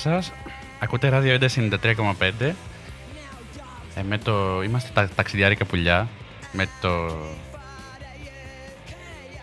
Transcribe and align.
σας. 0.00 0.32
Ακούτε 0.78 1.08
ράδιο 1.08 1.38
93,5. 1.40 2.52
Ε, 3.94 4.02
με 4.02 4.18
το... 4.18 4.62
Είμαστε 4.62 4.90
τα 4.94 5.08
ταξιδιάρικα 5.14 5.64
πουλιά. 5.64 6.08
Με 6.52 6.68
το... 6.80 7.16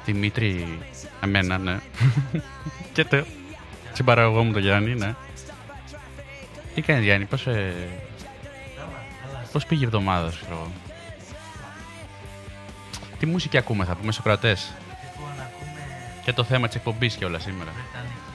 Δημήτρη... 0.05 0.79
Εμένα, 1.23 1.57
ναι. 1.57 1.79
και 2.93 3.03
το... 3.03 3.25
Συμπαραγωγό 3.93 4.43
μου 4.43 4.53
το 4.53 4.59
Γιάννη, 4.59 4.95
ναι. 4.95 5.15
Τι 6.75 6.81
κάνει 6.81 7.03
Γιάννη, 7.03 7.25
πώς... 7.25 7.47
Ε... 7.47 7.73
Πώς 9.51 9.65
πήγε 9.65 9.81
η 9.81 9.85
εβδομάδα 9.85 10.31
σου, 10.31 10.39
ξέρω. 10.43 10.71
Τι 13.19 13.25
μουσική 13.25 13.57
ακούμε, 13.57 13.85
θα 13.85 13.95
πούμε 13.95 14.11
Σοκρατές. 14.11 14.73
Λοιπόν, 15.03 15.29
ακούμε 15.29 16.21
Και 16.23 16.33
το 16.33 16.43
θέμα 16.43 16.67
της 16.67 16.75
εκπομπής 16.75 17.15
και 17.15 17.25
όλα 17.25 17.39
σήμερα. 17.39 17.71
βρετανική 17.71 18.26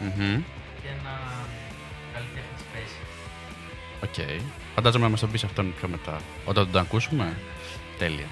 μπάντες 0.00 0.16
Μμμ. 0.18 0.42
και 0.82 0.88
ένα 0.88 1.14
καλλιτέχνη 2.12 2.56
space. 2.64 2.96
Οκ. 4.02 4.40
Φαντάζομαι 4.74 5.04
να 5.04 5.10
μας 5.10 5.20
τον 5.20 5.30
πεις 5.30 5.44
αυτόν 5.44 5.74
πιο 5.78 5.88
μετά. 5.88 6.20
Όταν 6.44 6.70
τον 6.72 6.80
ακούσουμε. 6.80 7.36
Τέλεια. 7.98 8.26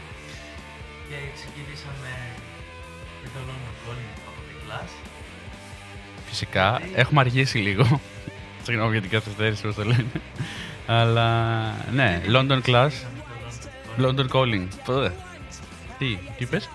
Και 1.09 1.15
ξεκινήσαμε 1.35 2.11
με 3.23 3.29
το 3.35 3.39
London 3.49 3.91
Calling 3.91 4.19
από 4.27 4.41
την 4.49 4.57
Clash. 4.70 4.91
Φυσικά. 6.29 6.81
Έχουμε 6.95 7.21
αργήσει 7.21 7.59
λίγο. 7.59 8.01
Συγγνώμη 8.65 8.93
για 8.93 9.01
την 9.01 9.11
καθυστέρηση, 9.11 9.63
πώς 9.63 9.75
το 9.75 9.85
λένε. 9.85 10.07
Αλλά 10.87 11.61
ναι, 11.93 12.21
London 12.27 12.61
Class, 12.63 12.89
Ξεκινήσαμε 12.89 13.23
το 13.97 14.09
London 14.09 14.37
Calling. 14.37 14.47
London 14.47 14.63
Calling. 14.63 14.67
Πότε. 14.85 15.15
Τι, 15.99 16.07
τι 16.17 16.45
είπες; 16.45 16.69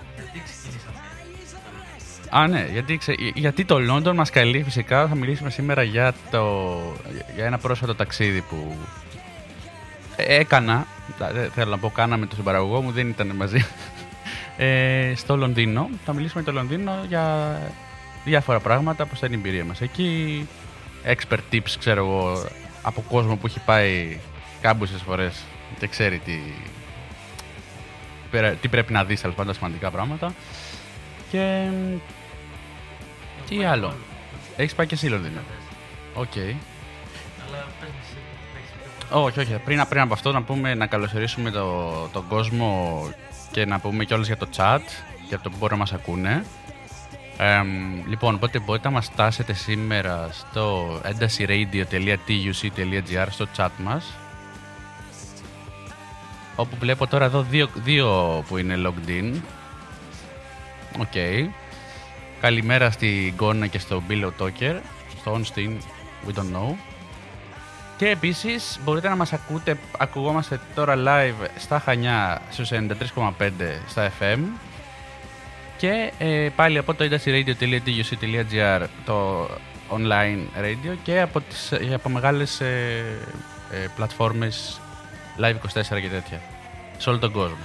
Α, 2.34 2.46
ναι, 2.48 2.68
γιατί, 2.72 2.96
ξε- 2.96 3.18
γιατί 3.34 3.64
το 3.64 3.76
London 3.90 4.14
μας 4.14 4.30
καλεί 4.30 4.62
φυσικά. 4.62 5.06
Θα 5.08 5.14
μιλήσουμε 5.14 5.50
σήμερα 5.50 5.82
για, 5.82 6.14
το, 6.30 6.70
για 7.34 7.44
ένα 7.46 7.58
πρόσφατο 7.58 7.94
ταξίδι 7.94 8.40
που 8.40 8.76
ε, 10.16 10.34
έκανα. 10.38 10.86
Δεν 11.32 11.50
θέλω 11.50 11.70
να 11.70 11.78
πω 11.78 11.90
κάναμε 11.90 12.26
το 12.26 12.34
συμπαραγωγό 12.34 12.80
μου, 12.80 12.90
δεν 12.90 13.08
ήταν 13.08 13.26
μαζί. 13.36 13.64
Ε, 14.56 15.12
στο 15.16 15.36
Λονδίνο. 15.36 15.88
Θα 16.04 16.12
μιλήσουμε 16.12 16.42
για 16.42 16.52
το 16.52 16.58
Λονδίνο 16.58 16.92
για 17.08 17.56
διάφορα 18.24 18.60
πράγματα, 18.60 19.06
πώς 19.06 19.18
ήταν 19.18 19.32
η 19.32 19.34
εμπειρία 19.34 19.64
μας 19.64 19.80
εκεί. 19.80 20.48
Expert 21.06 21.38
tips, 21.52 21.70
ξέρω 21.78 22.04
εγώ, 22.04 22.44
από 22.82 23.00
κόσμο 23.10 23.36
που 23.36 23.46
έχει 23.46 23.60
πάει 23.64 24.18
κάμποσες 24.60 25.02
φορές 25.02 25.42
και 25.78 25.86
ξέρει 25.86 26.18
τι, 26.18 26.38
πέρα- 28.30 28.50
τι 28.52 28.68
πρέπει 28.68 28.92
να 28.92 29.04
δεις, 29.04 29.20
τέλος 29.20 29.36
πάντων, 29.36 29.54
σημαντικά 29.54 29.90
πράγματα. 29.90 30.34
Και 31.30 31.68
τι 33.58 33.64
άλλο; 33.64 33.94
Έχεις 34.56 34.74
πάει 34.74 34.86
και 34.86 34.94
εσύ 34.94 35.06
Λονδίνο. 35.06 35.40
Οκ. 36.14 36.36
Αλλά 36.36 37.66
πες 37.80 37.88
μου 37.88 37.94
εσύ 38.02 38.14
που 38.14 38.56
έχεις 38.56 38.70
πιο 38.70 38.80
πολύ. 39.08 39.24
Όχι, 39.24 39.40
όχι. 39.40 39.60
Πριν, 39.64 39.86
πριν 39.88 40.00
από 40.00 40.12
αυτό 40.12 40.32
να 40.32 40.42
πούμε 40.42 40.74
να 40.74 40.86
καλωσορίσουμε 40.86 41.50
το, 41.50 41.92
τον 42.12 42.26
κόσμο 42.28 43.00
και 43.50 43.66
να 43.66 43.78
πούμε 43.78 44.04
κιόλας 44.04 44.26
για 44.26 44.36
το 44.36 44.48
chat 44.56 44.80
για 45.28 45.40
το 45.40 45.50
που 45.50 45.56
μπορούν 45.56 45.78
να 45.78 45.82
μας 45.82 45.92
ακούνε. 45.92 46.44
Εμ, 47.36 47.68
λοιπόν, 48.08 48.34
οπότε 48.34 48.58
μπορείτε 48.58 48.88
να 48.88 48.94
μας 48.94 49.04
φτάσετε 49.04 49.52
σήμερα 49.52 50.28
στο 50.32 51.00
entasiradio.tuc.gr 51.04 53.26
στο 53.30 53.46
chat 53.56 53.70
μας 53.76 54.16
όπου 56.56 56.76
βλέπω 56.80 57.06
τώρα 57.06 57.24
εδώ 57.24 57.42
δύο, 57.42 57.68
δύο 57.74 58.44
που 58.48 58.56
είναι 58.56 58.74
logged 58.86 59.08
in. 59.08 59.34
Οκ. 60.98 61.14
Καλημέρα 62.42 62.90
στη 62.90 63.32
Γκόνα 63.36 63.66
και 63.66 63.78
στο 63.78 64.02
Pillow 64.08 64.30
Talker. 64.38 64.80
Στο 65.20 65.40
Onstein, 65.40 65.76
we 66.26 66.34
don't 66.34 66.56
know. 66.56 66.74
Και 67.96 68.08
επίσης 68.08 68.78
μπορείτε 68.84 69.08
να 69.08 69.16
μας 69.16 69.32
ακούτε, 69.32 69.78
ακουγόμαστε 69.98 70.60
τώρα 70.74 70.94
live 70.96 71.48
στα 71.58 71.78
Χανιά 71.78 72.42
στους 72.50 72.70
93,5 72.72 73.30
στα 73.88 74.12
FM 74.20 74.38
και 75.76 76.12
ε, 76.18 76.48
πάλι 76.56 76.78
από 76.78 76.94
το 76.94 77.04
entasiradio.tuc.gr 77.04 78.86
το 79.04 79.48
online 79.90 80.62
radio 80.62 80.96
και 81.02 81.20
από, 81.20 81.40
τις, 81.40 81.72
ε, 81.72 81.94
από 81.94 82.08
μεγάλες 82.08 82.60
ε, 82.60 83.04
ε, 83.70 83.86
πλατφόρμες 83.96 84.80
live 85.38 85.54
24 85.54 86.00
και 86.00 86.08
τέτοια 86.08 86.40
σε 86.98 87.10
όλο 87.10 87.18
τον 87.18 87.32
κόσμο. 87.32 87.64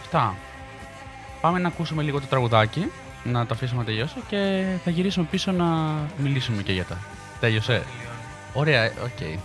Αυτά. 0.00 0.34
Πάμε 1.40 1.58
να 1.58 1.68
ακούσουμε 1.68 2.02
λίγο 2.02 2.20
το 2.20 2.26
τραγουδάκι, 2.26 2.90
να 3.24 3.46
το 3.46 3.54
αφήσουμε 3.54 3.80
να 3.80 3.84
τελειώσει 3.84 4.14
και 4.28 4.64
θα 4.84 4.90
γυρίσουμε 4.90 5.26
πίσω 5.30 5.52
να 5.52 5.66
μιλήσουμε 6.16 6.62
και 6.62 6.72
για 6.72 6.84
τα. 6.84 6.98
Τέλειωσε. 7.40 7.66
Τελειώνει. 7.66 8.16
Ωραία, 8.52 8.82
ε, 8.82 8.92
οκ. 9.04 9.38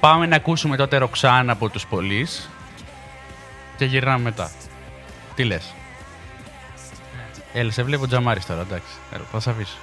Πάμε 0.00 0.26
να 0.26 0.36
ακούσουμε 0.36 0.76
τότε 0.76 0.96
Ροξάνα 0.96 1.52
από 1.52 1.68
τους 1.68 1.86
Πολύς 1.86 2.48
και 3.76 3.84
γυρνάμε 3.84 4.22
μετά. 4.22 4.50
Τι 5.34 5.44
λες; 5.44 5.74
Έλα, 7.52 7.70
σε 7.70 7.82
βλέπω 7.82 8.06
τζαμάρις 8.06 8.46
τώρα, 8.46 8.60
εντάξει. 8.60 8.94
Έλα, 9.12 9.24
θα 9.32 9.40
σε 9.40 9.50
αφήσω. 9.50 9.76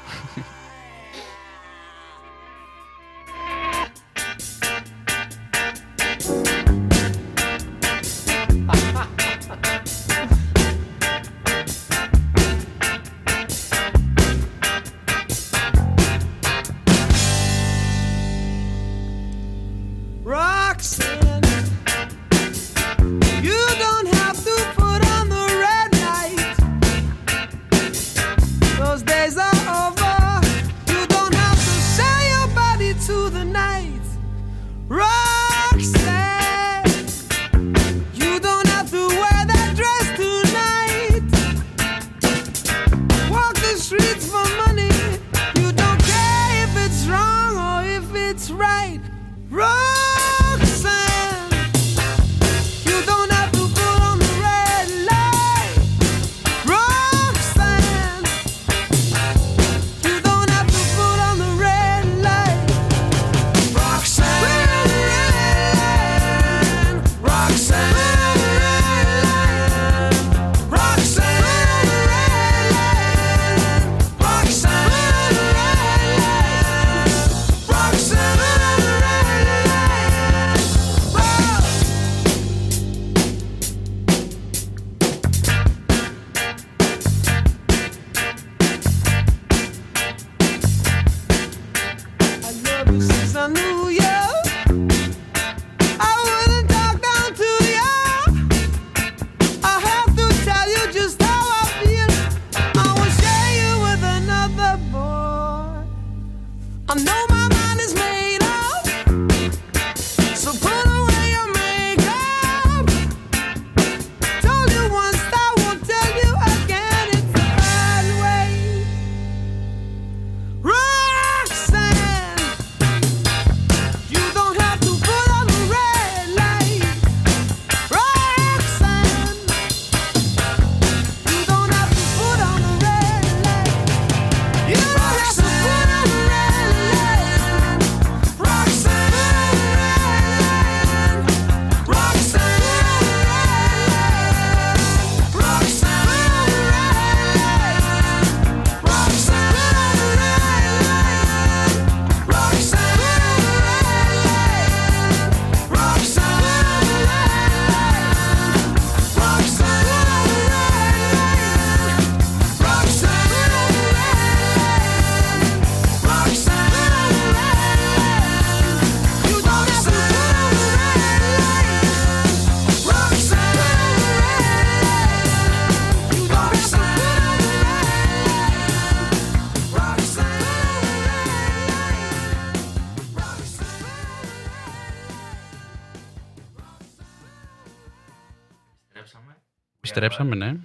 Επιστρέψαμε, 189.96 190.36
ναι. 190.36 190.56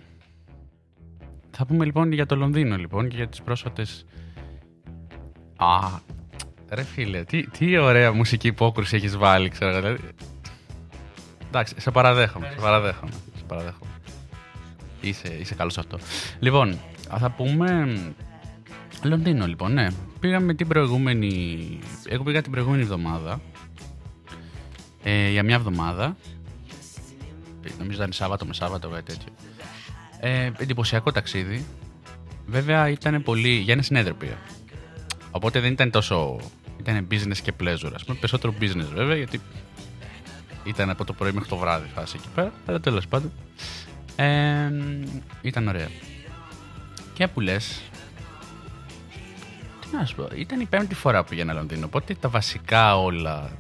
Θα 1.51 1.67
πούμε 1.67 1.85
λοιπόν 1.85 2.13
για 2.13 2.27
το 2.27 2.37
Λονδίνο 2.37 2.77
λοιπόν 2.77 3.09
και 3.09 3.17
για 3.17 3.29
τις 3.29 3.43
πρόσφατες... 3.43 4.07
Α, 5.57 5.89
ρε 6.69 6.83
φίλε, 6.83 7.25
τι, 7.25 7.47
τι 7.47 7.77
ωραία 7.77 8.13
μουσική 8.13 8.47
υπόκρουση 8.47 8.97
έχεις 8.97 9.17
βάλει, 9.17 9.49
ξέρω. 9.49 9.75
Δηλαδή... 9.75 9.99
Εντάξει, 11.47 11.75
σε 11.79 11.91
παραδέχομαι, 11.91 12.49
σε 12.51 12.61
παραδέχομαι, 12.61 13.11
σε 13.37 13.45
παραδέχομαι. 13.47 13.91
Είσαι, 15.01 15.37
είσαι 15.41 15.55
καλός 15.55 15.73
σε 15.73 15.81
αυτό. 15.81 15.99
Λοιπόν, 16.39 16.79
θα 17.19 17.31
πούμε... 17.31 17.99
Λονδίνο 19.03 19.47
λοιπόν, 19.47 19.73
ναι. 19.73 19.89
Πήγαμε 20.21 20.55
την 20.55 20.69
προηγούμενη... 20.69 21.59
Εγώ 22.09 22.23
πήγα 22.23 22.43
την 22.43 22.53
προηγούμενη 22.53 22.83
εβδομάδα. 22.83 23.41
Ε, 25.03 25.31
για 25.31 25.43
μια 25.43 25.55
εβδομάδα. 25.55 26.17
Ε, 27.63 27.69
Νομίζω 27.79 27.97
ήταν 27.97 28.13
Σάββατο 28.13 28.47
με 28.47 28.55
Σάββατο, 28.55 28.89
κάτι 28.89 29.03
τέτοιο. 29.05 29.33
Ε, 30.21 30.51
εντυπωσιακό 30.59 31.13
ταξίδι. 31.13 31.67
Βέβαια 32.47 32.89
ήταν 32.89 33.23
πολύ. 33.23 33.49
για 33.49 33.73
ένα 33.73 33.83
συνέδριο 33.83 34.15
πήγα. 34.15 34.39
Οπότε 35.31 35.61
δεν 35.61 35.73
ήταν 35.73 35.91
τόσο. 35.91 36.41
ήταν 36.81 37.07
business 37.11 37.37
και 37.43 37.53
pleasure. 37.61 37.93
Α 38.01 38.05
πούμε, 38.05 38.19
περισσότερο 38.21 38.55
business 38.61 38.89
βέβαια, 38.95 39.17
γιατί 39.17 39.41
ήταν 40.65 40.91
από 40.91 41.05
το 41.05 41.13
πρωί 41.13 41.33
μέχρι 41.33 41.49
το 41.49 41.57
βράδυ 41.57 41.89
φάση 41.95 42.17
εκεί 42.19 42.29
πέρα. 42.35 42.53
Αλλά 42.67 42.81
τέλος 42.81 43.07
πάντων. 43.07 43.33
Ε, 44.17 44.71
ήταν 45.43 45.69
ωραία. 45.69 45.89
Και 47.13 47.29
που 47.29 47.41
λες. 47.41 47.83
Τι 49.81 49.97
να 49.97 50.05
σου 50.05 50.15
πω, 50.15 50.29
ήταν 50.35 50.61
η 50.61 50.65
πέμπτη 50.65 50.95
φορά 50.95 51.23
που 51.23 51.29
πήγαινα 51.29 51.53
Λονδίνο. 51.53 51.87
Οπότε 51.87 52.15
τα 52.15 52.29
βασικά 52.29 53.01
όλα, 53.01 53.51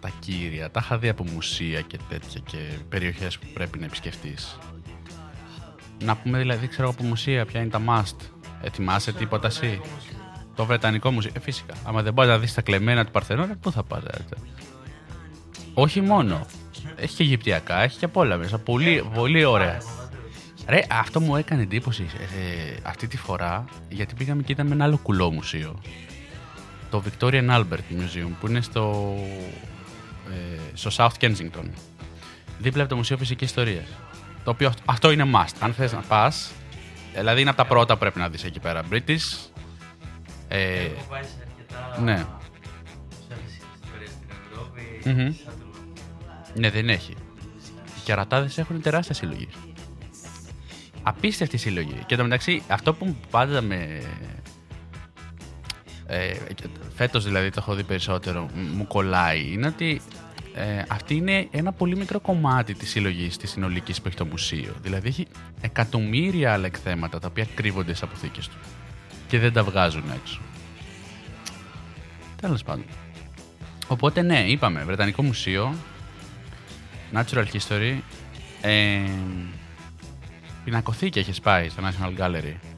τα, 0.00 0.08
τα 0.08 0.12
κύρια, 0.18 0.70
τα 0.70 0.80
είχα 0.82 0.98
δει 0.98 1.08
από 1.08 1.24
μουσεία 1.24 1.80
και 1.80 1.98
τέτοια 2.08 2.40
και 2.44 2.58
περιοχές 2.88 3.38
που 3.38 3.46
πρέπει 3.54 3.78
να 3.78 3.84
επισκεφτείς. 3.84 4.58
Να 6.04 6.16
πούμε 6.16 6.38
δηλαδή, 6.38 6.66
ξέρω 6.66 6.88
από 6.88 7.02
μουσεία 7.02 7.46
ποια 7.46 7.60
είναι 7.60 7.70
τα 7.70 7.80
must. 7.88 8.16
Ετοιμάσαι 8.62 9.12
τίποτα 9.12 9.46
εσύ; 9.46 9.80
Το 10.54 10.64
Βρετανικό 10.64 11.10
μουσείο. 11.10 11.30
Ε, 11.34 11.40
φυσικά. 11.40 11.74
Άμα 11.84 12.02
δεν 12.02 12.14
πάει 12.14 12.28
να 12.28 12.38
δεις 12.38 12.54
τα 12.54 12.62
κλεμμένα 12.62 13.04
του 13.04 13.10
Παρθενώνα, 13.10 13.56
πού 13.56 13.72
θα 13.72 13.82
πας, 13.82 14.02
ρε. 14.02 14.24
Όχι 15.74 16.00
μόνο. 16.00 16.46
Έχει 16.96 17.16
και 17.16 17.22
Αιγυπτιακά, 17.22 17.82
έχει 17.82 17.98
και 17.98 18.04
απ' 18.04 18.16
όλα 18.16 18.36
μέσα. 18.36 18.58
Πολύ, 18.58 19.04
πολύ 19.14 19.44
ωραία. 19.44 19.82
Ρε, 20.66 20.80
αυτό 20.90 21.20
μου 21.20 21.36
έκανε 21.36 21.62
εντύπωση 21.62 22.06
ε, 22.18 22.76
αυτή 22.82 23.06
τη 23.06 23.16
φορά, 23.16 23.64
γιατί 23.88 24.14
πήγαμε 24.14 24.42
και 24.42 24.52
είδαμε 24.52 24.74
ένα 24.74 24.84
άλλο 24.84 24.98
κουλό 25.02 25.30
μουσείο. 25.30 25.80
Το 26.90 27.02
Victorian 27.06 27.50
Albert 27.50 27.62
Museum, 27.90 28.30
που 28.40 28.46
είναι 28.46 28.60
στο, 28.60 29.14
ε, 29.18 29.69
στο 30.74 30.90
South 30.96 31.24
Kensington. 31.24 31.70
Δίπλα 32.58 32.80
από 32.80 32.90
το 32.90 32.96
Μουσείο 32.96 33.16
Φυσικής 33.16 33.48
Ιστορίας. 33.48 33.86
Το 34.44 34.50
οποίο 34.50 34.68
αυτό- 34.68 34.82
αυτό 34.86 35.10
είναι 35.10 35.24
must. 35.34 35.54
Αν 35.60 35.74
θες 35.74 35.92
να 35.92 36.00
πας, 36.00 36.50
δηλαδή 37.14 37.40
είναι 37.40 37.50
από 37.50 37.58
τα 37.58 37.66
πρώτα 37.66 37.92
που 37.94 37.98
πρέπει 38.00 38.18
να 38.18 38.28
δεις 38.28 38.44
εκεί 38.44 38.60
πέρα. 38.60 38.82
British, 38.90 39.50
ε, 40.48 40.74
Έχω 40.84 40.94
πάει 41.08 41.22
σε 41.22 41.28
αρκετά 41.40 42.00
ναι. 42.02 42.12
μουσεία 42.12 43.36
ιστορίες 43.82 44.10
στην 44.10 44.28
Ευρώπη, 44.52 44.82
Μμμ. 45.04 45.32
σαν 45.44 45.54
το 45.58 45.64
Λονδίνο. 45.74 46.54
Ναι, 46.54 46.70
δεν 46.70 46.88
έχει. 46.88 47.12
Οι 47.96 48.00
κερατάδες 48.04 48.58
έχουν 48.58 48.80
τεράστια 48.82 49.14
συλλογή. 49.14 49.48
Απίστευτη 51.02 51.56
συλλογή. 51.56 52.02
Και 52.06 52.16
το 52.16 52.22
μεταξύ, 52.22 52.62
αυτό 52.68 52.94
που 52.94 53.16
πάντα 53.30 53.60
με. 53.60 54.02
Ε, 56.06 56.34
Φέτος 56.94 57.24
δηλαδή 57.24 57.50
το 57.50 57.56
έχω 57.58 57.74
δει 57.74 57.82
περισσότερο, 57.82 58.48
μ- 58.54 58.74
μου 58.76 58.86
κολλάει, 58.86 59.52
είναι 59.52 59.66
ότι 59.66 60.00
ε, 60.54 60.82
αυτή 60.88 61.14
είναι 61.14 61.48
ένα 61.50 61.72
πολύ 61.72 61.96
μικρό 61.96 62.20
κομμάτι 62.20 62.74
της 62.74 62.90
συλλογής 62.90 63.36
της 63.36 63.50
συνολικής 63.50 64.00
που 64.00 64.08
έχει 64.08 64.16
το 64.16 64.24
μουσείο. 64.24 64.74
Δηλαδή 64.82 65.08
έχει 65.08 65.26
εκατομμύρια 65.60 66.52
άλλα 66.52 66.66
εκθέματα 66.66 67.18
τα 67.18 67.28
οποία 67.30 67.46
κρύβονται 67.54 67.94
στις 67.94 68.02
αποθήκες 68.02 68.48
του 68.48 68.56
και 69.28 69.38
δεν 69.38 69.52
τα 69.52 69.62
βγάζουν 69.62 70.04
έξω. 70.22 70.40
Τέλος 72.40 72.62
πάντων. 72.62 72.84
Οπότε 73.86 74.22
ναι, 74.22 74.44
είπαμε, 74.46 74.84
Βρετανικό 74.84 75.22
Μουσείο, 75.22 75.74
Natural 77.12 77.44
History, 77.52 77.98
ε, 78.60 79.00
πινακοθήκη 80.64 81.18
έχεις 81.18 81.40
πάει 81.40 81.68
στο 81.68 81.82
National 81.82 82.20
Gallery. 82.20 82.69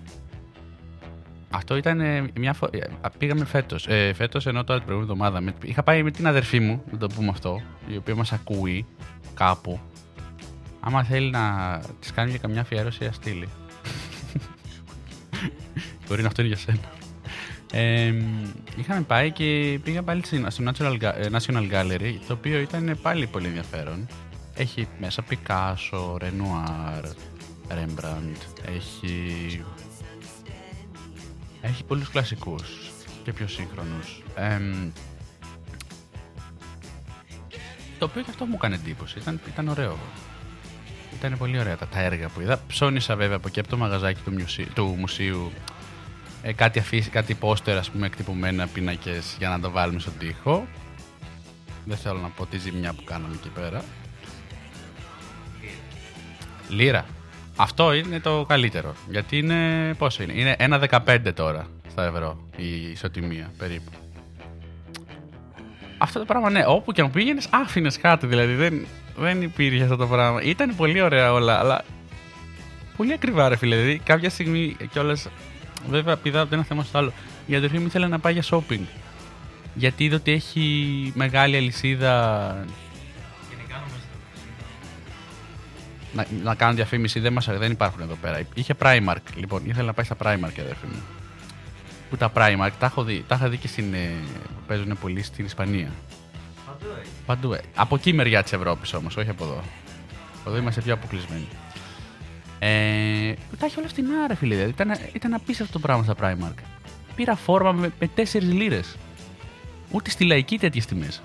Αυτό 1.54 1.76
ήταν 1.76 2.00
ε, 2.00 2.25
μια 2.38 2.52
φορά. 2.52 2.71
Πήγαμε 3.18 3.44
φέτος. 3.44 3.87
Ε, 3.88 4.12
φέτος 4.14 4.47
ενώ 4.47 4.64
τώρα 4.64 4.78
την 4.78 4.88
προηγούμενη 4.88 5.21
εβδομάδα. 5.23 5.40
Με, 5.40 5.54
είχα 5.68 5.82
πάει 5.82 6.02
με 6.02 6.11
την 6.11 6.26
αδερφή 6.26 6.61
μου, 6.61 6.82
να 6.90 6.99
το 6.99 7.06
πούμε 7.06 7.28
αυτό, 7.28 7.61
η 7.87 7.97
οποία 7.97 8.14
μας 8.14 8.32
ακούει 8.32 8.87
κάπου. 9.35 9.80
Άμα 10.80 11.04
θέλει 11.04 11.30
να 11.30 11.80
της 12.00 12.12
κάνει 12.12 12.30
για 12.30 12.38
καμιά 12.38 12.61
αφιέρωση, 12.61 13.04
ας 13.04 13.14
στείλει. 13.16 13.49
Μπορεί 16.09 16.23
να 16.23 16.28
αυτό 16.28 16.42
είναι 16.42 16.54
για 16.54 16.61
σένα. 16.61 16.78
Ε, 17.73 18.14
είχαμε 18.76 19.00
πάει 19.00 19.30
και 19.30 19.78
πήγα 19.85 20.02
πάλι 20.02 20.25
στην- 20.26 20.50
στο 20.50 20.64
National, 20.66 20.99
Ga- 21.00 21.14
ε, 21.16 21.26
National 21.32 21.71
Gallery, 21.73 22.14
το 22.26 22.32
οποίο 22.32 22.59
ήταν 22.61 22.99
πάλι 23.02 23.26
πολύ 23.26 23.47
ενδιαφέρον. 23.47 24.06
Έχει 24.54 24.88
μέσα 25.00 25.25
Picasso, 25.30 26.16
Renoir, 26.18 27.04
Rembrandt, 27.68 28.68
έχει... 28.76 29.64
Έχει 31.62 31.85
πολλούς 31.85 32.09
κλασικούς 32.09 32.90
και 33.23 33.33
πιο 33.33 33.47
σύγχρονους. 33.49 34.23
Εμ, 34.35 34.90
το 37.99 38.04
οποίο 38.04 38.23
και 38.23 38.31
αυτό 38.31 38.45
μου 38.45 38.54
έκανε 38.54 38.75
εντύπωση. 38.75 39.19
Ήταν, 39.19 39.40
ήταν 39.49 39.69
ωραίο. 39.69 39.99
Ήταν 41.19 41.38
πολύ 41.38 41.59
ωραία 41.59 41.76
τα, 41.76 41.87
τα 41.87 42.00
έργα 42.00 42.28
που 42.28 42.40
είδα. 42.40 42.62
Ψώνισα 42.66 43.16
βέβαια 43.16 43.37
από 43.37 43.49
εκεί 43.49 43.61
από 43.61 43.69
το 43.69 43.76
μαγαζάκι 43.76 44.21
του, 44.25 44.33
μουσείου, 44.33 44.66
του 44.75 44.85
μουσείου 44.99 45.52
ε, 46.42 46.52
κάτι, 46.52 46.78
αφήσει, 46.78 47.11
κάτι 47.11 47.35
πόστερ 47.35 47.76
ας 47.76 47.90
πούμε 47.90 48.07
εκτυπωμένα 48.07 48.66
πίνακες 48.66 49.35
για 49.38 49.49
να 49.49 49.61
το 49.61 49.71
βάλουμε 49.71 50.00
στον 50.00 50.12
τοίχο. 50.19 50.66
Δεν 51.85 51.97
θέλω 51.97 52.19
να 52.19 52.28
πω 52.28 52.47
τη 52.47 52.59
ζημιά 52.59 52.92
που 52.92 53.04
κάναμε 53.04 53.35
εκεί 53.35 53.49
πέρα. 53.49 53.85
Λίρα. 56.69 57.07
Αυτό 57.56 57.92
είναι 57.92 58.21
το 58.21 58.44
καλύτερο. 58.49 58.94
Γιατί 59.09 59.38
είναι. 59.38 59.54
Πόσο 59.99 60.23
είναι, 60.23 60.32
Είναι 60.32 60.56
1,15 60.59 61.18
τώρα 61.35 61.66
στα 61.90 62.04
ευρώ 62.04 62.49
η 62.56 62.90
ισοτιμία 62.90 63.50
περίπου. 63.59 63.90
Αυτό 65.99 66.18
το 66.18 66.25
πράγμα, 66.25 66.50
ναι, 66.50 66.64
όπου 66.66 66.92
και 66.92 67.00
αν 67.00 67.11
πήγαινες, 67.11 67.49
άφηνες 67.50 67.99
κάτι 67.99 68.26
δηλαδή. 68.26 68.54
Δεν, 68.54 68.87
δεν 69.16 69.42
υπήρχε 69.42 69.82
αυτό 69.82 69.97
το 69.97 70.06
πράγμα. 70.06 70.42
Ήταν 70.42 70.76
πολύ 70.76 71.00
ωραία 71.00 71.32
όλα, 71.32 71.59
αλλά. 71.59 71.85
Πολύ 72.97 73.12
ακριβά, 73.12 73.49
ρε 73.49 73.56
φίλε. 73.56 73.76
Δηλαδή, 73.76 73.99
κάποια 73.99 74.30
στιγμή 74.30 74.76
κιόλας. 74.92 75.28
Βέβαια, 75.88 76.16
πηδά 76.16 76.40
από 76.40 76.49
το 76.49 76.54
ένα 76.54 76.64
θέμα 76.64 76.82
στο 76.85 76.99
άλλο. 76.99 77.12
Η 77.47 77.54
αδερφή 77.54 77.78
μου 77.78 77.87
ήθελε 77.87 78.06
να 78.06 78.18
πάει 78.18 78.32
για 78.32 78.42
shopping. 78.50 78.80
Γιατί 79.75 80.04
είδε 80.04 80.14
ότι 80.14 80.32
έχει 80.32 81.12
μεγάλη 81.14 81.56
αλυσίδα 81.56 82.66
να, 86.12 86.26
να 86.42 86.54
κάνουν 86.54 86.75
διαφήμιση. 86.75 87.21
Δεν, 87.21 87.33
μας, 87.33 87.47
δεν 87.47 87.71
υπάρχουν 87.71 88.00
εδώ 88.00 88.14
πέρα. 88.14 88.40
Είχε 88.54 88.75
Primark, 88.83 89.16
λοιπόν. 89.35 89.62
Ήθελε 89.64 89.87
να 89.87 89.92
πάει 89.92 90.04
στα 90.04 90.16
Primark, 90.23 90.57
η 90.59 90.61
αδερφή 90.61 90.87
μου. 90.87 91.02
Που 92.11 92.16
τα 92.16 92.33
Primark 92.35 92.71
τα 92.78 92.87
έχω 92.87 93.04
δει, 93.04 93.25
τα 93.28 93.35
είχα 93.35 93.49
δει 93.49 93.57
και 93.57 93.69
στην, 93.69 93.95
ε, 93.95 94.11
που 94.47 94.62
παίζουν 94.66 94.99
πολύ 95.00 95.23
στην 95.23 95.45
Ισπανία. 95.45 95.90
Παντού 96.66 96.87
έχει. 97.00 97.11
Παντού. 97.26 97.52
ε. 97.52 97.61
Από 97.75 97.95
εκεί 97.95 98.11
η 98.11 98.12
μεριά 98.12 98.42
της 98.42 98.52
Ευρώπης 98.52 98.92
όμως, 98.92 99.16
όχι 99.16 99.31
από 99.31 99.45
εδώ. 99.45 99.62
Εδώ 100.47 100.57
είμαστε 100.57 100.81
πιο 100.81 100.92
αποκλεισμένοι. 100.92 101.49
Ε, 102.59 103.35
τα 103.59 103.66
έχει 103.66 103.78
όλα 103.78 103.88
στην 103.88 104.07
άρα, 104.25 104.35
φίλε. 104.37 104.54
Δηλαδή, 104.54 104.71
ήταν, 104.71 104.90
ήταν 105.12 105.35
απίστευτο 105.35 105.73
το 105.73 105.78
πράγμα 105.78 106.02
στα 106.02 106.14
Primark. 106.21 106.62
Πήρα 107.14 107.37
φόρμα 107.37 107.73
με, 107.73 107.92
με 107.99 108.11
4 108.16 108.40
λίρες. 108.40 108.97
Ούτε 109.90 110.11
στη 110.11 110.25
λαϊκή 110.25 110.59
τέτοιες 110.59 110.87
τιμές. 110.87 111.23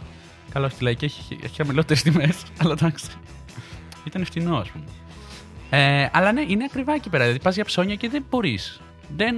Καλά, 0.51 0.70
στη 0.70 0.84
λαϊκή 0.84 1.06
έχει, 1.06 1.38
έχει 1.44 1.56
χαμηλότερες 1.56 2.01
τιμές, 2.03 2.44
αλλά 2.62 2.72
εντάξει. 2.72 3.08
Ήταν 4.07 4.25
φτηνό, 4.25 4.57
ας 4.57 4.69
πούμε. 4.69 4.85
Ε, 5.69 6.09
αλλά 6.11 6.31
ναι, 6.31 6.41
είναι 6.41 6.63
ακριβά 6.63 6.93
εκεί 6.93 7.09
πέρα. 7.09 7.23
Δηλαδή, 7.23 7.43
πας 7.43 7.55
για 7.55 7.65
ψώνια 7.65 7.95
και 7.95 8.09
δεν 8.09 8.25
μπορείς. 8.29 8.81
Δεν. 9.15 9.35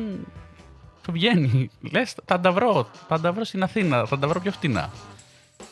Σου 1.06 1.12
βγαίνει. 1.12 1.70
Λες, 1.92 2.16
θα 2.26 2.40
τα 2.40 2.52
βρω. 2.52 2.90
Θα 3.08 3.20
τα 3.20 3.32
βρω 3.32 3.44
στην 3.44 3.64
Αθήνα. 3.64 4.06
Θα 4.06 4.20
τα 4.20 4.28
βρω 4.28 4.40
πιο 4.40 4.52
φτηνά. 4.52 4.90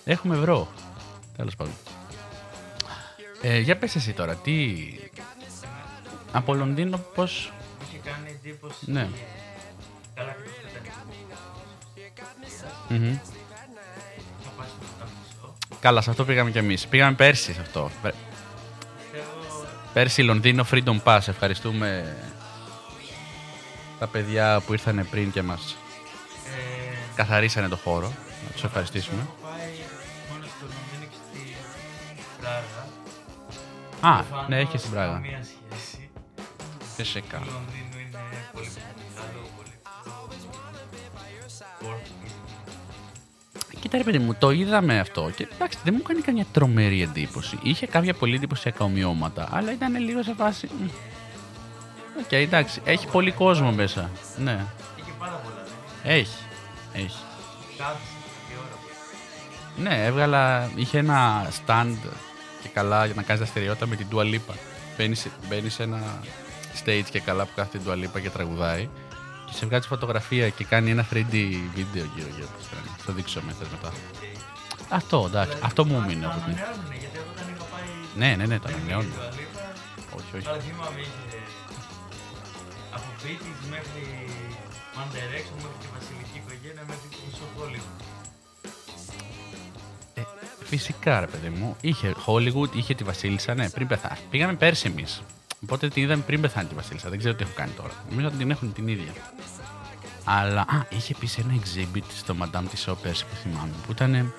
Έχουμε 0.05 0.35
ευρώ. 0.35 0.67
Τέλος 1.37 1.55
πάντων. 1.55 1.73
Ε, 3.41 3.59
για 3.59 3.77
πες 3.77 3.95
εσύ 3.95 4.13
τώρα, 4.13 4.35
τι. 4.35 4.75
Από 6.31 6.53
Λονδίνο 6.53 6.97
πώς... 7.15 7.51
Μου 7.79 7.85
είχε 7.89 8.09
κάνει 8.09 8.39
εντύπωση. 8.43 8.91
Ναι. 8.91 9.07
Καλά 10.15 10.31
και 10.31 10.49
το 10.49 10.69
Βρετανικό. 10.71 11.15
Μμμ. 12.89 13.19
Θα 14.43 14.49
πάει 14.57 14.67
στο 14.67 14.77
Βρετανικό. 14.79 15.57
Καλά, 15.79 16.01
σε 16.01 16.09
αυτό 16.09 16.25
πήγαμε 16.25 16.51
κι 16.51 16.57
εμείς. 16.57 16.87
Πήγαμε 16.87 17.15
πέρσι 17.15 17.53
σε 17.53 17.61
αυτό. 17.61 17.91
Πε- 19.97 20.09
Θέλω 20.09 20.09
Πέρσι 20.09 20.21
Λονδίνο 20.23 20.65
Freedom 20.71 21.01
Pass. 21.03 21.27
Ευχαριστούμε 21.27 22.15
τα 23.99 24.07
παιδιά 24.07 24.61
που 24.65 24.73
ήρθαν 24.73 25.07
πριν 25.11 25.31
και 25.31 25.41
μας 25.41 25.77
ε, 26.45 26.95
καθαρίσανε 27.15 27.67
το 27.67 27.75
χώρο. 27.77 28.07
Να 28.45 28.51
τους 28.51 28.63
ευχαριστήσουμε. 28.63 29.21
Έχω 29.21 29.35
πάει 29.43 29.69
μόνο 30.31 30.45
στο 30.57 30.65
Λονδίνο 30.65 31.11
και 31.11 31.17
στη 31.31 31.55
Πράγα. 32.41 34.15
Α, 34.17 34.23
Προφανώς, 34.23 34.47
ναι, 34.49 34.57
έχεις 34.57 34.69
και 34.71 34.77
στην 34.77 34.91
Πράγα. 34.91 35.13
Καμία 35.13 35.43
σχέση. 35.43 36.09
Φυσικά. 36.95 37.41
Κοίτα 43.88 43.98
ρε 44.00 44.03
παιδί 44.12 44.20
μου, 44.20 44.36
το 44.39 44.51
είδαμε 44.51 45.00
αυτό 45.00 45.32
και 45.36 45.48
εντάξει 45.53 45.77
δεν 45.84 45.94
μου 45.98 46.01
κάνει 46.03 46.22
καμιά 46.22 46.46
τρομερή 46.51 47.01
εντύπωση. 47.01 47.60
Είχε 47.62 47.86
κάποια 47.88 48.13
πολύ 48.13 48.36
εντυπωσιακά 48.36 48.84
ομοιώματα, 48.86 49.50
αλλά 49.51 49.72
ήταν 49.72 49.96
λίγο 49.96 50.24
σε 50.24 50.34
φάση... 50.38 50.67
μ. 50.79 50.88
Οκ, 52.20 52.32
εντάξει, 52.32 52.82
έχει 52.86 53.08
πολύ 53.08 53.32
κόσμο 53.32 53.72
μέσα. 53.72 54.10
Ναι, 54.38 54.65
Είχε 55.00 55.12
πάρα 55.20 55.41
πολλά, 55.44 55.63
δεν 56.03 56.12
είναι. 56.12 56.20
έχει. 56.20 56.38
Έχει. 56.94 57.17
Κάθισε 57.77 58.13
και 58.48 58.53
ώρα 58.58 58.75
που 59.75 59.82
Ναι, 59.82 60.06
έβγαλα, 60.06 60.72
είχε 60.75 60.98
ένα 60.98 61.50
stand 61.65 61.96
και 62.62 62.70
καλά 62.74 63.06
για 63.06 63.15
να 63.15 63.22
κάνεις 63.22 63.41
δραστηριότητα 63.41 63.88
με 63.88 63.96
την 63.96 64.08
Dua 64.12 64.22
Lipa. 64.22 64.56
Μπαίνεις 64.98 65.20
σε, 65.20 65.32
μπαίνεις 65.50 65.74
σε 65.74 65.84
ένα 65.84 66.00
stage 66.86 67.06
και 67.12 67.20
καλά 67.20 67.44
που 67.46 67.51
κάθεται 67.56 67.77
η 67.77 67.82
Dua 67.88 67.94
Lipa 68.06 68.22
και 68.22 68.29
τραγουδάει 68.29 68.89
και 69.47 69.53
σε 69.53 69.65
βγάζει 69.65 69.87
φωτογραφία 69.87 70.49
και 70.49 70.63
κάνει 70.63 70.89
ένα 70.91 71.05
3D 71.13 71.33
βίντεο 71.75 72.05
γύρω 72.15 72.29
γύρω 72.35 72.47
από 72.49 72.57
τη 72.59 72.63
στρανή. 72.67 72.87
Θα 73.05 73.13
δείξω 73.13 73.41
με 73.45 73.51
θες 73.59 73.67
μετά. 73.75 73.91
Αυτό, 74.89 75.23
εντάξει, 75.27 75.57
αυτό 75.61 75.85
μου 75.85 76.01
μείνει 76.07 76.21
Το 76.21 76.27
από 76.29 76.39
την. 76.45 76.53
ανανεώνουν, 76.57 76.91
γιατί 77.01 77.17
εγώ 77.21 77.29
όταν 77.35 77.47
είχα 77.53 77.65
πάει 77.73 77.88
Ναι, 78.21 78.29
ναι, 78.38 78.45
ναι, 78.45 78.55
το 78.60 78.67
πριν 78.67 78.75
ανανεώνουν. 78.75 79.12
η 79.12 79.15
Dua 79.17 79.33
Lipa, 79.38 80.17
Όχι, 80.17 80.31
όχι. 80.36 80.45
Τώρα 80.45 80.60
θυμάμαι 80.67 80.99
είχε 81.05 81.38
από 82.97 83.07
Beatles 83.23 83.62
μέχρι 83.75 84.03
One 84.99 85.10
Direction 85.17 85.55
μέχρι 85.63 85.77
τη 85.83 85.88
βασιλική 85.97 86.36
οικογένεια 86.41 86.83
μέχρι 86.91 87.07
τη 87.13 87.17
μισό 87.25 87.45
Hollywood. 87.57 87.97
Ε, 90.13 90.21
φυσικά, 90.63 91.19
ρε 91.19 91.27
παιδί 91.27 91.49
μου. 91.49 91.75
Είχε 91.81 92.15
Hollywood, 92.25 92.71
είχε 92.75 92.93
τη 92.93 93.03
Βασίλισσα, 93.03 93.53
ναι, 93.53 93.69
πριν 93.69 93.88
πεθάνει. 93.88 94.19
Πήγαμε 94.29 94.53
πέρσι 94.53 94.88
εμείς. 94.88 95.21
Οπότε 95.63 95.88
την 95.88 96.04
είδαμε 96.04 96.24
πριν 96.24 96.41
πεθάνει 96.41 96.67
τη 96.67 96.76
Βασίλισσα. 96.76 97.10
Δεν 97.10 97.17
ξέρω 97.17 97.36
τι 97.36 97.43
έχω 97.43 97.54
κάνει 97.56 97.72
τώρα. 97.72 97.93
Νομίζω 98.10 98.28
ότι 98.28 98.38
την 98.38 98.52
έχουν 98.52 98.74
την 98.74 98.88
ίδια. 98.88 99.12
Αλλά, 100.24 100.62
α, 100.62 100.86
είχε 100.89 101.13
επίσης 101.15 101.38
ένα 101.38 101.54
exhibit 101.56 102.04
στο 102.17 102.36
Madame 102.41 102.63
της 102.70 102.88
πέρσι 103.02 103.26
που 103.26 103.36
θυμάμαι. 103.36 103.74
Που 103.86 103.91
ήταν 103.91 104.34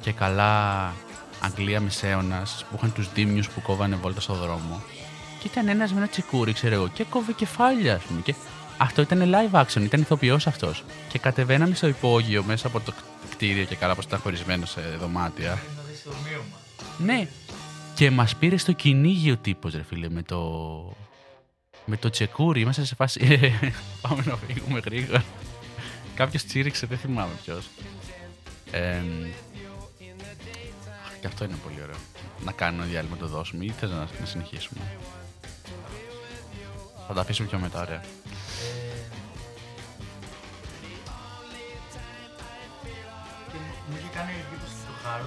και 0.00 0.12
καλά 0.12 0.92
Αγγλία 1.40 1.80
μεσαίωνας 1.80 2.64
που 2.70 2.76
είχαν 2.76 2.92
τους 2.92 3.12
δίμιους 3.12 3.48
που 3.48 3.62
κόβανε 3.62 3.96
βόλτα 3.96 4.20
στο 4.20 4.34
δρόμο. 4.34 4.82
Και 5.40 5.46
ήταν 5.46 5.68
ένας 5.68 5.92
με 5.92 5.98
ένα 5.98 6.08
τσικούρι, 6.08 6.52
ξέρω 6.52 6.74
εγώ, 6.74 6.88
και 6.88 7.04
κόβε 7.04 7.32
κεφάλια, 7.32 7.94
ας 7.94 8.02
πούμε. 8.02 8.20
Και 8.20 8.34
αυτό 8.78 9.02
ήταν 9.02 9.34
live 9.34 9.60
action, 9.60 9.80
ήταν 9.80 10.00
ηθοποιός 10.00 10.46
αυτός. 10.46 10.84
Και 11.08 11.18
κατεβαίναμε 11.18 11.74
στο 11.74 11.86
υπόγειο 11.86 12.42
μέσα 12.42 12.66
από 12.66 12.80
το 12.80 12.92
κτίριο 13.30 13.64
και 13.64 13.76
καλά, 13.76 13.94
πώ 13.94 14.00
ήταν 14.06 14.20
χωρισμένο 14.20 14.66
σε 14.66 14.80
δωμάτια. 15.00 15.50
Πρέπει 15.50 15.76
να 15.76 15.82
δεις 15.82 16.02
το 16.02 16.10
ομοίωμα. 16.20 16.58
Ναι. 16.98 17.28
Και 17.94 18.10
μας 18.10 18.36
πήρε 18.36 18.56
στο 18.56 18.72
κυνήγι 18.72 19.30
ο 19.30 19.36
τύπος, 19.36 19.74
ρε 19.74 19.82
φίλε, 19.82 20.08
με 20.08 20.22
το. 20.22 20.40
Με 21.84 21.96
το 21.96 22.10
τσεκούρι. 22.10 22.60
Είμαστε 22.60 22.84
σε 22.84 22.94
φάση. 22.94 23.20
Πάμε 24.08 24.22
να 24.26 24.36
φύγουμε 24.36 24.78
γρήγορα. 24.84 25.24
Κάποιος 26.14 26.44
τσίριξε, 26.44 26.86
δεν 26.86 26.98
θυμάμαι 26.98 27.32
ποιος. 27.44 27.66
Ε, 28.70 29.02
και 31.20 31.26
αυτό 31.26 31.44
είναι 31.44 31.56
πολύ 31.64 31.82
ωραίο. 31.82 31.96
Να 32.44 32.52
κάνουμε 32.52 32.82
ένα 32.82 32.90
διάλειμμα 32.92 33.16
το 33.16 33.26
δώσουμε 33.26 33.64
ή 33.64 33.70
θες 33.70 33.90
να, 33.90 33.96
να 34.20 34.26
συνεχίσουμε; 34.26 34.80
Θα 37.08 37.14
τα 37.14 37.20
αφήσουμε 37.20 37.48
πιο 37.48 37.58
μετά, 37.58 37.80
ωραία. 37.80 38.00
Ε, 38.00 38.04
και 43.52 43.56
μου- 43.58 43.76
μου 43.90 43.96
είχε 43.98 44.08
κάνει 44.14 44.30
εντύπωση 44.30 44.72
το 44.86 44.92
χάρο. 45.08 45.26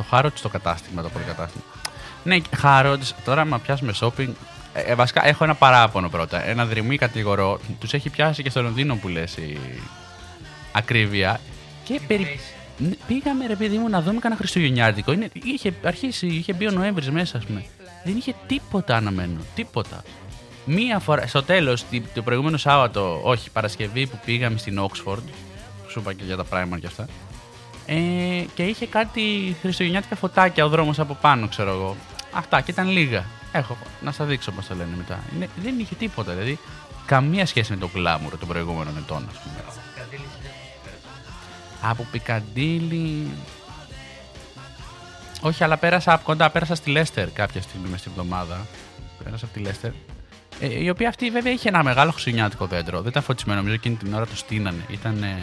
Το 0.00 0.06
Harrods 0.10 0.32
στο 0.34 0.48
κατάστημα, 0.48 1.02
το 1.02 1.08
πολυκατάστημα. 1.08 1.64
Ναι, 2.24 2.36
Harrods, 2.62 3.10
τώρα 3.24 3.40
άμα 3.40 3.58
πιάσουμε 3.58 3.92
shopping. 4.00 4.28
Ε, 4.72 4.80
ε, 4.80 4.94
βασικά 4.94 5.26
έχω 5.26 5.44
ένα 5.44 5.54
παράπονο 5.54 6.08
πρώτα. 6.08 6.46
Ένα 6.46 6.66
δρυμή 6.66 6.96
κατηγορώ. 6.96 7.60
Τους 7.80 7.92
έχει 7.92 8.10
πιάσει 8.10 8.42
και 8.42 8.50
στο 8.50 8.62
Λονδίνο 8.62 8.96
που 8.96 9.08
λες 9.08 9.36
η 9.36 9.58
ακρίβεια. 10.72 11.40
Και 11.84 11.92
Η 11.92 12.00
περι... 12.06 12.38
face. 12.38 12.54
Ναι, 12.78 12.94
Πήγαμε 13.06 13.46
ρε 13.46 13.56
παιδί 13.56 13.78
μου 13.78 13.88
να 13.88 14.02
δούμε 14.02 14.18
κανένα 14.18 14.40
Χριστουγεννιάτικο. 14.40 15.12
Είναι, 15.12 15.28
είχε 15.42 15.72
αρχίσει, 15.84 16.26
είχε 16.26 16.52
μπει 16.52 16.66
ο 16.66 16.70
Νοέμβρης 16.70 17.10
μέσα, 17.10 17.38
ας 17.38 17.44
πούμε. 17.44 17.64
Δεν 18.04 18.16
είχε 18.16 18.34
τίποτα 18.46 18.96
αναμένο. 18.96 19.40
Τίποτα. 19.54 20.02
Μία 20.64 20.98
φορά, 20.98 21.26
στο 21.26 21.42
τέλος, 21.42 21.84
το 22.14 22.22
προηγούμενο 22.22 22.56
Σάββατο, 22.56 23.20
όχι, 23.22 23.50
Παρασκευή 23.50 24.06
που 24.06 24.20
πήγαμε 24.24 24.58
στην 24.58 24.80
Oxford. 24.80 25.22
Σου 25.88 26.00
είπα 26.00 26.12
και 26.12 26.24
για 26.24 26.36
τα 26.36 26.44
Primark 26.52 26.78
και 26.80 26.86
αυτά. 26.86 27.06
Ε, 27.86 28.44
και 28.54 28.62
είχε 28.62 28.86
κάτι 28.86 29.56
χριστουγεννιάτικα 29.60 30.16
φωτάκια 30.16 30.64
ο 30.64 30.68
δρόμος 30.68 30.98
από 30.98 31.14
πάνω, 31.20 31.48
ξέρω 31.48 31.70
εγώ. 31.70 31.96
Αυτά 32.32 32.60
και 32.60 32.70
ήταν 32.70 32.88
λίγα. 32.88 33.24
Έχω, 33.52 33.76
να 34.00 34.12
σας 34.12 34.26
δείξω 34.26 34.52
πώς 34.52 34.66
το 34.66 34.74
λένε 34.74 34.96
μετά. 34.96 35.20
Είναι, 35.34 35.48
δεν 35.62 35.78
είχε 35.78 35.94
τίποτα, 35.94 36.32
δηλαδή. 36.32 36.58
Καμία 37.06 37.46
σχέση 37.46 37.72
με 37.72 37.78
το 37.78 37.88
γκλάμουρο 37.92 38.36
των 38.36 38.48
προηγούμενων 38.48 38.96
ετών, 38.96 39.28
ας 39.30 39.38
πούμε. 39.38 39.54
Από 39.58 39.72
Πικαντήλη 39.82 40.28
δεν 40.42 40.52
πέρασε. 40.84 41.08
Από 41.80 42.06
Πικαντήλη. 42.10 43.30
Όχι, 45.40 45.64
αλλά 45.64 45.76
πέρασα 45.76 46.12
από 46.12 46.24
κοντά. 46.24 46.50
Πέρασα 46.50 46.74
στη 46.74 46.90
Λέστερ 46.90 47.30
κάποια 47.30 47.62
στιγμή 47.62 47.88
μες 47.88 48.00
στην 48.00 48.12
εβδομάδα. 48.12 48.66
Πέρασα 49.24 49.44
από 49.44 49.54
τη 49.54 49.60
Λέστερ. 49.60 49.90
Ε, 50.60 50.82
η 50.82 50.88
οποία 50.88 51.08
αυτή 51.08 51.30
βέβαια 51.30 51.52
είχε 51.52 51.68
ένα 51.68 51.82
μεγάλο 51.82 52.10
χριστουγεννιάτικο 52.10 52.66
δέντρο. 52.66 53.00
Δεν 53.00 53.10
ήταν 53.10 53.22
φωτισμένο, 53.22 53.58
νομίζω 53.58 53.74
εκείνη 53.74 53.94
την 53.94 54.14
ώρα 54.14 54.26
το 54.26 54.36
στείνανε. 54.36 54.84
Ήταν 54.88 55.22
ε, 55.22 55.38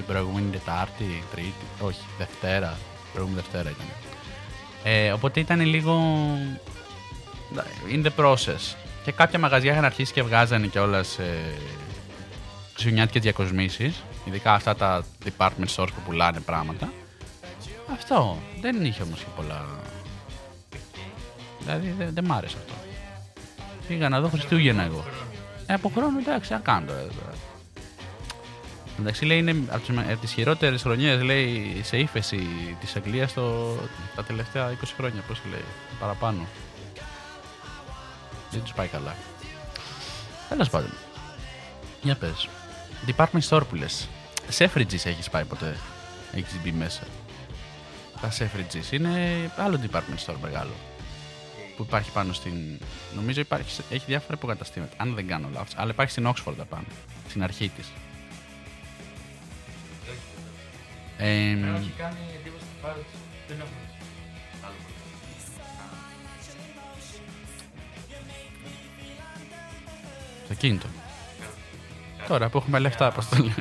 την 0.00 0.12
προηγούμενη 0.12 0.50
Τετάρτη, 0.50 1.22
Τρίτη. 1.32 1.64
Όχι, 1.80 2.00
Δευτέρα. 2.18 2.78
Προηγούμενη 3.12 3.42
Δευτέρα 3.42 3.70
ήταν. 3.70 3.86
Ε, 4.84 5.12
οπότε 5.12 5.40
ήταν 5.40 5.60
λίγο. 5.60 6.00
in 7.92 8.04
the 8.04 8.24
process. 8.24 8.76
Και 9.04 9.12
κάποια 9.12 9.38
μαγαζιά 9.38 9.72
είχαν 9.72 9.84
αρχίσει 9.84 10.12
και 10.12 10.22
βγάζανε 10.22 10.66
κιόλας 10.66 11.18
ε, 11.18 11.54
χριστουγεννιάτικες 12.66 13.22
διακοσμήσεις, 13.22 14.02
ειδικά 14.24 14.54
αυτά 14.54 14.76
τα 14.76 15.04
department 15.24 15.74
stores 15.76 15.88
που 15.94 16.00
πουλάνε 16.06 16.40
πράγματα. 16.40 16.92
Αυτό. 17.92 18.38
Δεν 18.60 18.84
είχε 18.84 19.02
όμως 19.02 19.18
και 19.18 19.30
πολλά... 19.36 19.64
Δηλαδή 21.60 21.94
δεν, 21.98 22.10
δεν 22.14 22.24
μ' 22.24 22.32
άρεσε 22.32 22.56
αυτό. 22.58 22.72
Πήγα 23.88 24.08
να 24.08 24.20
δω 24.20 24.28
Χριστούγεννα 24.28 24.82
εγώ. 24.82 25.04
Ε, 25.66 25.74
από 25.74 25.88
χρόνο 25.94 26.18
εντάξει, 26.18 26.52
να 26.52 26.58
κάνω 26.58 26.86
τώρα. 26.86 27.34
Τώρα. 29.00 29.08
Εντάξει, 29.08 29.24
λέει 29.24 29.38
είναι 29.38 29.56
από 29.68 29.86
τις, 29.86 29.98
από 29.98 30.16
τις 30.20 30.32
χειρότερες 30.32 30.82
χρονιές, 30.82 31.22
λέει, 31.22 31.80
σε 31.84 31.98
ύφεση 31.98 32.46
της 32.80 32.96
Αγγλίας 32.96 33.32
το, 33.32 33.74
τα 34.16 34.24
τελευταία 34.24 34.70
20 34.70 34.74
χρόνια, 34.96 35.22
πώς 35.28 35.40
λέει, 35.50 35.64
παραπάνω. 36.00 36.46
Δεν 38.50 38.62
τους 38.62 38.72
πάει 38.72 38.86
καλά. 38.86 39.14
Τέλος 40.48 40.70
πάντων. 40.70 40.90
Για 42.02 42.14
πες. 42.16 42.48
Department 43.06 43.48
store 43.48 43.62
που 43.68 43.74
λες. 43.74 44.08
Selfridges 44.58 45.04
έχεις 45.04 45.30
πάει 45.30 45.44
ποτέ; 45.44 45.76
Έχεις 46.32 46.54
μπει 46.62 46.72
μέσα. 46.72 47.02
Τα 48.20 48.30
Selfridges 48.38 48.92
είναι 48.92 49.10
άλλο 49.56 49.80
department 49.90 50.24
store 50.26 50.34
μεγάλο. 50.42 50.70
Που 51.76 51.82
υπάρχει 51.82 52.10
πάνω 52.10 52.32
στην... 52.32 52.52
Νομίζω 53.14 53.40
υπάρχει, 53.40 53.70
σε- 53.70 53.84
έχει 53.90 54.04
διάφορα 54.06 54.34
υποκαταστήματα. 54.34 54.94
Αν 54.96 55.14
δεν 55.14 55.26
κάνω 55.26 55.48
λάθος. 55.52 55.72
Αλλά 55.76 55.90
υπάρχει 55.90 56.10
στην 56.10 56.26
Oxford 56.28 56.54
απάνω. 56.60 56.84
Στην 57.28 57.42
αρχή 57.42 57.68
της. 57.76 57.86
Εμένα 61.22 61.76
έχει 61.78 61.92
κάνει 61.98 62.16
εντύπωση 62.38 62.64
το 62.64 62.86
χάρο 62.86 63.00
της. 63.00 63.20
Δεν 63.48 63.60
έχω 63.60 63.68
άλλο 64.66 64.74
το 70.48 70.54
κίνητο. 70.54 70.86
Τώρα 72.28 72.48
που 72.48 72.58
έχουμε 72.58 72.78
λεφτά, 72.78 73.12
πώς 73.12 73.28
το 73.28 73.36
λένε. 73.36 73.54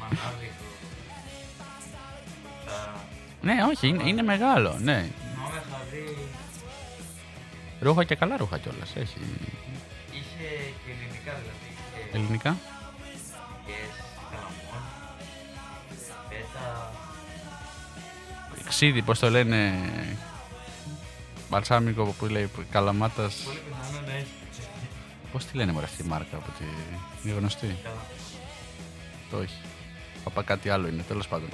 Μανάδικο. 0.00 0.64
Τα... 2.66 3.04
ναι, 3.42 3.54
όχι, 3.70 3.88
είναι, 3.88 4.08
είναι 4.08 4.22
μεγάλο. 4.22 4.78
Ναι. 4.80 5.10
Θυμάμαι 5.32 5.62
είχα 5.68 5.80
δει... 5.90 6.28
Ρούχα 7.80 8.04
και 8.04 8.14
καλά 8.14 8.36
ρούχα 8.36 8.58
κιόλας. 8.58 8.96
Έχει 8.96 9.18
Είχε 10.10 10.48
και 10.84 10.90
ελληνικά 10.90 11.32
δηλαδή. 11.40 11.68
Είχε 12.08 12.16
ελληνικά; 12.16 12.56
Ξίδι, 18.68 19.02
πώς 19.02 19.18
το 19.18 19.30
λένε. 19.30 19.72
Μπαλσάμικο 21.50 22.04
που 22.18 22.26
λέει 22.26 22.50
καλαμάτας. 22.70 23.34
Πολύ 23.34 23.58
πιθανό 23.58 24.06
να 24.06 24.12
έχει. 24.12 24.26
Πώς 25.32 25.44
τη 25.44 25.56
λένε 25.56 25.72
μωρέ 25.72 25.84
αυτή 25.84 26.02
η 26.02 26.06
μάρκα 26.08 26.36
από 26.36 26.50
τη... 26.58 26.64
Είναι 27.24 27.38
γνωστή; 27.38 27.76
Καλά. 27.82 27.96
Το 29.30 29.36
όχι. 29.36 29.56
Παπα 30.24 30.42
κάτι 30.42 30.70
άλλο 30.70 30.88
είναι, 30.88 31.02
τέλος 31.02 31.28
πάντων. 31.28 31.48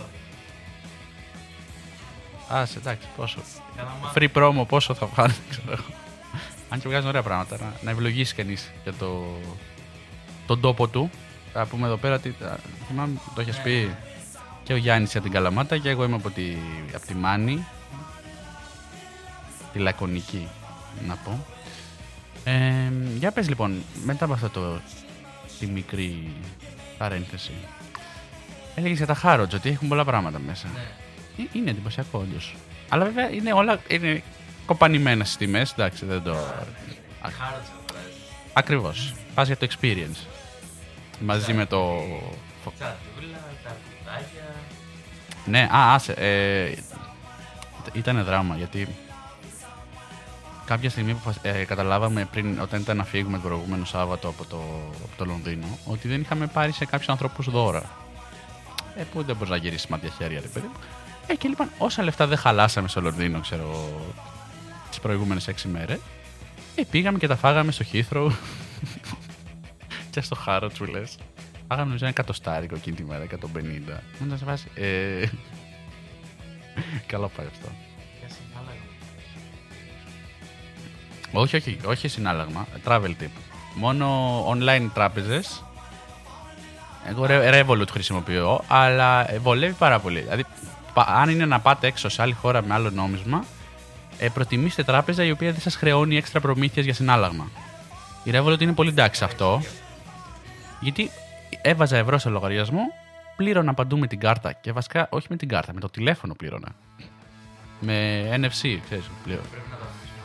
Άσε, 2.49 2.79
εντάξει, 2.79 3.07
πόσο. 3.16 3.38
Καλαμάτα. 3.77 4.12
Free 4.14 4.29
promo, 4.35 4.66
πόσο 4.68 4.94
θα 4.94 5.07
βγάλει, 5.07 5.35
ξέρω 5.51 5.73
εγώ. 5.73 5.94
Αν 6.68 6.81
και 6.81 6.88
βγάζουν 6.88 7.09
ωραία 7.09 7.23
πράγματα. 7.23 7.57
Να, 7.61 7.73
να 7.83 7.90
ευλογήσει 7.90 8.35
κανείς 8.35 8.70
για 8.83 8.92
το, 8.92 9.38
τον 10.46 10.61
τόπο 10.61 10.88
του. 10.88 11.11
Θα 11.53 11.66
πούμε 11.66 11.87
εδώ 11.87 11.96
πέρα 11.96 12.14
ότι 12.14 12.29
α, 12.29 12.57
θυμάμαι, 12.88 13.20
το 13.35 13.40
έχεις 13.40 13.61
πει 13.61 13.96
και 14.70 14.76
ο 14.76 14.78
Γιάννης 14.78 15.14
από 15.14 15.24
την 15.24 15.33
Καλαμάτα 15.33 15.78
και 15.78 15.88
εγώ 15.88 16.04
είμαι 16.04 16.14
από 16.14 16.30
τη, 16.30 16.42
από 16.94 17.06
τη 17.06 17.14
Μάνη. 17.14 17.66
Τη 19.72 19.78
Λακωνική. 19.78 20.48
να 21.06 21.14
πω. 21.14 21.46
Ε, 22.44 22.92
για 23.18 23.30
πες 23.30 23.48
λοιπόν, 23.48 23.83
μετά 24.04 24.24
από 24.24 24.35
αυτό 24.35 24.48
το, 24.48 24.80
τη 25.59 25.66
μικρή 25.66 26.33
παρένθεση. 26.98 27.50
Έλεγες 28.74 28.96
για 28.96 29.06
τα 29.06 29.20
Harrods 29.22 29.54
ότι 29.54 29.68
έχουν 29.68 29.88
πολλά 29.88 30.04
πράγματα 30.04 30.38
μέσα. 30.38 30.68
Ναι. 30.74 31.44
Ε, 31.44 31.48
Είναι 31.52 31.70
εντυπωσιακό 31.70 32.18
όντως. 32.18 32.54
Αλλά 32.88 33.04
βέβαια 33.04 33.30
είναι 33.30 33.52
όλα 33.52 33.80
είναι 33.88 34.22
κοπανημένα 34.66 35.24
στις 35.24 35.37
τιμές. 35.37 35.72
Εντάξει, 35.72 36.04
δεν 36.04 36.22
το. 36.22 36.35
Χάροτσα 37.22 37.72
βγάζει. 37.88 38.14
Ακριβώς. 38.52 39.14
Πας 39.35 39.46
για 39.46 39.56
το 39.56 39.66
experience. 39.70 40.26
Μαζί 41.20 41.52
με 41.52 41.66
το. 41.66 41.92
Τσατούλα, 45.44 45.68
τα 45.68 45.68
κουτάκια. 45.68 45.68
Ναι, 45.68 45.68
α, 45.79 45.94
άσε. 45.94 46.12
Ε, 46.12 46.74
ήταν 47.92 48.24
δράμα 48.24 48.57
γιατί 48.57 48.88
κάποια 50.70 50.90
στιγμή 50.90 51.14
που 51.14 51.35
ε, 51.42 51.64
καταλάβαμε 51.64 52.29
πριν, 52.31 52.61
όταν 52.61 52.81
ήταν 52.81 52.96
να 52.96 53.05
φύγουμε 53.05 53.38
το 53.38 53.48
προηγούμενο 53.48 53.85
Σάββατο 53.85 54.29
από 54.29 54.44
το, 54.44 54.57
από 55.05 55.16
το 55.16 55.24
Λονδίνο, 55.24 55.79
ότι 55.85 56.09
δεν 56.09 56.20
είχαμε 56.20 56.46
πάρει 56.46 56.72
σε 56.72 56.85
κάποιους 56.85 57.09
ανθρώπους 57.09 57.50
δώρα. 57.50 57.90
Ε, 58.96 59.03
που 59.12 59.22
δεν 59.22 59.37
μπορείς 59.37 59.50
να 59.50 59.57
γυρίσεις 59.57 59.87
μάτια 59.87 60.11
χέρια, 60.18 60.40
ρε 60.40 60.46
παιδί 60.46 60.66
μου. 60.66 60.79
Ε, 61.26 61.35
και 61.35 61.48
λοιπόν, 61.48 61.68
όσα 61.79 62.03
λεφτά 62.03 62.26
δεν 62.26 62.38
χαλάσαμε 62.38 62.88
στο 62.88 63.00
Λονδίνο, 63.00 63.40
ξέρω, 63.40 63.88
τις 64.88 65.00
προηγούμενες 65.00 65.48
έξι 65.48 65.68
μέρες, 65.68 65.98
ε, 66.74 66.83
πήγαμε 66.90 67.18
και 67.18 67.26
τα 67.26 67.37
φάγαμε 67.37 67.72
στο 67.72 67.85
Heathrow 67.92 68.31
και 70.11 70.20
στο 70.20 70.35
Χάρο, 70.35 70.68
του 70.68 70.85
λε. 71.70 71.76
Φάγαμε 71.76 71.87
νομίζω 71.87 72.04
ένα 72.04 72.09
εκατοστάρικο 72.18 72.74
εκείνη 72.74 72.96
τη 72.96 73.04
μέρα, 73.04 73.24
150. 73.24 74.00
Μου 74.18 74.26
να 74.28 74.37
σε 74.37 74.44
βάζει. 74.44 74.64
Ε, 74.74 75.26
Καλά 77.06 77.26
πάει 77.28 77.46
αυτό. 77.46 77.68
Για 78.18 78.28
συνάλλαγμα. 78.28 78.83
Όχι, 81.33 81.56
όχι, 81.56 81.78
όχι 81.87 82.09
συνάλλαγμα. 82.09 82.66
Travel 82.85 83.22
tip. 83.22 83.30
Μόνο 83.74 84.46
online 84.50 84.88
τράπεζες. 84.94 85.64
Εγώ 87.09 87.26
Re- 87.28 87.64
Revolut 87.64 87.88
χρησιμοποιώ, 87.90 88.64
αλλά 88.68 89.30
ε, 89.33 89.38
βολεύει 89.38 89.72
πάρα 89.74 89.98
πολύ. 89.98 90.20
Δηλαδή, 90.20 90.44
πα- 90.94 91.06
αν 91.09 91.28
είναι 91.30 91.46
να 91.46 91.61
πάτε 91.61 91.87
έξω 91.87 92.09
σε 92.09 92.22
άλλη 92.22 92.33
χώρα 92.33 92.62
με 92.62 92.74
άλλο 92.74 92.90
νόμισμα, 92.90 93.44
ε, 94.18 94.28
προτιμήστε 94.28 94.83
τράπεζα 94.85 95.24
η 95.24 95.30
οποία 95.30 95.52
δεν 95.52 95.61
σας 95.61 95.74
χρεώνει 95.76 96.16
έξτρα 96.16 96.40
προμήθειες 96.40 96.85
για 96.85 96.94
συνάλλαγμα. 96.94 97.50
Η 98.24 98.30
Revolut 98.35 98.61
είναι 98.61 98.72
πολύ 98.72 98.88
εντάξει 98.88 99.18
σε 99.18 99.24
αυτό. 99.24 99.62
Γιατί 100.80 101.11
έβαζα 101.62 101.96
ευρώ 101.96 102.18
σε 102.18 102.28
λογαριασμό, 102.28 102.80
πλήρωνα 103.36 103.74
παντού 103.74 103.98
με 103.98 104.06
την 104.06 104.20
κάρτα. 104.20 104.52
Και 104.52 104.72
βασικά 104.72 105.06
όχι 105.10 105.26
με 105.30 105.36
την 105.36 105.48
κάρτα, 105.48 105.72
με 105.74 105.80
το 105.80 105.88
τηλέφωνο 105.90 106.34
πλήρωνα. 106.34 106.68
Με 107.80 108.28
NFC, 108.36 108.78
ξέρεις, 108.84 109.10
πλέον. 109.24 109.40
Πρέπει 109.50 109.68
να 109.70 109.76
το 109.76 109.84
αφήσουμε. 109.90 110.22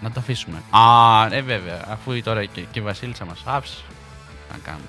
Να 0.00 0.10
το 0.10 0.20
αφήσουμε. 0.20 0.62
Α, 0.70 1.26
ε, 1.36 1.40
βέβαια. 1.42 1.84
Αφού 1.88 2.22
τώρα 2.22 2.44
και, 2.44 2.60
και 2.60 2.78
η 2.78 2.82
Βασίλισσα 2.82 3.24
μας 3.24 3.42
άφησε. 3.44 3.82
Να 4.52 4.58
κάνουμε. 4.58 4.86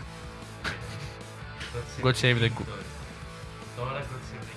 God 2.03 2.13
save 2.21 2.41
the 2.41 2.49
good. 2.49 2.65
Τώρα 3.77 3.91
God 3.99 4.03
save 4.03 4.43
the 4.43 4.53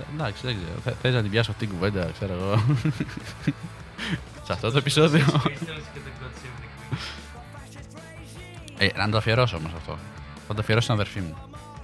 good. 0.00 0.14
Εντάξει, 0.14 0.46
δεν 0.46 0.56
ξέρω. 0.56 0.80
Θε- 0.84 0.94
Θες 1.02 1.14
να 1.14 1.22
την 1.22 1.30
πιάσω 1.30 1.50
αυτή 1.50 1.66
την 1.66 1.74
κουβέντα, 1.74 2.10
ξέρω 2.12 2.32
εγώ. 2.34 2.56
Σε 4.46 4.52
αυτό 4.52 4.70
το 4.70 4.78
επεισόδιο. 4.78 5.24
Ε, 8.78 8.88
να 8.96 9.08
το 9.10 9.16
αφιερώσω 9.16 9.56
όμως 9.56 9.72
αυτό. 9.76 9.98
Θα 10.46 10.54
το 10.54 10.60
αφιερώσω 10.60 10.86
στην 10.86 11.00
αδερφή 11.00 11.20
μου. 11.20 11.36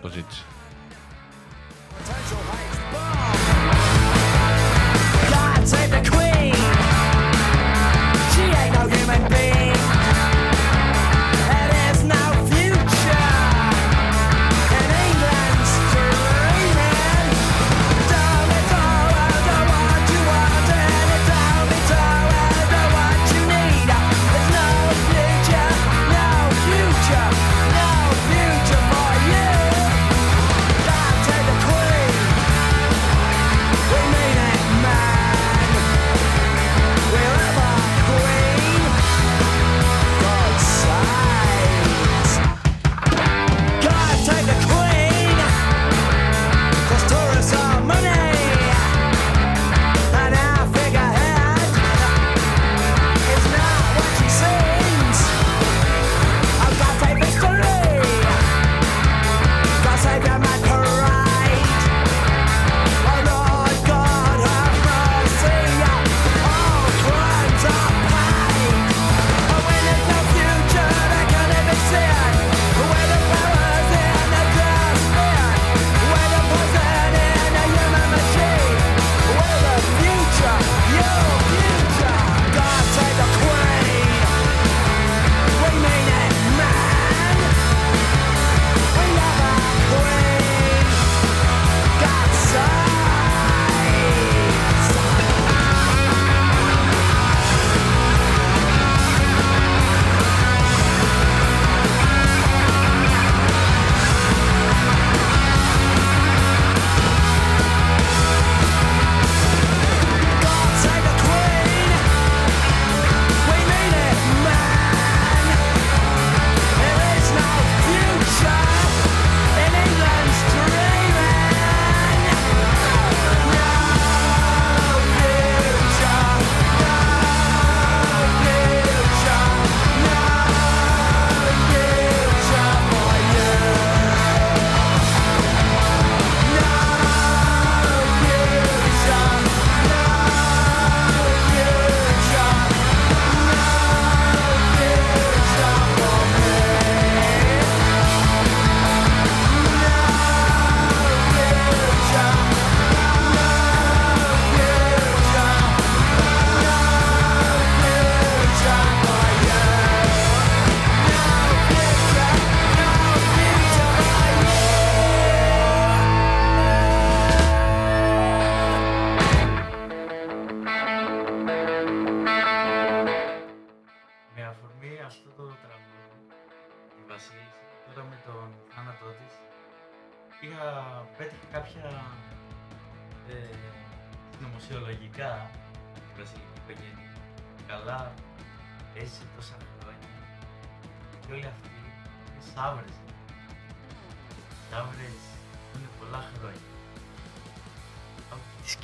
Το 0.03 0.09
ζήτησε. 0.09 0.43
God 5.67 5.94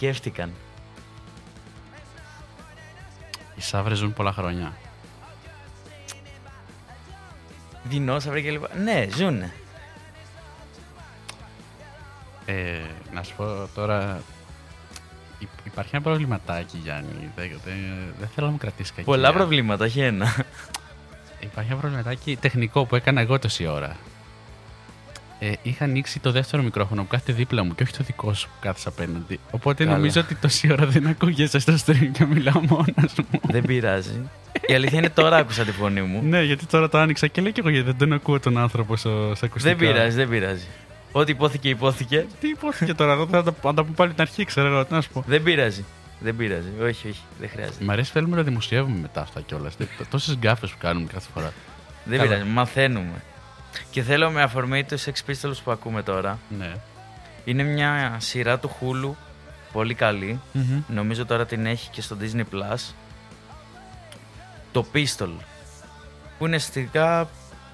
σκέφτηκαν. 0.05 0.53
Οι 3.57 3.61
Σάβρε 3.61 3.95
ζουν 3.95 4.13
πολλά 4.13 4.33
χρόνια. 4.33 4.73
Δεινόσαυροι 7.85 8.43
και 8.43 8.51
λοιπά. 8.51 8.69
Ναι, 8.77 9.07
ζουνε. 9.17 9.53
Ε, 12.47 12.79
να 13.13 13.23
σου 13.23 13.35
πω 13.37 13.69
τώρα. 13.75 14.23
υ- 15.39 15.49
Υπάρχει 15.65 15.91
ένα 15.97 16.05
προβληματάκι, 16.05 16.77
Γιάννη. 16.83 17.31
Δεν, 17.37 17.61
δεν, 17.65 17.77
δεν 18.19 18.29
θέλω 18.35 18.47
να 18.47 18.53
μου 18.53 18.59
κρατήσεις 18.59 18.91
κακία. 18.91 19.05
Πολλά 19.05 19.33
προβλήματα, 19.33 19.85
όχι 19.85 20.01
ένα. 20.01 20.45
Υπάρχει 21.41 21.71
ένα 21.71 21.81
προβληματάκι 21.81 22.37
τεχνικό 22.37 22.85
που 22.85 22.97
έκανα 22.97 23.21
εγώ 23.21 23.39
τόση 23.39 23.67
ώρα. 23.67 23.97
Ε, 25.43 25.53
είχα 25.63 25.85
ανοίξει 25.85 26.19
το 26.19 26.31
δεύτερο 26.33 26.63
μικρόφωνο 26.63 27.03
που 27.03 27.09
κάθεται 27.09 27.33
δίπλα 27.33 27.65
μου 27.65 27.75
και 27.75 27.83
όχι 27.83 27.93
το 27.93 28.05
δικό 28.05 28.35
σου 28.35 28.47
που 28.49 28.55
κάθεσαι 28.61 28.89
απέναντι. 28.89 29.41
Οπότε 29.51 29.85
Καλά. 29.85 29.97
νομίζω 29.97 30.21
ότι 30.21 30.35
τόση 30.35 30.73
ώρα 30.73 30.87
δεν 30.87 31.07
ακούγεσαι 31.07 31.59
στο 31.59 31.75
stream 31.87 32.09
και 32.13 32.25
μιλάω 32.25 32.61
μόνος 32.69 33.15
μου. 33.31 33.41
Δεν 33.43 33.63
πειράζει. 33.63 34.29
Η 34.67 34.75
αλήθεια 34.75 34.99
είναι 34.99 35.11
τώρα 35.11 35.37
άκουσα 35.37 35.65
τη 35.65 35.73
φωνή 35.73 36.03
μου. 36.03 36.23
ναι, 36.23 36.43
γιατί 36.43 36.67
τώρα 36.67 36.89
το 36.89 36.99
άνοιξα 36.99 37.27
και 37.27 37.41
λέω 37.41 37.51
και 37.51 37.61
εγώ 37.61 37.69
γιατί 37.71 37.87
δεν 37.87 37.97
τον 37.99 38.13
ακούω 38.13 38.41
τον 38.41 38.59
άνθρωπο 38.59 38.97
στο, 38.97 39.33
στα 39.35 39.47
ακουστικά. 39.47 39.77
Δεν 39.77 39.89
πειράζει, 39.89 40.17
δεν 40.17 40.29
πειράζει. 40.29 40.67
Ό,τι 41.13 41.31
υπόθηκε, 41.31 41.69
υπόθηκε. 41.69 42.27
Τι 42.41 42.49
υπόθηκε 42.49 42.95
τώρα, 42.95 43.13
εδώ 43.13 43.27
θα 43.27 43.43
τα, 43.43 43.55
θα 43.61 43.75
τα 43.75 43.83
πούμε 43.83 43.95
πάλι 43.97 44.13
την 44.13 44.21
αρχή, 44.21 44.45
ξέρω 44.45 44.67
εγώ, 44.67 44.85
τι 44.85 44.93
να 44.93 45.01
σου 45.01 45.11
πω. 45.13 45.25
Δεν 45.27 45.43
πειράζει. 45.43 45.85
Δεν 46.21 46.37
πειράζει. 46.37 46.69
Όχι, 46.83 47.09
όχι, 47.09 47.21
δεν 47.41 47.49
χρειάζεται. 47.49 47.85
Μ' 47.85 47.91
αρέσει 47.91 48.11
θέλουμε 48.13 48.37
να 48.37 48.43
δημοσιεύουμε 48.43 48.99
μετά 49.01 49.21
αυτά 49.21 49.41
κιόλας. 49.41 49.77
Τόσες 50.11 50.37
γκάφες 50.37 50.71
που 50.71 50.77
κάνουμε 50.81 51.07
κάθε 51.13 51.29
φορά. 51.35 51.53
Δεν 52.05 52.19
Καλά. 52.19 52.31
πειράζει, 52.31 52.49
μαθαίνουμε. 52.51 53.23
Και 53.91 54.03
θέλω 54.03 54.31
με 54.31 54.43
αφορμή 54.43 54.85
τους 54.85 55.05
Sex 55.07 55.31
Pistols 55.31 55.57
που 55.65 55.71
ακούμε 55.71 56.03
τώρα. 56.03 56.39
Ναι. 56.59 56.73
Είναι 57.45 57.63
μια 57.63 58.17
σειρά 58.21 58.59
του 58.59 58.71
Hulu, 58.81 59.11
πολύ 59.73 59.95
καλή. 59.95 60.41
Νομίζω 60.89 61.27
τώρα 61.27 61.47
την 61.47 61.67
έχει 61.67 61.91
και 61.91 62.03
στο 62.03 62.17
Disney 62.21 62.41
Plus. 62.55 62.95
Το 64.73 64.87
Pistol. 64.95 65.31
Που 66.39 66.47
είναι 66.47 66.57
αστικά 66.57 67.29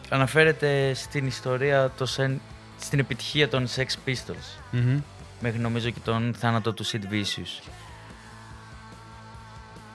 αναφέρεται 0.08 0.94
στην 0.94 1.26
ιστορία, 1.26 1.90
το 1.96 2.06
σεν- 2.06 2.40
στην 2.80 2.98
επιτυχία 2.98 3.48
των 3.48 3.66
Sex 3.76 4.08
Pistols. 4.08 4.60
Μμμ. 4.70 5.00
Μέχρι 5.40 5.58
νομίζω 5.58 5.90
και 5.90 6.00
τον 6.04 6.34
θάνατο 6.38 6.72
του 6.72 6.86
Sid 6.86 7.12
Vicious. 7.12 7.68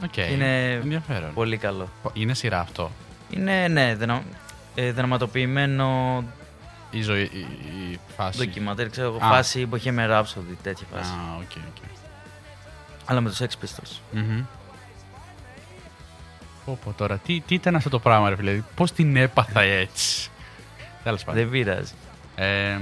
Οκ. 0.04 0.18
Είναι 0.18 0.72
ενδιαφέρον. 0.72 1.34
Πολύ 1.34 1.58
καλό. 1.58 1.90
Είναι 2.14 2.34
σειρά 2.34 2.60
αυτό. 2.60 2.92
Είναι, 3.30 3.68
ναι, 3.68 3.96
δρα... 3.96 4.24
ε, 4.76 4.92
δραματοποιημένο 4.92 6.24
Η 6.92 7.02
ζωή, 7.02 7.22
η, 7.22 7.40
η 7.92 8.00
φάση. 8.18 8.38
ντοκιμαντέρ, 8.38 8.90
ξέρω 8.90 9.08
εγώ, 9.08 9.26
Α. 9.26 9.30
φάση 9.30 9.68
Bohemian 9.72 10.10
Rhapsody, 10.10 10.56
τέτοια 10.64 10.88
φάση. 10.96 11.12
Α, 11.12 11.36
οκ, 11.38 11.52
οκ. 11.68 11.84
Αλλά 13.06 13.22
με 13.22 13.30
τους 13.30 13.40
Sex 13.42 13.46
Pistols. 13.66 13.92
Μμμ. 14.12 14.44
Πω, 16.66 16.80
πω, 16.84 16.94
τώρα, 16.98 17.18
τι, 17.18 17.40
τι 17.40 17.54
ήταν 17.56 17.76
αυτό 17.76 17.90
το 17.90 18.00
πράγμα, 18.00 18.30
ρε 18.30 18.36
φίλε; 18.36 18.62
Πώς 18.76 18.92
την 18.92 19.16
έπαθα 19.16 19.62
έτσι; 19.62 20.30
Τέλος 21.04 21.24
πάντων. 21.24 21.42
Δεν 21.42 21.52
πειράζει. 21.52 21.94
Ε, 22.36 22.78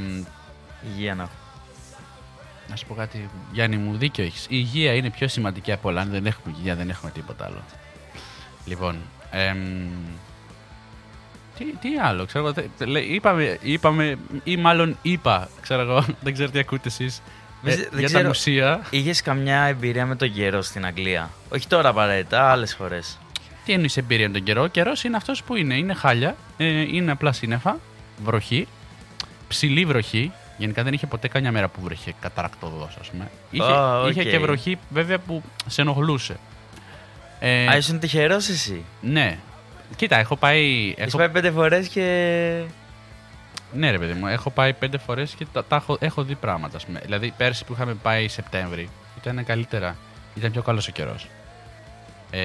Υγεία 0.94 1.16
να 1.16 1.24
έχω. 1.24 1.32
να 2.70 2.76
σου 2.76 2.86
πω 2.86 2.94
κάτι, 2.94 3.30
Γιάννη 3.52 3.78
μου, 3.78 3.98
δίκιο 3.98 4.24
έχεις. 4.24 4.44
Η 4.44 4.48
υγεία 4.50 4.94
είναι 4.94 5.10
πιο 5.10 5.28
σημαντική 5.28 5.72
από 5.72 5.90
όλα. 5.90 6.02
Αν 6.02 6.10
δεν 6.10 6.26
έχουμε 6.26 6.56
υγεία, 6.58 6.76
δεν 6.76 6.90
έχουμε 6.90 7.12
τίποτα 7.12 7.46
άλλο. 7.46 7.64
Λοιπόν, 8.66 8.98
εμ, 9.32 9.88
τι, 11.60 11.66
τι 11.66 11.98
άλλο, 12.04 12.26
ξέρω 12.26 12.46
εγώ. 12.46 12.54
θε- 12.54 12.88
λέει, 12.88 13.04
είπαμε, 13.04 13.58
είπαμε, 13.62 14.18
ή 14.44 14.58
μάλλον 14.58 14.98
είπα, 15.02 15.50
ξέρω 15.62 15.82
εγώ, 15.82 16.06
δεν 16.24 16.34
ξέρω 16.34 16.50
τι 16.50 16.60
ακούτε 16.60 16.88
εσείς, 16.88 17.22
Δεν 17.62 17.74
ε, 17.74 17.76
ξε- 17.76 17.90
δεν 17.90 18.00
για 18.00 18.08
ξέρω. 18.08 18.22
τα 18.22 18.28
μουσεία. 18.28 18.82
Είχες 18.90 19.22
καμιά 19.22 19.62
εμπειρία 19.64 20.06
με 20.06 20.16
τον 20.16 20.34
καιρό 20.34 20.62
στην 20.62 20.86
Αγγλία; 20.86 21.30
Όχι 21.50 21.68
τώρα 21.68 21.90
απαραίτητα, 21.90 22.52
άλλες 22.52 22.76
φορέ. 22.76 23.00
Τι 23.66 23.74
εννοείς 23.74 23.98
εμπειρία 23.98 24.28
με 24.28 24.34
τον 24.34 24.44
καιρό; 24.44 24.62
Ο 24.64 24.68
καιρός 24.68 25.04
είναι 25.04 25.18
αυτός 25.18 25.44
που 25.44 25.56
είναι. 25.56 25.76
Είναι 25.76 25.94
χάλια, 25.94 26.36
ε, 26.58 26.66
είναι 26.66 27.12
απλά 27.12 27.32
σύννεφα, 27.32 27.78
βροχή, 28.24 28.68
ψιλή 29.48 29.86
βροχή. 29.86 30.32
Γενικά 30.58 30.84
δεν 30.84 30.94
είχε 30.94 31.08
ποτέ 31.08 31.28
καμιά 31.28 31.52
μέρα 31.52 31.68
που 31.68 31.82
βρέχε 31.82 32.14
καταρρακτωδώς, 32.22 32.98
ας 33.02 33.10
πούμε. 33.10 33.32
Είχε, 33.52 33.72
Α, 33.72 34.02
οκ. 34.02 34.10
είχε 34.10 34.24
και 34.24 34.40
βροχή, 34.40 34.78
βέβαια, 34.90 35.20
που 35.20 35.44
σε 35.68 35.82
ενοχλούσε. 35.82 36.38
Ε, 37.40 37.68
Α, 37.68 37.78
ήσουν 37.78 38.00
τυχερός 38.00 38.48
εσύ; 38.50 38.84
ναι. 39.02 39.38
Κοίτα, 39.96 40.18
έχω 40.18 40.36
πάει. 40.36 40.90
Έχεις 40.90 40.98
Έχω, 41.14 41.18
πάει 41.18 41.30
πέντε 41.30 41.52
φορές 41.52 41.88
και. 41.88 42.64
Ναι, 43.74 43.92
ρε 43.92 43.98
παιδί 44.00 44.14
μου, 44.14 44.28
έχω 44.28 44.50
πάει 44.50 44.74
πέντε 44.74 44.98
φορές 44.98 45.34
και 45.34 45.46
τα, 45.54 45.64
τα 45.66 45.76
έχω, 45.76 45.98
έχω 46.00 46.24
δει 46.24 46.36
πράγματα. 46.36 46.78
Ας 46.78 46.86
πούμε. 46.86 47.00
Δηλαδή, 47.00 47.34
πέρσι 47.38 47.66
που 47.66 47.74
είχαμε 47.74 47.94
πάει 47.94 48.28
Σεπτέμβρη 48.28 48.90
ήταν 49.22 49.46
καλύτερα. 49.46 49.96
Ήταν 50.36 50.52
πιο 50.52 50.62
καλός 50.62 50.88
ο 50.88 50.92
καιρός. 50.92 51.28
Ε, 52.32 52.42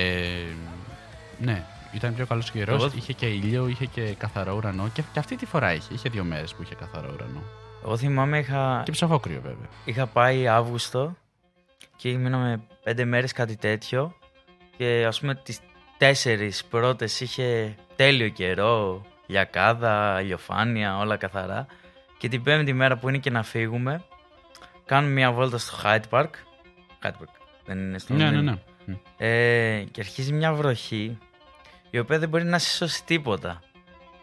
ναι, 1.38 1.62
ήταν 1.92 2.14
πιο 2.14 2.26
καλός 2.26 2.48
ο 2.48 2.52
καιρός. 2.52 2.82
Εγώ- 2.82 2.92
Είχε 2.96 3.12
και 3.12 3.26
ήλιο, 3.26 3.66
είχε 3.68 3.84
και 3.86 4.00
καθαρό 4.18 4.54
ουρανό. 4.56 4.88
Και, 4.92 5.02
και 5.12 5.18
αυτή 5.18 5.36
τη 5.36 5.46
φορά 5.46 5.74
είχε. 5.74 5.94
Είχε 5.94 6.08
δύο 6.08 6.24
μέρες 6.24 6.54
που 6.54 6.62
είχε 6.62 6.74
καθαρό 6.74 7.10
ουρανό. 7.14 7.42
Εγώ 7.84 7.96
θυμάμαι 7.96 8.38
είχα, 8.38 8.82
Και 8.84 8.90
ψοφόκριο, 8.92 9.40
βέβαια. 9.42 9.68
είχα 9.84 10.06
πάει 10.06 10.48
Αύγουστο 10.48 11.16
και 11.96 12.08
μείναμε 12.18 12.60
πέντε 12.82 13.04
μέρες 13.04 13.32
κάτι 13.32 13.56
τέτοιο. 13.56 14.14
Και 14.76 15.04
ας 15.08 15.20
πούμε 15.20 15.34
τις 15.34 15.58
τέσσερις 15.98 16.64
πρώτες 16.64 17.20
είχε 17.20 17.74
τέλειο 17.96 18.28
καιρό, 18.28 19.04
λιακάδα, 19.26 20.20
ηλιοφάνεια, 20.22 20.98
όλα 20.98 21.16
καθαρά. 21.16 21.66
Και 22.18 22.28
την 22.28 22.42
πέμπτη 22.42 22.72
μέρα 22.72 22.96
που 22.96 23.08
είναι 23.08 23.18
και 23.18 23.30
να 23.30 23.42
φύγουμε, 23.42 24.02
κάνουμε 24.84 25.12
μια 25.12 25.32
βόλτα 25.32 25.58
στο 25.58 25.76
Hyde 25.84 26.00
Park. 26.10 26.26
Hyde 27.02 27.08
Park, 27.08 27.34
δεν 27.64 27.78
είναι 27.78 27.98
στο 27.98 28.12
Ναι, 28.14 28.18
ναι, 28.24 28.30
Λονδίνο. 28.30 28.50
ναι. 28.84 28.92
Μμ. 28.94 28.96
Ε, 29.18 29.84
και 29.90 30.00
αρχίζει 30.00 30.32
μια 30.32 30.52
βροχή 30.52 31.18
η 31.90 31.98
οποία 31.98 32.18
δεν 32.18 32.28
μπορεί 32.28 32.44
να 32.44 32.58
σε 32.58 32.76
σώσει 32.76 33.04
τίποτα. 33.04 33.62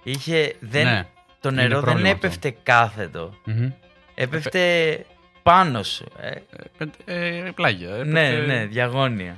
Είχε, 0.04 0.56
δεν, 0.60 0.86
Ναι, 0.86 1.08
το 1.40 1.50
είναι 1.50 1.62
νερό 1.62 1.74
δεν 1.76 1.84
πρόβλημα 1.84 2.10
έπεφτε 2.10 2.56
κάθετο. 2.64 3.34
Μμμ. 3.46 3.72
Έπεφτε 4.16 5.06
πάνω 5.44 5.84
σου. 5.84 6.06
Ε, 6.20 6.28
Ε, 6.30 6.42
πεν- 6.78 6.96
ε, 7.06 7.52
πλάγια. 7.56 7.96
ε, 7.96 8.04
ναι, 8.04 8.28
ε, 8.28 8.40
ναι, 8.46 8.66
διαγώνια. 8.66 9.38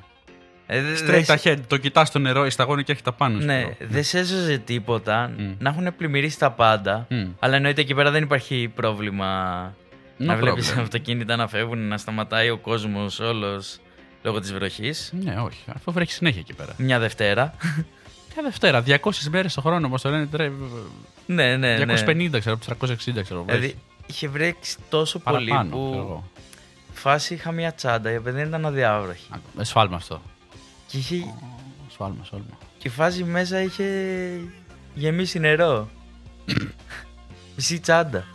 Ε, 0.75 0.81
δε- 0.81 0.93
Straight 1.19 1.23
δε- 1.25 1.37
ahead. 1.43 1.57
Το 1.67 1.77
κοιτάς 1.77 2.07
στο 2.07 2.19
νερό, 2.19 2.45
η 2.45 2.49
σταγόνη 2.49 2.83
και 2.83 2.91
έχει 2.91 3.01
τα 3.01 3.11
πάνω 3.11 3.39
σου. 3.39 3.45
Ναι, 3.45 3.61
ξέρω. 3.61 3.75
δεν 3.91 4.03
σε 4.03 4.19
έσωζε 4.19 4.57
τίποτα. 4.57 5.31
Μμ. 5.37 5.51
Να 5.59 5.69
έχουν 5.69 5.95
πλημμυρίσει 5.97 6.39
τα 6.39 6.51
πάντα. 6.51 7.05
Μμ. 7.09 7.25
Αλλά 7.39 7.55
εννοείται 7.55 7.81
εκεί 7.81 7.93
πέρα 7.93 8.11
δεν 8.11 8.23
υπάρχει 8.23 8.71
πρόβλημα 8.75 9.69
No 10.19 10.25
να 10.25 10.35
βλέπεις 10.35 10.73
problem. 10.73 10.79
αυτοκίνητα 10.81 11.35
να 11.35 11.47
φεύγουν, 11.47 11.87
να 11.87 11.97
σταματάει 11.97 12.49
ο 12.49 12.57
κόσμος 12.57 13.19
όλος 13.19 13.79
λόγω 14.23 14.39
της 14.39 14.53
βροχής. 14.53 15.13
Ναι, 15.23 15.35
όχι. 15.39 15.63
Αφού 15.75 15.91
βρέχει 15.91 16.11
συνέχεια 16.11 16.39
εκεί 16.39 16.53
πέρα. 16.53 16.73
Μια 16.77 16.99
Δευτέρα. 16.99 17.53
Ποια 18.33 18.43
Δευτέρα, 18.43 18.81
200 18.81 18.97
μέρες 19.31 19.53
το 19.53 19.61
χρόνο, 19.61 19.87
όπως 19.87 20.01
το 20.01 20.09
λένε. 20.09 20.25
Τρε... 20.25 20.51
ναι, 21.25 21.55
ναι, 21.57 21.77
ναι. 21.85 21.93
250, 22.05 22.39
ξέρω, 22.39 22.57
360, 22.69 23.21
ξέρω. 23.23 23.43
βρέχει. 23.43 23.59
Δηλαδή 23.59 23.75
είχε 24.05 24.27
βρέξει 24.27 24.77
τόσο 24.89 25.19
πολύ 25.19 25.49
Παραπάνω, 25.49 25.75
που 25.75 25.87
ξέρω 25.91 26.03
εγώ. 26.03 26.29
φάση 26.93 27.33
είχα 27.33 27.51
μια 27.51 27.73
τσάντα 27.73 28.11
η 28.11 28.15
οποία 28.17 28.31
δεν 28.31 28.47
ήταν 28.47 28.65
αδιάβροχη. 28.65 29.27
Α, 29.31 29.37
ε, 29.59 29.63
Σφάλμα 29.63 29.95
αυτό. 29.95 30.21
Και, 30.93 30.99
είχε, 30.99 31.33
Σφάλμα, 31.89 32.23
σφάλμα. 32.23 32.45
και 32.77 32.87
η 32.87 32.91
φάση 32.91 33.23
μέσα 33.23 33.61
είχε 33.61 33.85
γεμίσει 34.93 35.39
νερό. 35.39 35.89
Μισή 37.55 37.79
τσάντα. 37.79 38.25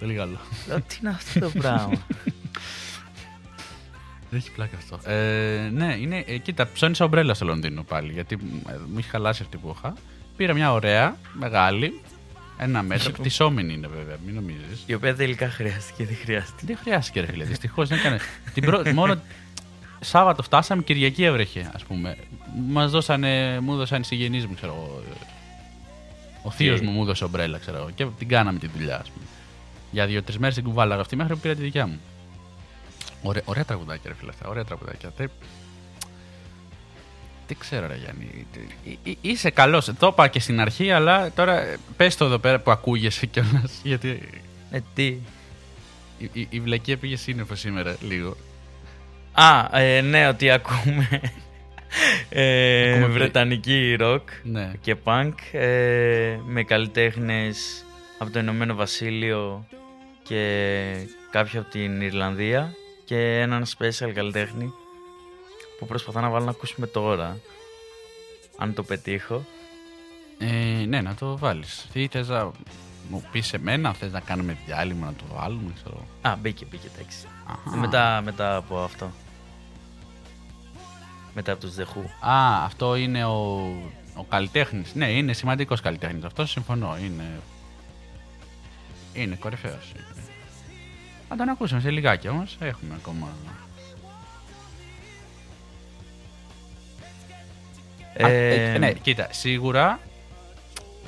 Πολύ 0.00 0.14
καλό. 0.14 0.38
Λέω, 0.68 0.80
τι 0.80 0.98
είναι 1.00 1.10
αυτό 1.10 1.40
το 1.40 1.50
πράγμα; 1.58 2.06
Δεν 4.30 4.38
έχει 4.38 4.50
πλάκα 4.50 4.76
αυτό. 4.76 5.10
Ε, 5.10 5.68
ναι, 5.72 5.96
είναι. 6.00 6.24
Ε, 6.26 6.38
κοίτα, 6.38 6.68
ψώνισα 6.72 7.04
ομπρέλα 7.04 7.34
στο 7.34 7.44
Λονδίνο 7.44 7.82
πάλι. 7.82 8.12
Γιατί 8.12 8.38
ε, 8.68 8.72
μου 8.92 8.98
είχε 8.98 9.08
χαλάσει 9.08 9.42
αυτή 9.42 9.56
που 9.56 9.74
είχα. 9.76 9.94
Πήρα 10.36 10.54
μια 10.54 10.72
ωραία, 10.72 11.16
μεγάλη. 11.32 12.00
Ένα 12.58 12.82
μέτρο. 12.82 13.10
Πτυσσόμενη 13.10 13.72
είναι 13.72 13.86
βέβαια, 13.86 14.16
μην 14.26 14.34
νομίζεις. 14.34 14.82
η 14.86 14.94
οποία 14.94 15.16
τελικά 15.16 15.50
χρειάστηκε, 15.50 16.04
δεν 16.04 16.16
χρειάστηκε. 16.16 16.66
Δεν 16.66 16.76
χρειάστηκε, 16.76 17.20
ρε 17.20 17.26
φίλε. 17.26 17.44
Δυστυχώς 17.44 17.88
δεν 17.88 17.98
έκανε. 17.98 18.18
Την 18.54 18.64
πρω... 18.64 18.82
Μόνο 18.94 19.20
Σάββατο 20.04 20.42
φτάσαμε, 20.42 20.82
Κυριακή 20.82 21.24
έβρεχε, 21.24 21.70
ας 21.74 21.84
πούμε. 21.84 22.16
Μας 22.68 22.90
δώσανε, 22.90 23.60
μου 23.60 23.72
έδωσαν 23.72 24.00
οι 24.00 24.04
συγγενείς 24.04 24.46
μου, 24.46 24.54
ξέρω 24.54 24.72
εγώ. 24.72 25.02
Ο 26.42 26.50
θείος 26.50 26.78
Τι; 26.80 26.86
μου 26.86 26.92
μου 26.92 27.02
έδωσε 27.02 27.24
ομπρέλα, 27.24 27.58
ξέρω 27.58 27.76
εγώ. 27.76 27.90
Και 27.94 28.06
την 28.18 28.28
κάναμε 28.28 28.58
τη 28.58 28.66
δουλειά, 28.66 28.96
ας 28.96 29.10
πούμε. 29.10 29.24
Για 29.90 30.06
δύο-τρεις 30.06 30.38
μέρες 30.38 30.54
την 30.54 30.64
κουβάλαγα 30.64 31.00
αυτή 31.00 31.16
μέχρι 31.16 31.34
που 31.34 31.40
πήρα 31.40 31.54
τη 31.54 31.62
δικιά 31.62 31.86
μου. 31.86 32.00
Ωραία, 33.22 33.42
ωραία 33.44 33.64
τραγουδάκια, 33.64 34.10
ρε 34.10 34.14
φίλε 34.14 34.30
αυτά. 34.30 34.48
Ωραία 34.48 34.64
τραγουδάκια. 34.64 35.12
Δεν, 35.16 35.30
δεν 37.46 37.56
ξέρω, 37.58 37.86
ρε 37.86 37.96
Γιάννη. 37.96 38.46
Ε, 38.86 39.10
ε, 39.10 39.14
Είσαι 39.20 39.50
καλός. 39.50 39.90
Το 39.98 40.06
είπα 40.06 40.28
και 40.28 40.40
στην 40.40 40.60
αρχή, 40.60 40.90
αλλά 40.90 41.32
τώρα 41.32 41.76
πες 41.96 42.16
το 42.16 42.24
εδώ 42.24 42.38
πέρα 42.38 42.60
που 42.60 42.70
ακούγεσαι 42.70 43.26
κιόλας. 43.26 43.80
Γιατί 43.90 44.28
Ε, 44.70 44.80
τι; 44.94 45.06
η, 46.18 46.30
η, 46.32 46.46
η 46.50 46.60
βλακία 46.60 46.96
πήγε 46.96 47.16
σύννεφο 47.16 47.54
σήμερα 47.54 47.96
λίγο. 48.00 48.36
Α, 49.32 49.78
ε, 49.80 50.00
ναι, 50.00 50.28
ότι 50.28 50.50
ακούμε. 50.50 51.08
Ε, 52.28 52.90
Ακούμε 52.92 53.06
βρετανική 53.06 53.96
rock 54.00 54.20
Ναι. 54.42 54.72
και 54.80 54.96
punk 55.04 55.32
ε, 55.52 56.36
με 56.46 56.62
καλλιτέχνες 56.62 57.84
από 58.18 58.30
το 58.30 58.38
Ηνωμένο 58.38 58.74
Βασίλειο 58.74 59.66
και 60.22 61.06
κάποιοι 61.30 61.58
από 61.58 61.70
την 61.70 62.00
Ιρλανδία 62.00 62.74
και 63.04 63.38
έναν 63.40 63.64
special 63.78 64.10
καλλιτέχνη 64.14 64.72
που 65.78 65.86
προσπαθώ 65.86 66.20
να 66.20 66.28
βάλω 66.28 66.44
να 66.44 66.50
ακούσουμε 66.50 66.86
τώρα 66.86 67.38
αν 68.58 68.74
το 68.74 68.82
πετύχω 68.82 69.44
Ε, 70.38 70.84
ναι, 70.86 71.00
να 71.00 71.14
το 71.14 71.38
βάλεις. 71.38 71.86
Τι 71.92 72.06
θες 72.10 72.28
να 72.28 72.50
μου 73.08 73.24
πεις 73.32 73.46
σε 73.46 73.58
μένα, 73.58 73.92
θες 73.92 74.12
να 74.12 74.20
κάνουμε 74.20 74.56
διάλειμμα 74.66 75.06
να 75.06 75.12
το 75.14 75.24
βάλουμε, 75.34 75.72
ξέρω. 75.74 76.06
Α, 76.22 76.36
μπήκε, 76.40 76.64
μπήκε, 76.70 76.86
εντάξει. 76.94 77.26
Αχα. 77.46 77.76
Μετά, 77.76 78.20
μετά 78.24 78.56
από 78.56 78.78
αυτό. 78.78 79.12
Μετά 81.34 81.52
από 81.52 81.60
τους 81.60 81.74
The 81.76 81.82
Who. 81.82 82.30
Α, 82.30 82.64
αυτό 82.64 82.96
είναι 82.96 83.24
ο, 83.24 83.66
ο 84.14 84.24
καλλιτέχνης. 84.28 84.94
Ναι, 84.94 85.10
είναι 85.10 85.32
σημαντικός 85.32 85.80
καλλιτέχνης. 85.80 86.24
Αυτός 86.24 86.50
συμφωνώ. 86.50 86.96
Είναι. 87.04 87.40
Είναι 89.12 89.34
κορυφαίος. 89.34 89.92
Θα 91.28 91.36
τον 91.36 91.48
ακούσουμε 91.48 91.80
σε 91.80 91.90
λιγάκι 91.90 92.28
όμως. 92.28 92.56
Έχουμε 92.60 92.94
ακόμα. 93.00 93.26
Α, 98.22 98.28
Ε, 98.28 98.72
ε, 98.74 98.78
ναι, 98.78 98.92
κοίτα, 98.92 99.28
σίγουρα. 99.30 100.00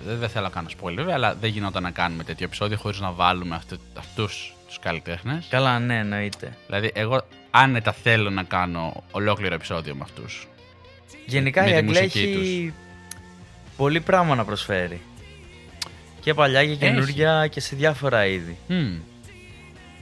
Δεν, 0.05 0.19
δεν 0.19 0.29
θέλω 0.29 0.45
να 0.45 0.51
κάνω 0.51 0.69
spoiler, 0.81 0.95
βέβαια, 0.95 1.15
αλλά 1.15 1.35
δεν 1.35 1.51
γινόταν 1.51 1.83
να 1.83 1.91
κάνουμε 1.91 2.25
τέτοιο 2.25 2.47
επεισόδιο 2.47 2.77
χωρίς 2.77 3.01
να 3.01 3.11
βάλουμε 3.13 3.61
αυτούς 3.99 4.55
τους 4.67 4.79
καλλιτέχνες. 4.79 5.47
Καλά, 5.51 5.79
ναι, 5.79 5.99
εννοείται. 5.99 6.57
Δηλαδή, 6.67 6.91
εγώ 6.95 7.27
άνετα 7.57 7.93
θέλω 7.93 8.31
να 8.31 8.43
κάνω 8.43 9.03
ολόκληρο 9.11 9.55
επεισόδιο 9.55 9.95
με 9.95 10.01
αυτούς. 10.03 10.49
Γενικά 11.27 11.62
με 11.62 11.69
η 11.69 11.71
τη 11.71 11.77
Αγγλία 11.79 12.03
μουσική 12.03 12.21
έχει 12.21 12.73
πολύ 13.77 14.01
πράγμα 14.01 14.35
να 14.35 14.45
προσφέρει. 14.45 15.01
Και 16.21 16.35
παλιά 16.35 16.67
και 16.67 16.75
καινούργια 16.75 17.47
και 17.47 17.61
σε 17.61 17.77
διάφορα 17.77 18.27
είδη. 18.27 18.57
Mm. 18.69 18.73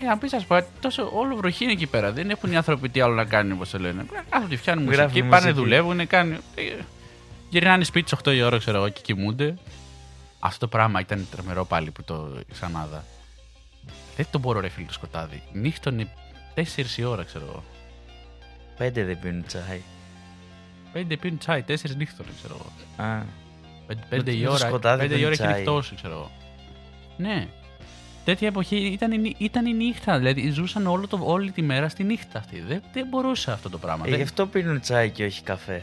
Ε, 0.01 0.07
αν 0.11 0.19
πεις, 0.19 0.33
α 0.33 0.45
πούμε, 0.47 0.67
τόσο 0.81 1.11
όλο 1.15 1.37
βροχή 1.37 1.62
είναι 1.65 1.73
εκεί 1.73 1.87
πέρα. 1.87 2.12
Δεν 2.12 2.31
έχουν 2.31 2.53
οι 2.53 2.57
άνθρωποι 2.57 2.88
τι 2.88 3.01
άλλο 3.01 3.15
να 3.15 3.25
κάνουν, 3.25 3.53
όπως 3.53 3.71
το 3.71 3.79
λένε. 3.79 4.05
Κάθονται, 4.29 4.57
φτιάχνουν 4.57 4.87
Γράφουν 4.87 5.05
μουσική, 5.05 5.21
πάνε, 5.29 5.43
μουσική. 5.43 5.53
δουλεύουν, 5.61 6.07
κάνουν. 6.07 6.33
ε, 6.55 6.62
Γυρνάνε 7.49 7.85
σπίτι 7.85 8.09
στις 8.09 8.19
8 8.33 8.35
η 8.35 8.43
ώρα, 8.43 8.59
ξέρω 8.59 8.77
εγώ, 8.77 8.88
και 8.88 9.01
κοιμούνται. 9.03 9.55
Αυτό 10.38 10.59
το 10.59 10.69
πράγμα 10.69 11.01
ήταν 11.01 11.27
τρομερό 11.31 11.65
πάλι 11.65 11.91
που 11.91 12.03
το 12.05 12.38
ξανάδα. 12.53 13.05
Δεν 14.17 14.27
το 14.31 14.38
μπορώ, 14.38 14.61
ρε 14.61 14.69
φίλε, 14.69 14.87
το 14.87 14.93
σκοτάδι. 14.93 15.43
Νύχτωνε 15.53 16.09
4 16.55 16.62
η 16.97 17.05
ώρα, 17.05 17.23
ξέρω 17.23 17.45
εγώ. 17.49 17.62
Πέντε 18.77 19.05
δεν 19.05 19.19
πίνουν 19.21 19.45
τσάι. 19.47 19.81
5 20.95 21.17
πίνουν 21.21 21.38
τσάι, 21.38 21.65
4 21.69 21.75
νύχτωνε, 21.97 22.29
ξέρω 22.38 22.57
εγώ. 22.61 22.73
Α, 23.11 23.23
5 23.88 23.95
Με 24.11 24.23
το 24.23 24.31
η 24.31 24.47
ώρα, 24.47 24.57
σκοτάδι 24.59 25.01
πέντε 25.01 25.15
η 25.15 25.17
πίνει 25.17 25.25
ώρα 25.25 25.33
έχει 25.35 25.43
τσάι. 25.43 25.55
νυχτώσει, 25.57 25.95
ξέρω 25.95 26.15
εγώ. 26.15 26.31
Ναι. 27.17 27.49
Τέτοια 28.25 28.49
εποχή 28.49 28.77
ήταν, 28.77 29.12
η 29.12 29.19
νύ- 29.19 29.41
ήταν 29.41 29.67
η 29.67 29.73
νύχτα. 29.75 30.19
Δηλαδή 30.19 30.51
ζούσαν 30.51 30.87
όλο 30.87 31.07
το, 31.09 31.19
όλη 31.23 31.51
τη 31.51 31.62
μέρα 31.62 31.88
στη 31.88 32.03
νύχτα 32.05 32.38
αυτή. 32.38 32.61
Δεν, 32.61 32.83
δεν 32.93 33.07
μπορούσε 33.09 33.53
αυτό 33.53 33.71
το 33.71 33.79
πράγμα. 33.79 34.05
ε, 34.07 34.09
δεν, 34.09 34.17
γι' 34.19 34.25
αυτό 34.25 34.47
πίνουν 34.47 34.81
τσάι 34.81 35.11
και 35.11 35.25
όχι 35.25 35.43
καφέ. 35.43 35.83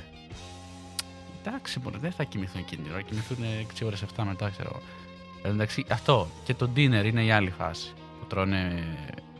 Εντάξει, 1.45 1.79
μπορεί, 1.79 1.97
δεν 1.97 2.11
θα 2.11 2.23
κοιμηθούν 2.23 2.61
εκείνη 2.61 2.83
την 2.83 2.91
ώρα. 2.91 3.01
Κοιμηθούν 3.01 3.37
6 3.81 3.85
ώρες 3.85 4.03
7 4.17 4.23
μετά, 4.25 4.49
ξέρω 4.49 4.69
εγώ. 4.73 4.81
Εν 5.37 5.43
τω 5.43 5.51
μεταξύ, 5.51 5.85
αυτό 5.89 6.27
και 6.43 6.53
το 6.53 6.69
dinner 6.75 7.03
είναι 7.05 7.23
η 7.23 7.31
άλλη 7.31 7.49
φάση. 7.49 7.91
Που 8.19 8.25
τρώνε 8.27 8.83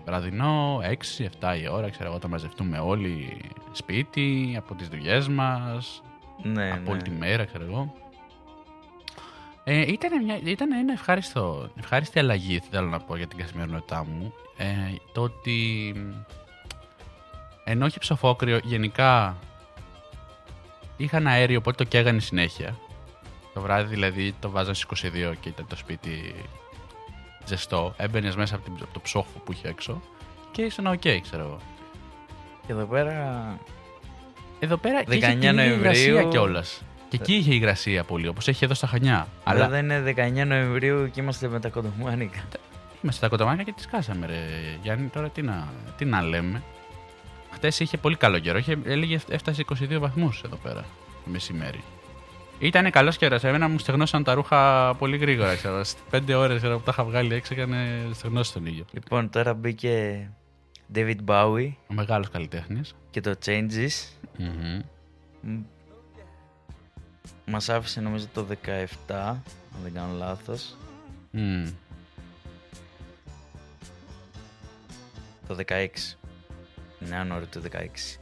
βραδινό, 0.10 0.82
6-7 1.39 1.58
η 1.62 1.67
ώρα, 1.67 1.89
ξέρω 1.89 2.06
εγώ, 2.06 2.15
όταν 2.15 2.30
μαζευτούμε 2.30 2.80
όλοι 2.80 3.41
σπίτι, 3.72 4.54
από 4.58 4.76
τις 4.76 4.88
δουλειές 4.88 5.28
μας, 5.28 6.02
Ναι, 6.43 6.72
από 6.72 6.82
ναι. 6.82 6.89
όλη 6.89 7.02
τη 7.02 7.10
μέρα, 7.10 7.45
ξέρω 7.45 7.63
εγώ. 7.63 7.93
Ε, 9.63 9.82
ήταν, 9.91 10.24
μια, 10.24 10.39
ήταν 10.43 10.72
ένα 10.72 10.93
ευχάριστο, 10.93 11.69
ευχάριστη 11.80 12.19
αλλαγή, 12.19 12.62
θέλω 12.72 12.88
να 12.88 13.00
πω, 13.00 13.15
για 13.15 13.28
την 13.28 13.38
καθημερινότητά 13.38 14.06
μου. 14.06 14.34
Ε, 14.58 14.65
το 15.13 15.22
ότι 15.22 15.93
μ, 15.95 16.12
ενώ 17.63 17.86
είχε 17.86 18.00
ψοφόκρυο, 18.00 18.60
γενικά 18.63 19.38
είχα 20.98 21.17
ένα 21.17 21.30
αέριο, 21.30 21.58
οπότε 21.58 21.84
το 21.84 21.89
καίγανε 21.89 22.19
συνέχεια. 22.19 22.76
Το 23.54 23.62
βράδυ 23.62 23.88
δηλαδή 23.89 24.36
το 24.39 24.50
βάζαν 24.50 24.76
στις 24.76 25.12
22 25.12 25.34
και 25.39 25.50
ήταν 25.50 25.67
το 25.67 25.76
σπίτι 25.76 26.36
ζεστό. 27.50 27.94
Έμπαινες 27.98 28.36
μέσα 28.36 28.56
από, 28.56 28.64
την, 28.64 28.74
από 28.82 28.94
το 28.94 29.00
ψόφο 29.00 29.40
που 29.46 29.52
είχε 29.52 29.68
έξω 29.68 30.02
και 30.52 30.62
ήσουν 30.62 30.88
οκ, 30.88 31.02
ξέρω 31.22 31.44
εγώ. 31.44 31.58
Και 32.66 32.72
εδώ 32.72 32.86
πέρα 32.86 33.58
Εδώ 34.60 34.78
πέρα 34.78 35.04
και 35.04 35.10
19 35.10 35.16
είχε 35.18 35.28
την 35.28 35.38
ίδια 35.38 35.54
Νοεμβρίου. 35.54 35.80
υγρασία 35.80 36.24
κιόλας. 36.24 36.82
Και 37.10 37.18
εκεί 37.22 37.34
είχε 37.34 37.54
υγρασία 37.54 38.04
πολύ, 38.04 38.28
όπως 38.28 38.48
έχει 38.48 38.64
εδώ 38.66 38.74
στα 38.74 38.88
Χανιά. 38.88 39.28
Αλλά 39.44 39.66
Αλλά 39.66 39.70
δεν 39.70 39.90
είναι 39.90 40.14
19 40.44 40.48
Νοεμβρίου 40.48 41.10
και 41.12 41.22
είμαστε 41.22 41.48
με 41.48 41.60
τα 41.60 41.70
κοντομάνικα. 41.70 42.40
είμαστε 43.02 43.12
στα 43.12 43.28
κοτομάνια 43.28 43.64
και 43.64 43.72
τις 43.72 43.86
κάσαμε, 43.88 44.26
ρε 44.26 44.36
Γιάννη. 44.82 45.08
Τώρα 45.08 45.30
τι 45.30 45.42
να, 45.42 45.68
τι 45.98 46.06
να 46.06 46.22
λέμε. 46.22 46.64
Χθε 47.52 47.72
είχε 47.84 47.98
πολύ 47.98 48.16
καλό 48.16 48.40
καιρό. 48.40 48.58
Είχε, 48.58 48.78
έλεγε 48.86 49.20
έφτασε 49.30 49.66
22 49.80 49.98
βαθμούς 50.00 50.42
εδώ 50.46 50.56
πέρα 50.56 50.82
το 51.24 51.30
μεσημέρι. 51.32 51.84
Ήταν 52.60 52.91
καλός 52.91 53.18
καιρός. 53.18 53.43
Εμένα 53.43 53.68
μου 53.68 53.80
στεγνώσαν 53.80 54.24
τα 54.24 54.34
ρούχα 54.34 54.93
πολύ 54.95 55.18
γρήγορα. 55.18 55.55
Ξέρω. 55.55 55.84
Στις 55.84 56.01
5 56.12 56.34
ώρες 56.36 56.62
που 56.62 56.68
τα 56.68 56.91
είχα 56.91 57.03
βγάλει 57.03 57.34
έξω 57.34 57.53
έκανε 57.53 58.10
στεγνώσει 58.14 58.53
τον 58.53 58.66
ήλιο. 58.66 58.86
Λοιπόν, 58.91 59.30
τώρα 59.30 59.53
μπήκε 59.53 60.30
David 60.95 61.18
Bowie 61.26 61.72
Ο 61.88 61.93
μεγάλος 61.93 62.30
καλλιτέχνης. 62.30 62.95
και 63.10 63.22
το 63.22 63.36
Changes. 63.45 64.10
Μ, 65.41 65.60
Μας 67.45 67.70
άφησε 67.70 68.01
νομίζω 68.01 68.26
το 68.34 68.45
17, 68.49 68.86
αν 69.16 69.82
δεν 69.84 69.93
κάνω 69.93 70.14
λάθος. 70.18 70.78
Το 75.47 75.55
16. 75.55 76.18
Ναι, 76.99 77.16
αν 77.16 77.32
ώρα 77.32 77.45
το 77.45 77.62
16. 77.62 78.20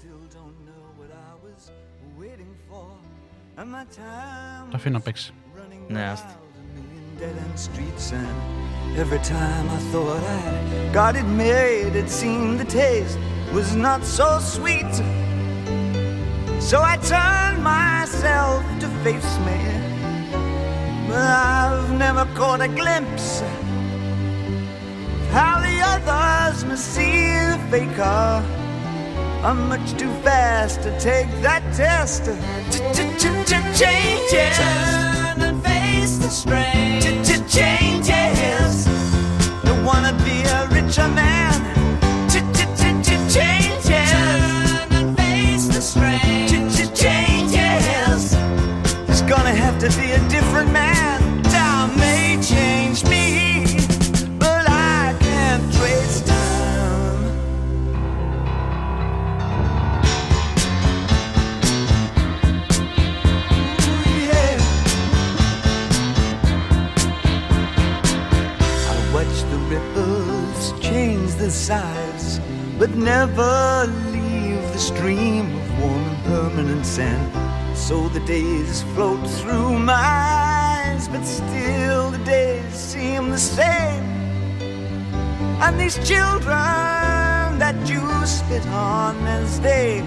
Το 4.70 4.76
αφήνω 4.76 4.96
να 4.96 5.02
παίξει. 5.02 5.32
Ναι, 5.88 6.02
άστα. 6.02 6.36
dead 7.18 7.36
end 7.44 7.58
streets 7.58 8.06
and 8.12 8.98
every 9.02 9.20
time 9.20 9.66
I 9.78 9.80
thought 9.90 10.22
I 10.38 10.42
got 10.92 11.14
it 11.20 11.28
made 11.46 11.94
it 12.02 12.08
seemed 12.08 12.58
the 12.58 12.64
taste 12.64 13.18
was 13.52 13.68
not 13.76 14.00
so 14.18 14.28
sweet 14.54 14.92
so 16.68 16.76
I 16.92 16.96
turned 17.14 17.60
myself 17.62 18.60
to 18.82 18.88
face 19.04 19.32
me 19.48 19.60
but 21.08 21.26
I've 21.54 21.90
never 22.04 22.24
caught 22.38 22.60
a 22.68 22.70
glimpse 22.80 23.42
of 23.42 23.56
how 25.36 25.54
the 25.68 25.76
others 25.92 26.64
must 26.64 26.86
see 26.94 27.16
the 27.52 27.60
faker 27.70 28.42
I'm 29.43 29.69
much 29.69 29.97
too 29.97 30.11
fast 30.23 30.81
to 30.81 30.91
take 30.99 31.29
that 31.41 31.63
test. 31.73 32.25
Changes. 33.79 34.57
Turn 34.57 35.41
and 35.41 35.63
face 35.63 36.17
the 36.17 36.29
strain. 36.29 37.01
Changes. 37.47 38.85
Don't 39.63 39.85
wanna 39.85 40.13
be 40.25 40.41
a 40.57 40.67
richer 40.67 41.07
man. 41.07 41.53
Changes. 42.29 44.11
Turn 44.11 44.91
and 44.99 45.17
face 45.17 45.67
the 45.67 45.81
strain. 45.81 46.47
changes. 46.93 48.33
It's 49.07 49.21
gonna 49.21 49.53
have 49.53 49.77
to 49.79 49.89
be 49.99 50.11
a 50.11 50.19
different 50.29 50.71
man 50.71 50.86
And 85.67 85.75
these 85.77 85.99
children 86.07 87.59
that 87.59 87.75
you 87.89 87.99
spit 88.25 88.65
on 88.67 89.17
as 89.27 89.59
they 89.59 90.01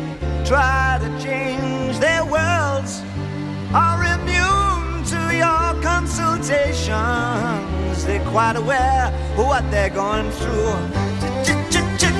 try 0.46 0.98
to 0.98 1.06
change 1.22 1.98
their 1.98 2.24
worlds 2.24 3.02
are 3.74 4.02
immune 4.16 5.04
to 5.12 5.36
your 5.36 5.74
consultations. 5.82 6.86
They're 8.06 8.24
quite 8.30 8.56
aware 8.56 9.12
of 9.36 9.46
what 9.46 9.70
they're 9.70 9.90
going 9.90 10.30
through. 10.30 10.72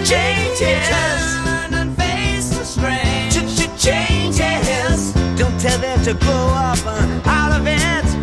Changes. 0.05 0.91
And 1.73 1.97
face 1.97 2.51
the 2.51 2.63
strain. 2.63 3.31
Changes. 3.79 5.15
Don't 5.39 5.59
tell 5.59 5.79
them 5.79 5.99
to 6.05 6.13
grow 6.13 6.49
up 6.53 6.77
out 7.27 7.53
of 7.59 7.67
it. 7.67 8.20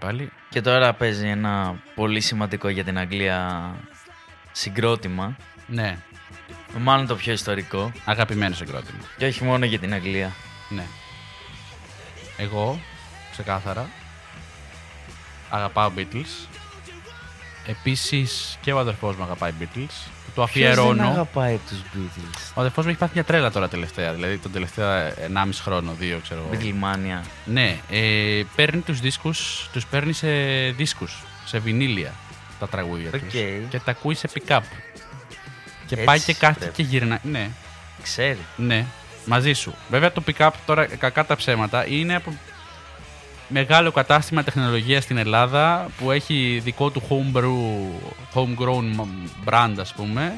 Πάλι. 0.00 0.32
Και 0.48 0.60
τώρα 0.60 0.92
παίζει 0.92 1.28
ένα 1.28 1.82
πολύ 1.94 2.20
σημαντικό 2.20 2.68
για 2.68 2.84
την 2.84 2.98
Αγγλία 2.98 3.74
συγκρότημα. 4.52 5.36
Ναι, 5.66 5.96
Μάλλον 6.78 7.06
το 7.06 7.16
πιο 7.16 7.32
ιστορικό. 7.32 7.92
αγαπημένο 8.04 8.54
συγκρότημα. 8.54 8.98
Και 9.16 9.26
όχι 9.26 9.44
μόνο 9.44 9.64
για 9.64 9.78
την 9.78 9.92
Αγγλία. 9.92 10.32
Ναι. 10.68 10.84
Εγώ, 12.36 12.80
ξεκάθαρα, 13.30 13.88
αγαπάω 15.50 15.92
Beatles. 15.96 16.48
Επίσης 17.66 18.58
και 18.60 18.72
ο 18.72 18.78
αδερφός 18.78 19.16
μου 19.16 19.22
αγαπάει 19.22 19.52
Beatles. 19.60 20.10
Που 20.34 20.40
το 20.40 20.46
Ποιος 20.52 20.62
δεν 20.62 20.70
αφιερώνω. 20.84 21.08
αγαπάει 21.08 21.58
τους 21.68 21.78
Beatles; 21.78 22.50
Ο 22.54 22.60
αδερφός 22.60 22.84
μου 22.84 22.90
έχει 22.90 22.98
πάθει 23.00 23.12
μια 23.14 23.24
τρέλα 23.24 23.50
τώρα 23.50 23.68
τελευταία. 23.68 24.12
Δηλαδή 24.12 24.38
τον 24.38 24.52
τελευταίο 24.52 24.86
1,5 25.34 25.60
χρόνο, 25.62 25.92
δύο 25.98 26.18
ξέρω 26.22 26.40
εγώ. 26.52 26.60
Beatlemania. 26.62 27.24
Ναι, 27.44 27.76
ε, 27.90 28.42
παίρνει 28.56 28.80
τους 28.80 29.00
δίσκους, 29.00 29.68
τους 29.72 29.86
παίρνει 29.86 30.12
σε 30.12 30.28
δίσκους, 30.76 31.22
σε 31.44 31.58
βινίλια 31.58 32.12
τα 32.58 32.68
τραγούδια 32.68 33.10
τους. 33.10 33.22
Οκ. 33.22 33.28
Και 33.68 33.78
τα 33.84 33.90
ακούει 33.90 34.14
σε 34.14 34.28
pick-up. 34.34 34.60
Και 35.86 35.94
Έτσι 35.94 36.04
πάει 36.04 36.20
και 36.20 36.34
κάθεται 36.34 36.58
πρέπει. 36.60 36.74
και 36.74 36.82
γυρνάει. 36.82 37.18
Ναι, 37.22 37.50
Ξέρει. 38.02 38.38
ναι, 38.56 38.84
μαζί 39.24 39.52
σου. 39.52 39.74
Βέβαια 39.90 40.12
το 40.12 40.22
pick-up 40.26 40.50
τώρα, 40.66 40.86
κακά 40.86 41.24
τα 41.26 41.36
ψέματα, 41.36 41.86
είναι 41.86 42.14
από 42.14 42.34
μεγάλο 43.52 43.92
κατάστημα 43.92 44.42
τεχνολογίας 44.44 45.02
στην 45.04 45.16
Ελλάδα 45.16 45.88
που 45.98 46.10
έχει 46.10 46.60
δικό 46.64 46.90
του 46.90 47.02
homebrew, 47.08 48.38
homegrown 48.40 49.04
brand 49.48 49.74
ας 49.80 49.92
πούμε, 49.94 50.34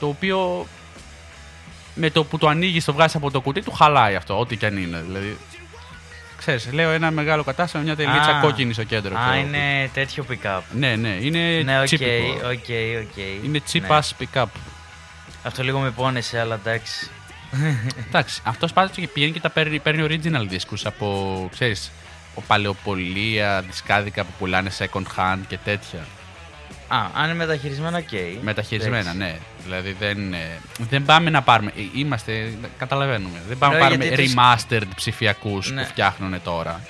το 0.00 0.06
οποίο 0.08 0.66
με 1.94 2.10
το 2.10 2.24
που 2.24 2.38
το 2.38 2.48
ανοίγεις, 2.48 2.84
το 2.84 2.92
βγάζεις 2.92 3.16
από 3.16 3.30
το 3.30 3.40
κουτί, 3.40 3.62
του 3.62 3.72
χαλάει 3.72 4.14
αυτό, 4.14 4.38
ό,τι 4.38 4.56
και 4.56 4.66
αν 4.66 4.76
είναι. 4.76 5.02
Δηλαδή, 5.06 5.36
ξέρεις, 6.36 6.72
λέω 6.72 6.90
ένα 6.90 7.10
μεγάλο 7.10 7.44
κατάστημα, 7.44 7.82
μια 7.82 7.96
τελίτσα 7.96 8.36
Α. 8.36 8.40
κόκκινη 8.40 8.72
στο 8.72 8.84
κέντρο. 8.84 9.16
Α, 9.16 9.20
ξέρω 9.20 9.34
εγώ. 9.36 9.46
είναι 9.46 9.90
τέτοιο 9.94 10.24
πικάπ. 10.30 10.60
Ναι, 10.72 10.96
ναι, 10.96 11.08
είναι 11.20 11.62
Ναι, 11.64 11.78
οκ, 11.80 11.84
τσίπικο. 11.84 12.34
οκ, 12.44 12.68
οκ. 13.02 13.44
Είναι 13.44 13.60
cheap 13.72 13.80
Ναι. 13.80 13.88
ass 13.90 14.22
πικάπ. 14.22 14.46
Αυτό 15.42 15.62
λίγο 15.62 15.78
με 15.78 15.90
πόνεσε, 15.90 16.40
αλλά 16.40 16.54
εντάξει. 16.54 17.10
Εντάξει, 18.08 18.40
αυτός 18.44 18.72
πάντα 18.72 18.90
και 18.92 19.08
πηγαίνει 19.08 19.32
και 19.32 19.40
τα 19.40 19.50
παίρνει, 19.50 19.78
παίρνει 19.78 20.06
original 20.08 20.46
δίσκους 20.48 20.86
από, 20.86 21.48
ξέρεις, 21.52 21.90
ο 22.34 22.40
παλαιοπωλεία, 22.46 23.60
δισκάδικα 23.66 24.24
που 24.24 24.30
πουλάνε 24.38 24.70
second 24.78 25.02
hand 25.16 25.38
και 25.48 25.58
τέτοια. 25.64 26.00
Α, 26.88 26.96
αν 27.14 27.24
είναι 27.24 27.34
μεταχειρισμένα, 27.34 27.98
οκ. 27.98 28.42
Μεταχειρισμένα, 28.42 28.98
Εντάξει. 28.98 29.16
ναι. 29.18 29.38
Δηλαδή 29.64 29.96
δεν, 29.98 30.32
ε, 30.32 30.60
δεν 30.78 31.04
πάμε 31.04 31.30
να 31.30 31.42
πάρουμε. 31.42 31.72
ε, 31.76 31.80
Είμαστε, 31.94 32.52
καταλαβαίνουμε. 32.78 33.42
Δεν 33.48 33.58
πάμε 33.58 33.72
να 33.74 33.78
Ναι, 33.80 33.86
πάρουμε 33.86 34.04
γιατί 34.04 34.22
τους- 34.22 34.34
remastered 34.34 34.82
ψηφιακούς 34.96 35.70
Ναι. 35.72 35.82
που 35.82 35.88
φτιάχνουν 35.88 36.42
τώρα. 36.44 36.80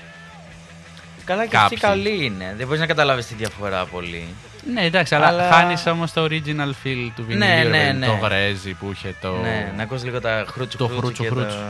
Καλά 1.24 1.47
και 1.47 1.57
αυτή 1.57 1.76
Κάποιοι. 1.76 2.03
καλή 2.03 2.24
είναι. 2.24 2.55
Δεν 2.57 2.66
μπορείς 2.66 2.80
να 2.80 2.86
καταλάβεις 2.86 3.26
τη 3.26 3.34
διαφορά 3.34 3.84
πολύ. 3.84 4.26
Ναι, 4.74 4.82
εντάξει, 4.84 5.14
αλλά, 5.14 5.26
Αλλά- 5.26 5.51
χάνεις 5.53 5.86
όμως 5.86 6.12
το 6.12 6.24
original 6.24 6.68
feel 6.84 7.11
του 7.16 7.24
βινιλίου. 7.26 7.39
Ναι, 7.39 7.62
ρε 7.62 7.68
ναι, 7.68 7.78
παιδί, 7.86 7.99
ναι. 7.99 8.07
Το 8.07 8.12
γρέζι 8.12 8.72
που 8.72 8.91
είχε 8.93 9.14
το. 9.20 9.36
Ναι, 9.36 9.72
να 9.76 9.82
ακούσει 9.82 10.05
λίγο 10.05 10.20
τα 10.20 10.45
χρούτσου 10.49 10.76
Το 10.78 10.86
χρούτσου 10.86 11.01
χρούτσου 11.03 11.22
και 11.22 11.28
χρούτσου. 11.28 11.57
Το... 11.57 11.64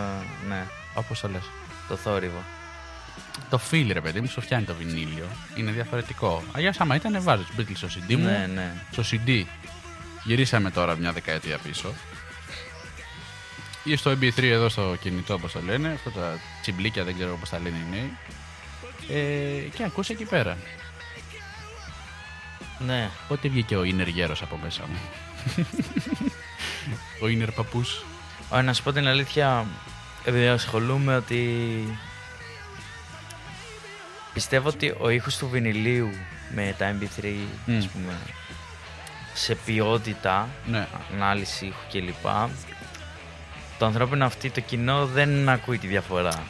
Ναι, 0.49 0.63
Όπως 0.95 1.21
το 1.21 1.29
λες. 1.29 1.43
το 1.89 1.97
θόρυβο. 1.97 2.43
Το 3.51 3.61
feel, 3.71 3.91
ρε 3.93 4.01
παιδί 4.01 4.21
μου, 4.21 4.27
σου 4.27 4.41
φτιάχνει 4.41 4.67
το 4.67 4.75
βινίλιο. 4.75 5.27
Είναι 5.57 5.71
διαφορετικό. 5.71 6.43
Αλλιώς, 6.53 6.81
άμα 6.81 6.95
ήταν, 6.95 7.23
βάζω 7.23 7.43
του 7.43 7.53
Beatles 7.59 7.77
στο 7.77 7.89
CD 7.89 8.17
μου. 8.17 8.25
Ναι, 8.25 8.51
ναι. 8.55 8.73
Στο 8.91 9.03
CD. 9.11 9.45
Γυρίσαμε 10.25 10.71
τώρα 10.71 10.97
μια 10.97 11.13
δεκαετία 11.13 11.59
πίσω. 11.59 11.95
Ή 13.85 13.97
στο 13.97 14.11
MP3 14.11 14.43
εδώ 14.43 14.69
στο 14.69 14.97
κινητό, 15.01 15.35
όπως 15.35 15.53
το 15.53 15.61
λένε. 15.67 15.89
Αυτά 15.89 16.11
τα 16.11 16.39
τσιμπλίκια, 16.61 17.05
δεν 17.05 17.15
ξέρω 17.15 17.37
πώς 17.37 17.49
τα 17.49 17.59
λένε 17.59 17.77
οι 17.77 17.91
νέοι. 17.91 18.13
Ε, 19.09 19.69
και 19.77 19.85
ακούσε 19.85 20.13
εκεί 20.13 20.25
πέρα. 20.25 20.57
Ναι. 22.79 23.11
Πότε 23.29 23.49
βγήκε 23.49 23.77
ο 23.77 23.83
Ίνερ 23.83 24.09
γέρος 24.09 24.43
από 24.43 24.59
μέσα 24.63 24.83
μου; 24.89 24.99
ο 27.23 27.29
Ίνερ 27.29 27.53
παππούς. 27.53 28.05
Ω, 28.49 28.63
να 28.63 28.73
σου 28.73 28.83
πω 28.83 28.93
την 28.93 29.07
αλήθεια, 29.07 29.67
επειδή 30.25 30.47
ασχολούμαι 30.47 31.17
ότι 31.17 31.99
πιστεύω 34.39 34.69
ότι 34.69 34.95
ο 34.99 35.09
ήχος 35.09 35.37
του 35.37 35.49
βινιλίου 35.49 36.11
με 36.55 36.75
τα 36.79 36.95
MP3, 37.01 37.25
ας 37.79 37.87
Μμ. 37.87 37.89
πούμε, 37.93 38.13
σε 39.35 39.55
ποιότητα, 39.55 40.49
Ναι. 40.67 40.87
ανάλυση 41.15 41.67
ήχου 41.67 41.81
κλπ. 41.93 42.27
Το 43.79 43.87
ανθρώπινο 43.87 44.25
αυτή, 44.25 44.51
το 44.51 44.61
κοινό 44.61 45.07
δεν 45.07 45.49
ακούει 45.49 45.79
τη 45.79 45.87
διαφορά. 45.87 46.43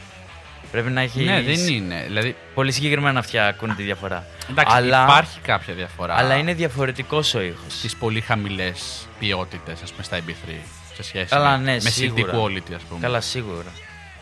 Πρέπει 0.71 0.89
να 0.89 1.01
έχεις 1.01 1.25
Ναι, 1.25 1.41
δεν 1.41 1.67
είναι. 1.67 2.03
Δηλαδή, 2.07 2.35
πολύ 2.53 2.71
συγκεκριμένα 2.71 3.19
αυτιά 3.19 3.47
ακούνε 3.47 3.73
τη 3.75 3.83
διαφορά. 3.83 4.25
εντάξει, 4.49 4.75
αλλά, 4.75 5.03
υπάρχει 5.03 5.39
κάποια 5.39 5.73
διαφορά. 5.73 6.15
αλλά 6.17 6.35
είναι 6.35 6.53
διαφορετικός 6.53 7.33
ο 7.33 7.41
ήχος. 7.41 7.73
στις 7.77 7.95
πολύ 7.95 8.21
χαμηλές 8.21 9.07
ποιότητες, 9.19 9.81
ας 9.83 9.91
πούμε, 9.91 10.03
στα 10.03 10.17
MP3 10.17 10.61
σε 10.95 11.03
σχέση 11.03 11.25
Καλά, 11.25 11.57
με, 11.57 11.63
ναι, 11.63 11.71
με 11.71 11.89
CD 11.89 11.91
σίγουρα. 11.91 12.33
quality, 12.33 12.73
ας 12.75 12.81
πούμε. 12.81 12.99
Καλά, 13.01 13.21
σίγουρα. 13.21 13.71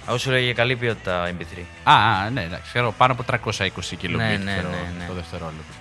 Εγώ 0.08 0.18
σου 0.18 0.30
λέω 0.30 0.40
για 0.40 0.54
καλή 0.54 0.76
ποιότητα 0.76 1.30
MP3. 1.30 1.62
Α, 1.84 1.94
α, 1.94 2.30
ναι, 2.30 2.42
εντάξει, 2.42 2.64
ξέρω, 2.70 2.92
πάνω 2.98 3.14
από 3.14 3.24
320 3.30 3.66
kbps 3.66 4.10
Ναι, 4.10 4.38
ναι, 4.44 4.52
ξέρω, 4.52 4.70
ναι, 4.70 4.92
ναι. 4.98 5.06
το 5.08 5.14
δευτερόλεπτο. 5.14 5.74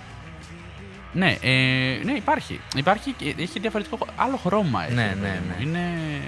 Ναι, 1.13 1.35
ε, 1.41 1.99
ναι, 2.03 2.11
υπάρχει. 2.11 2.59
Υπάρχει 2.75 3.11
και 3.11 3.35
έχει 3.37 3.59
διαφορετικό. 3.59 3.97
Άλλο 4.15 4.37
χρώμα 4.37 4.83
έχει. 4.85 4.93
Ναι, 4.93 5.07
ρε 5.07 5.13
ναι, 5.13 5.27
παιδί 5.27 5.65
μου. 5.65 5.71
ναι. 5.71 5.79
Είναι. 5.79 6.21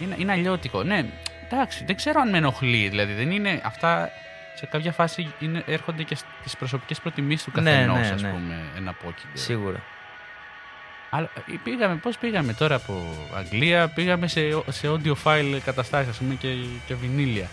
Είναι, 0.00 0.14
είναι 0.18 0.32
αλλιώτικο. 0.32 0.82
Ναι, 0.82 1.04
εντάξει, 1.50 1.84
δεν 1.84 1.96
ξέρω 1.96 2.20
αν 2.20 2.30
με 2.30 2.36
ενοχλεί. 2.38 2.88
Δηλαδή, 2.88 3.12
δεν 3.12 3.30
είναι. 3.30 3.60
Αυτά 3.64 4.10
σε 4.54 4.66
κάποια 4.66 4.92
φάση 4.92 5.32
είναι, 5.38 5.62
έρχονται 5.66 6.02
και 6.02 6.14
στι 6.14 6.56
προσωπικές 6.58 7.00
προτιμήσεις 7.00 7.44
του 7.44 7.60
Ναι, 7.60 7.70
καθενός, 7.70 7.98
ναι, 7.98 8.08
ας 8.14 8.22
ναι. 8.22 8.28
πούμε, 8.28 8.54
ένα 8.76 8.92
πόκινγκ. 8.92 9.32
Σίγουρα. 9.34 9.82
Αλλά 11.16 11.30
ε, 11.46 11.52
πήγαμε, 11.64 11.94
πώς 11.94 12.18
πήγαμε 12.18 12.52
τώρα 12.52 12.74
από 12.74 13.04
Αγγλία, 13.36 13.88
πήγαμε 13.88 14.26
σε, 14.28 14.40
σε 14.70 14.88
audiophile 14.92 15.58
καταστάσεις, 15.64 16.08
ας 16.10 16.16
πούμε, 16.16 16.34
και, 16.34 16.48
και 16.86 16.94
βινίλια. 16.94 17.48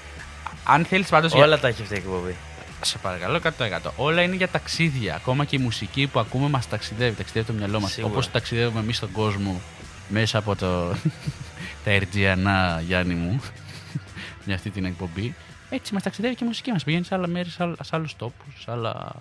Αν 0.63 0.85
θέλεις 0.85 1.09
πάντως... 1.09 1.33
για- 1.33 1.43
Όλα 1.43 1.59
τα 1.59 1.67
έχει 1.67 1.81
αυτή 1.81 1.93
η 1.93 1.97
εκπομπή. 1.97 2.35
Σε 2.81 2.97
παρακαλώ 2.97 3.39
100%. 3.43 3.91
Όλα 3.95 4.21
είναι 4.21 4.35
για 4.35 4.47
ταξίδια. 4.47 5.15
Ακόμα 5.15 5.45
και 5.45 5.55
η 5.55 5.59
μουσική 5.59 6.07
που 6.07 6.19
ακούμε 6.19 6.49
μας 6.49 6.67
ταξιδεύει, 6.69 7.15
ταξιδεύει 7.15 7.45
το 7.45 7.53
μυαλό 7.53 7.79
μας. 7.79 7.91
Σίγουρα. 7.91 8.13
Όπως 8.13 8.31
ταξιδεύουμε 8.31 8.79
εμείς 8.79 8.97
στον 8.97 9.11
κόσμο 9.11 9.61
μέσα 10.09 10.37
από 10.37 10.55
το... 10.55 10.95
τα 11.83 11.91
Ερτζιανά, 11.91 12.81
Γιάννη 12.85 13.13
μου, 13.13 13.41
με 14.45 14.53
αυτή 14.53 14.69
την 14.69 14.85
εκπομπή. 14.85 15.35
Έτσι 15.69 15.93
μας 15.93 16.03
ταξιδεύει 16.03 16.35
και 16.35 16.43
η 16.43 16.47
μουσική 16.47 16.71
μας. 16.71 16.83
Πηγαίνεις 16.83 17.07
σε 17.07 17.15
άλλα 17.15 17.27
μέρη, 17.27 17.49
σε, 17.49 17.63
άλλ- 17.63 17.75
σε 17.83 17.95
άλλους 17.95 18.15
τόπους, 18.15 18.61
σε 18.63 18.71
άλλα... 18.71 19.11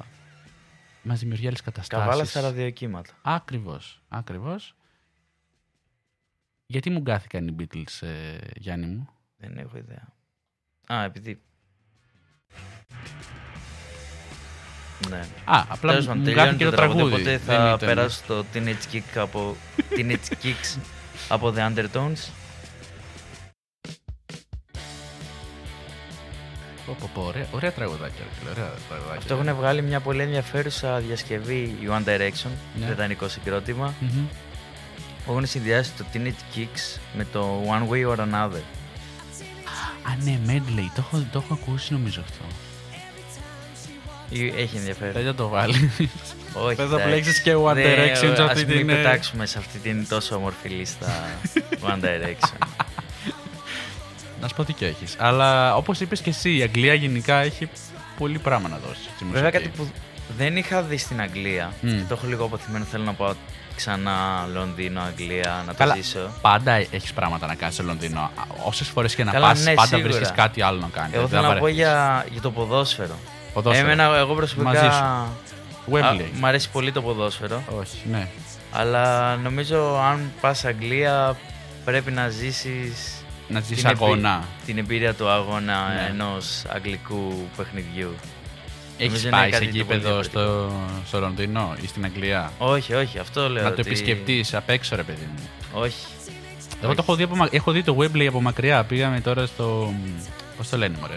μας 1.03 1.19
δημιουργεί 1.21 1.47
άλλες 1.47 1.61
καταστάσεις. 1.61 2.05
Καβάλα 2.05 2.25
στα 2.25 2.41
ραδιοκύματα. 2.41 3.13
Ακριβώς, 3.23 4.03
ακριβώς. 4.09 4.75
Γιατί 6.67 6.91
μου 6.91 6.99
γκάθηκαν 7.01 7.49
οι 7.49 7.57
Beatles, 7.59 8.07
ε, 8.07 8.37
Γιάννη 8.57 8.87
μου; 8.87 9.09
Δεν 9.37 9.59
έχω 9.59 9.77
ιδέα. 9.77 10.09
Α, 10.87 11.05
επειδή. 11.05 11.43
Ναι. 15.09 15.19
Α, 15.45 15.65
απλά 15.69 15.91
Τέλος 15.91 16.07
μου 16.07 16.13
πάντων, 16.13 16.19
μου 16.19 16.25
τελειώνει 16.25 16.45
γκάθηκε 16.47 16.65
το 16.65 16.71
το 16.71 16.77
τραγούδι, 16.77 16.99
τραγούδι. 16.99 17.23
οπότε 17.23 17.37
Δεν 17.37 17.47
θα 17.47 17.55
ήταν- 17.75 17.79
περάσω 17.79 18.17
στο 18.17 18.45
Teenage 18.55 18.93
Kick 18.93 19.17
από, 19.19 19.57
Teenage 19.91 20.33
Kicks 20.43 20.79
από 21.29 21.53
The 21.57 21.75
Undertones. 21.75 22.29
Ωραία, 27.15 27.47
ωραία 27.51 27.73
τραγουδάκια. 27.73 28.25
ρε 28.25 28.31
φίλε, 28.39 28.51
Ωραία 28.51 28.71
τραγουδάκια. 28.89 29.19
Αυτό 29.19 29.35
έχουν 29.35 29.55
βγάλει 29.57 29.83
μια 29.83 30.01
πολύ 30.01 30.23
ενδιαφέρουσα 30.23 30.99
διασκευή 30.99 31.77
η 31.81 31.89
One 31.91 32.09
Direction, 32.09 32.51
Ναι. 32.81 32.87
βρετανικό 32.87 33.29
συγκρότημα, 33.29 33.95
Μμμ. 34.01 34.27
που 35.27 35.33
έχουν 35.33 35.47
συνδυάσει 35.47 35.91
το 35.99 36.05
Teenage 36.15 36.57
Kicks 36.59 36.99
με 37.17 37.27
το 37.33 37.63
One 37.69 37.93
Way 37.93 38.17
or 38.17 38.19
Another. 38.19 38.63
Α, 40.09 40.17
ναι, 40.25 40.39
medley. 40.47 40.87
Το 40.95 41.05
έχω, 41.07 41.25
το 41.33 41.43
έχω 41.45 41.59
ακούσει 41.63 41.93
νομίζω 41.93 42.21
αυτό. 42.21 42.45
Ή- 44.29 44.53
Έχει 44.57 44.77
ενδιαφέρον. 44.77 45.13
Δεν 45.13 45.25
θα 45.25 45.35
το 45.35 45.49
βάλει. 45.49 45.91
Όχι. 46.55 46.75
Θες 46.75 46.91
να 46.91 46.97
εντάξει. 46.97 47.07
πλέξεις 47.09 47.41
και 47.41 47.55
One 47.55 47.75
Ναι, 47.75 47.83
Direction 47.85 48.17
σε 48.17 48.27
ας 48.33 48.39
αυτή 48.39 48.65
μην 48.67 48.77
την, 48.77 48.89
ε, 48.89 48.95
πετάξουμε 48.95 49.47
σε 49.47 49.59
αυτή 49.59 49.79
την 49.79 50.09
τόσο 50.09 50.37
όμορφη 50.37 50.69
λίστα 50.69 51.07
One 51.83 52.01
Direction. 52.05 52.67
να 54.43 54.49
σου 54.49 54.55
πω 54.55 54.65
τι 54.65 54.73
και 54.73 54.87
έχεις. 54.87 55.17
Αλλά 55.19 55.77
όπως 55.77 56.01
είπες 56.01 56.21
και 56.21 56.31
εσύ, 56.31 56.57
η 56.57 56.63
Αγγλία 56.63 56.95
γενικά 56.95 57.37
έχει 57.37 57.69
πολύ 58.19 58.39
πράγμα 58.39 58.69
να 58.69 58.79
δώσει. 58.87 59.01
στη 59.17 59.25
Βέβαια 59.25 59.43
μουσική. 59.51 59.65
κάτι 59.65 59.77
που 59.77 59.91
δεν 60.37 60.57
είχα 60.57 60.83
δει 60.83 60.97
στην 60.97 61.21
Αγγλία, 61.21 61.73
Μμ. 61.81 61.89
και 61.89 62.03
το 62.09 62.15
έχω 62.15 62.27
λίγο 62.27 62.45
αποθυμένο, 62.45 62.85
θέλω 62.85 63.05
να 63.05 63.13
πάω 63.13 63.33
ξανά 63.77 64.13
Λονδίνο, 64.53 65.01
Αγγλία, 65.01 65.63
να 65.67 65.73
το 65.73 65.79
Καλά, 65.79 65.95
ζήσω. 65.95 66.31
πάντα 66.41 66.73
έχεις 66.73 67.13
πράγματα 67.13 67.47
να 67.47 67.55
κάνεις 67.55 67.75
στο 67.75 67.83
Λονδίνο. 67.85 68.31
Όσες 68.67 68.89
φορές 68.89 69.15
και 69.15 69.25
να 69.25 69.33
Καλά, 69.33 69.47
πας, 69.47 69.63
ναι, 69.65 69.75
πάντα 69.75 69.87
σίγουρα. 69.89 70.07
βρίσκεις 70.09 70.31
κάτι 70.37 70.63
άλλο 70.63 70.81
να 70.81 70.89
κάνεις. 70.93 71.15
Εγώ 71.17 71.29
θέλω 71.29 71.43
να 71.43 71.55
πω 71.57 71.69
για, 71.69 72.27
για 72.31 72.41
το 72.41 72.51
ποδόσφαιρο. 72.51 73.19
Ποδόσφαιρο. 73.53 73.87
Εμένα, 73.87 74.03
εγώ 74.17 74.35
Μαζί 74.35 74.35
προσωπικά. 74.35 74.91
σου. 74.93 75.03
Α, 75.05 75.27
Wembley. 75.93 76.25
μ' 76.41 76.47
αρέσει 76.47 76.71
πολύ 76.71 76.93
το 76.93 77.03
ποδόσφαιρο. 77.03 77.63
Όχι, 77.81 77.99
ναι. 78.11 78.29
Αλλά 78.73 79.37
νομίζω 79.37 79.99
αν 79.99 80.33
πας 80.41 80.65
Αγγλία 80.65 81.37
πρέπει 81.85 82.11
να 82.11 82.29
ζήσεις 82.29 83.22
Να 83.49 83.61
ζει 83.61 83.75
την, 83.75 83.87
επί- 83.87 84.03
αγώνα. 84.03 84.45
την 84.67 84.79
εμπειρία 84.79 85.15
του 85.15 85.29
αγώνα 85.29 85.89
Ναι. 85.89 86.07
ενός 86.11 86.63
αγγλικού 86.69 87.49
παιχνιδιού. 87.57 88.11
Έχεις 88.99 89.13
νομίζω 89.13 89.29
είναι 89.29 89.37
πάει 89.37 89.53
σε 89.53 89.59
κάτι 89.59 89.65
το 89.65 89.71
πολύ 89.71 89.79
γήπεδο 89.83 90.01
διαφορετικό. 90.23 90.41
στο, 90.41 90.73
στο 91.07 91.21
Λονδίνο 91.21 91.77
ή 91.81 91.87
στην 91.87 92.05
Αγγλία; 92.05 92.53
Όχι, 92.59 92.95
όχι, 92.95 93.19
αυτό 93.19 93.49
λέω. 93.49 93.63
να 93.63 93.73
το 93.73 93.81
ότι- 93.81 93.91
επισκεφτεί 93.91 94.45
απ' 94.53 94.69
έξω, 94.71 94.97
ρε 94.97 95.03
παιδί 95.03 95.29
μου. 95.37 95.43
Όχι. 95.73 96.07
Εγώ 96.83 96.95
το 96.95 97.01
έχω 97.03 97.15
δει, 97.17 97.23
από, 97.23 97.37
μα- 97.37 97.49
έχω 97.51 97.73
δει 97.73 97.83
το 97.83 97.97
Wembley 98.01 98.25
από 98.27 98.41
μακριά. 98.41 98.85
Πήγαμε 98.85 99.21
τώρα 99.21 99.47
στο. 99.47 99.95
Πώς 100.57 100.69
το 100.69 100.77
λένε, 100.77 100.97
μωρέ; 101.01 101.17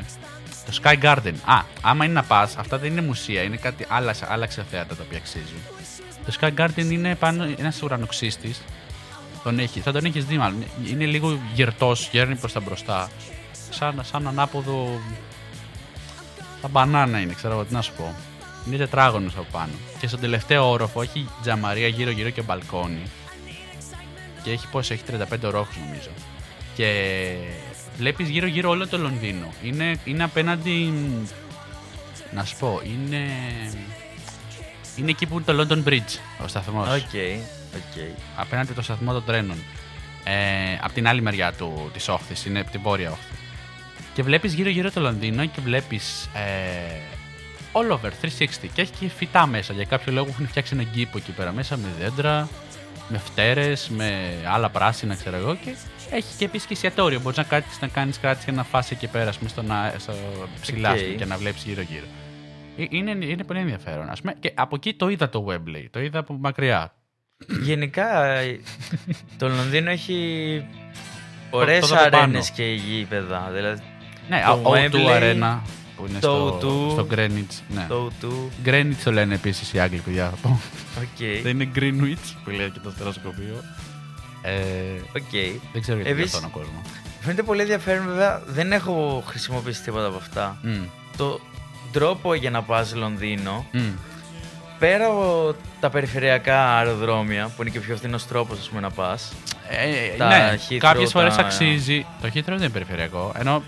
Το 0.65 0.79
Sky 0.83 0.95
Garden. 1.03 1.33
Α, 1.45 1.61
άμα 1.81 2.05
είναι 2.05 2.13
να 2.13 2.23
πας, 2.23 2.55
αυτά 2.57 2.77
δεν 2.77 2.91
είναι 2.91 3.01
μουσεία, 3.01 3.41
είναι 3.41 3.55
κάτι 3.57 3.85
άλλα, 3.89 4.15
άλλα 4.27 4.47
θέατα 4.47 4.95
τα 4.95 5.03
οποία 5.05 5.17
αξίζουν. 5.17 5.59
Το 6.25 6.33
Sky 6.41 6.51
Garden 6.59 6.91
είναι 6.91 7.15
πάνω 7.15 7.43
ένας 7.57 7.81
ουρανοξύστης. 7.81 8.61
Τον 9.45 9.59
έχει, 9.59 9.79
θα 9.79 9.91
τον 9.91 10.05
έχεις 10.05 10.25
δει 10.25 10.37
μάλλον. 10.37 10.63
Είναι 10.89 11.05
λίγο 11.05 11.39
γερτός, 11.53 12.09
γέρνει 12.11 12.35
προς 12.35 12.53
τα 12.53 12.59
μπροστά. 12.59 13.09
Σαν, 13.69 14.01
σαν 14.03 14.27
ανάποδο. 14.27 14.99
Τα 16.61 16.67
μπανάνα 16.67 17.19
είναι, 17.19 17.33
ξέρω 17.33 17.53
εγώ 17.53 17.63
τι 17.63 17.73
να 17.73 17.81
σου 17.81 17.93
πω. 17.97 18.15
Είναι 18.67 18.77
τετράγωνος 18.77 19.33
από 19.33 19.47
πάνω. 19.51 19.71
Και 19.99 20.07
στον 20.07 20.19
τελευταίο 20.19 20.69
όροφο 20.69 21.01
έχει 21.01 21.29
τζαμαρία 21.41 21.87
γύρω-γύρω 21.87 22.29
και 22.29 22.41
μπαλκόνι. 22.41 23.01
Και 24.43 24.51
έχει 24.51 24.67
πόσο, 24.67 24.93
έχει 24.93 25.03
35 25.11 25.43
ορόφους 25.43 25.77
νομίζω. 25.77 26.09
Και 26.75 27.31
βλέπεις 27.97 28.29
γύρω-γύρω 28.29 28.69
όλο 28.69 28.87
το 28.87 28.97
Λονδίνο. 28.97 29.47
Είναι, 29.63 29.99
είναι 30.05 30.23
απέναντι, 30.23 30.93
να 32.33 32.43
σου 32.43 32.55
πω, 32.59 32.81
είναι, 32.83 33.27
είναι 34.95 35.09
εκεί 35.09 35.25
που 35.25 35.33
είναι 35.35 35.43
το 35.45 35.67
London 35.69 35.89
Bridge, 35.89 36.19
ο 36.43 36.47
σταθμός. 36.47 36.87
Οκ, 36.87 37.13
οκ. 37.75 38.01
Απέναντι 38.35 38.73
το 38.73 38.81
σταθμό 38.81 39.11
των 39.13 39.23
τρένων. 39.25 39.57
Ε, 40.23 40.33
από 40.81 40.93
την 40.93 41.07
άλλη 41.07 41.21
μεριά 41.21 41.53
του, 41.53 41.89
της 41.93 42.07
όχθης, 42.07 42.45
είναι 42.45 42.59
από 42.59 42.71
την 42.71 42.81
βόρεια 42.83 43.11
όχθη. 43.11 43.33
Και 44.13 44.23
βλέπεις 44.23 44.53
γύρω-γύρω 44.53 44.91
το 44.91 45.01
Λονδίνο 45.01 45.45
και 45.45 45.61
βλέπεις 45.63 46.29
ε, 46.33 46.99
all 47.71 47.91
over, 47.91 48.09
360. 48.21 48.27
Και 48.73 48.81
έχει 48.81 48.91
και 48.99 49.07
φυτά 49.17 49.45
μέσα. 49.47 49.73
Για 49.73 49.85
κάποιο 49.85 50.13
λόγο 50.13 50.27
έχουν 50.29 50.47
φτιάξει 50.47 50.73
έναν 50.73 50.91
κήπο 50.91 51.17
εκεί 51.17 51.31
πέρα 51.31 51.51
μέσα 51.51 51.77
με 51.77 51.87
δέντρα, 51.99 52.47
με 53.09 53.17
φτέρες, 53.17 53.89
με 53.89 54.33
άλλα 54.53 54.69
πράσινα, 54.69 55.15
ξέρω 55.15 55.37
εγώ. 55.37 55.55
Και 55.55 55.75
έχει 56.11 56.35
και 56.37 56.45
επίσης 56.45 56.67
και 56.67 56.73
εστιατόριο. 56.73 57.19
Μπορείς 57.19 57.37
να 57.37 57.43
κάτσεις 57.43 57.79
να 57.81 57.87
κάνεις 57.87 58.19
κάτι 58.19 58.45
και 58.45 58.51
να 58.51 58.63
φας 58.63 58.93
εκεί 58.93 59.07
πέρα, 59.07 59.29
ας 59.29 59.37
πούμε, 59.37 59.49
στον 59.49 59.71
αε- 59.71 59.99
στο 59.99 60.13
ψηλά 60.61 60.89
Οκ. 60.89 60.95
ας 60.95 61.01
πούμε, 61.01 61.15
και 61.15 61.25
να 61.25 61.37
βλέπεις 61.37 61.63
γύρω-γύρω. 61.63 62.05
Ε, 62.77 62.85
Είναι, 62.89 63.11
είναι 63.25 63.43
πολύ 63.43 63.59
ενδιαφέρον. 63.59 64.09
Ας 64.09 64.21
πούμε. 64.21 64.33
Και 64.39 64.51
από 64.55 64.75
εκεί 64.75 64.93
το 64.93 65.09
είδα 65.09 65.29
το 65.29 65.45
Wembley. 65.49 65.85
Το 65.91 65.99
είδα 65.99 66.19
από 66.19 66.33
μακριά. 66.33 66.93
Γενικά 67.61 68.25
ε, 68.25 68.59
το 69.39 69.49
Λονδίνο 69.49 69.89
έχει 69.89 70.65
ωραίες 71.49 71.79
το 71.79 71.87
δω 71.87 71.95
από 72.01 72.09
πάνω. 72.09 72.23
αρένες 72.23 72.51
και 72.51 72.63
γήπεδα. 72.63 73.49
Δηλαδή 73.53 73.81
Ναι, 74.29 74.41
Το 74.45 74.51
ο 74.69 74.73
O2 74.73 74.91
Wembley, 74.91 75.07
Arena 75.21 75.59
που 75.97 76.05
είναι 76.09 76.19
το 76.19 76.57
στο, 76.57 76.87
O2, 76.87 76.91
στο 76.91 77.07
Greenwich. 77.11 77.59
Ναι. 77.75 77.85
το 77.87 78.11
του. 78.19 78.51
Greenwich 78.65 78.95
το 79.03 79.11
λένε 79.11 79.33
επίσης 79.35 79.73
οι 79.73 79.79
Άγγλοι, 79.79 79.99
παιδιά. 79.99 80.29
θα 80.29 80.35
πω. 80.47 80.59
Οκ. 80.99 81.41
Δεν 81.43 81.59
είναι 81.59 81.71
Greenwich 81.75 82.33
που 82.43 82.49
λέει 82.49 82.69
και 82.69 82.79
το 82.83 82.89
αστεροσκοπείο. 82.91 83.63
Ε, 84.41 84.51
Οκ. 85.17 85.31
δεν 85.73 85.81
ξέρω 85.81 85.97
γιατί 85.97 86.11
Επίσης- 86.13 86.33
αυτό 86.35 86.47
ο 86.47 86.49
κόσμος. 86.49 86.81
Φαίνεται 87.19 87.43
πολύ 87.43 87.61
ενδιαφέρον 87.61 88.05
βέβαια. 88.05 88.41
Δεν 88.45 88.71
έχω 88.71 89.23
χρησιμοποιήσει 89.27 89.83
τίποτα 89.83 90.05
από 90.07 90.17
αυτά. 90.17 90.57
Το 91.17 91.39
τρόπο 91.99 92.33
για 92.33 92.49
να 92.49 92.61
πας 92.61 92.95
Λονδίνο, 92.95 93.65
πέρα 94.79 95.05
από 95.05 95.55
τα 95.79 95.89
περιφερειακά 95.89 96.75
αεροδρόμια, 96.77 97.51
που 97.55 97.61
είναι 97.61 97.71
και 97.71 97.77
ο 97.77 97.81
πιο 97.81 97.95
φθηνός 97.95 98.27
τρόπος 98.27 98.59
ας 98.59 98.67
πούμε, 98.69 98.81
να 98.81 98.89
πας, 98.91 99.33
Ε, 99.69 100.17
Τα 100.17 100.27
ναι, 100.27 100.57
Heathrow, 100.69 100.77
κάποιες 100.77 101.11
φορές 101.11 101.35
τα- 101.35 101.41
αξίζει. 101.41 102.05
Το 102.21 102.27
Heathrow 102.33 102.41
δεν 102.45 102.55
είναι 102.57 102.69
περιφερειακό. 102.69 103.31
Ενώ 103.37 103.63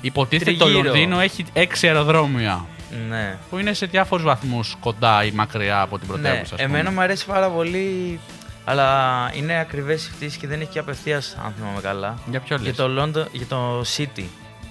υποτίθεται 0.00 0.52
το 0.52 0.64
Τριγύρω. 0.64 0.82
Λονδίνο 0.82 1.20
έχει 1.20 1.44
έξι 1.52 1.86
αεροδρόμια. 1.86 2.64
ναι. 3.08 3.36
Που 3.50 3.58
είναι 3.58 3.72
σε 3.72 3.86
διάφορους 3.86 4.24
βαθμούς 4.24 4.76
κοντά 4.80 5.24
ή 5.24 5.30
μακριά 5.30 5.80
από 5.80 5.98
την 5.98 6.08
Ναι, 6.10 6.12
πρωτεύουσα. 6.14 6.54
ας 6.54 6.62
πούμε. 6.62 6.62
εμένα 6.78 6.90
μου 6.90 7.00
αρέσει 7.00 7.26
πάρα 7.26 7.48
πολύ, 7.48 8.20
αλλά 8.64 8.90
είναι 9.34 9.58
ακριβές 9.58 10.06
οι 10.06 10.10
πτήσεις 10.10 10.36
και 10.36 10.46
δεν 10.46 10.60
έχει 10.60 10.70
και 10.70 10.78
απευθείας, 10.78 11.36
αν 11.44 11.52
θυμάμαι 11.58 11.80
καλά. 11.80 12.14
Για 12.30 12.40
ποιο 12.40 12.56
Για 12.56 12.66
λες; 12.66 12.76
το, 12.76 13.02
London, 13.02 13.26
για 13.32 13.46
το 13.46 13.80
City. 13.96 14.24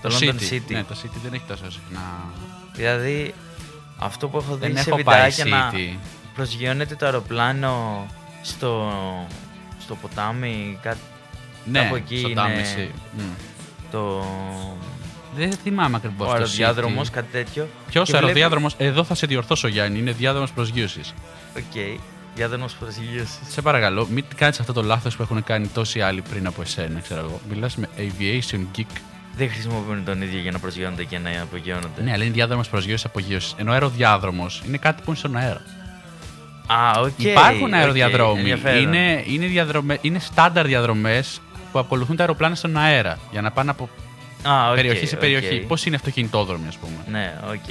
Το, 0.10 0.16
London 0.20 0.54
City. 0.54 0.62
Ναι, 0.68 0.84
το 0.84 0.96
City 1.04 1.18
δεν 1.24 1.34
έχει 1.34 1.44
τόσο 1.48 1.72
συχνά. 1.72 2.02
Δηλαδή, 2.76 3.34
αυτό 3.98 4.28
που 4.28 4.38
έχω 4.38 4.56
δει 4.56 4.68
Δεν 4.72 4.84
σε 4.84 4.90
έχω 4.90 5.04
πάει 5.04 5.30
βιντεάκια 5.30 5.46
να 5.46 5.72
City. 5.72 5.98
προσγειώνεται 6.36 6.96
το 6.96 7.06
αεροπλάνο 7.06 8.06
στο, 8.42 8.92
στο 9.80 9.96
ποτάμι, 9.96 10.78
κάτι, 10.82 11.00
Ναι, 11.66 11.80
κάπου 11.80 11.96
εκεί 11.96 12.18
στο 12.18 12.28
είναι 12.28 12.42
Τάμεση. 12.42 12.92
Μμ. 13.18 13.22
το 13.92 14.26
Δεν 15.36 15.52
θυμάμαι 15.52 15.96
ακριβώς. 15.96 16.28
ο 16.28 16.32
αεροδιάδρομος, 16.32 17.10
κάτι 17.10 17.28
τέτοιο. 17.32 17.68
Ποιος 17.90 18.04
Και 18.06 18.12
βλέπω- 18.12 18.16
αεροδιάδρομος, 18.28 18.76
εδώ 18.78 19.04
θα 19.04 19.16
σε 19.16 19.26
διορθώσω 19.28 19.68
Γιάννη, 19.68 20.00
είναι 20.00 20.12
διάδρομος 20.12 20.52
προσγείωσης. 20.52 21.14
Οκ, 21.58 22.00
διάδρομος 22.36 22.74
προσγείωσης. 22.74 23.40
Σε 23.50 23.62
παρακαλώ, 23.62 24.08
μην 24.10 24.26
κάνεις 24.36 24.60
αυτό 24.60 24.74
το 24.74 24.82
λάθος 24.84 25.16
που 25.16 25.22
έχουν 25.22 25.44
κάνει 25.44 25.68
τόσοι 25.68 26.02
άλλοι 26.02 26.22
πριν 26.22 26.48
από 26.48 26.62
εσένα, 26.62 27.00
ξέρω 27.00 27.20
εγώ. 27.20 27.40
Μιλάς 27.50 27.76
με 27.76 27.90
aviation 27.98 28.60
geek. 28.78 28.98
Δεν 29.38 29.50
χρησιμοποιούν 29.50 30.06
τον 30.06 30.22
ίδιο 30.22 30.40
για 30.40 30.52
να 30.52 30.60
προσγειώνονται 30.60 31.04
και 31.04 31.20
να 31.20 31.30
απογειώνονται. 31.42 32.02
Ναι, 32.04 32.12
αλλά 32.12 32.24
είναι 32.24 32.34
διάδρομος 32.34 32.70
προσγείωσης 32.70 33.06
απογείωσης. 33.06 33.54
Ενώ 33.58 33.72
αεροδιάδρομος 33.72 34.62
είναι 34.68 34.78
κάτι 34.78 34.98
που 35.02 35.10
είναι 35.10 35.18
στον 35.18 35.36
αέρα. 35.36 35.62
Α, 36.68 37.00
οκ. 37.00 37.20
Υπάρχουν 37.24 37.68
οκ, 37.68 37.74
αεροδιαδρόμοι. 37.74 38.40
ενδιαφέρον. 38.40 38.82
είναι, 38.82 39.24
είναι, 39.28 39.46
διαδρομε, 39.46 39.98
είναι 40.02 40.20
στάνταρ 40.20 40.66
διαδρομές 40.66 41.42
που 41.72 41.80
ακολουθούν 41.80 42.16
τα 42.16 42.22
αεροπλάνα 42.24 42.56
στον 42.56 42.78
αέρα 42.78 43.20
για 43.32 43.42
να 43.42 43.52
πάνε 43.52 43.70
από 43.72 43.90
Α, 44.44 44.70
οκ, 44.70 44.76
περιοχή 44.76 45.06
σε 45.06 45.16
οκ. 45.16 45.22
περιοχή. 45.22 45.56
Πώς 45.68 45.86
είναι 45.86 45.96
αυτοκινητόδρομοι, 45.96 46.68
ας 46.68 46.76
πούμε; 46.78 47.20
Ναι, 47.20 47.34
οκ. 47.50 47.70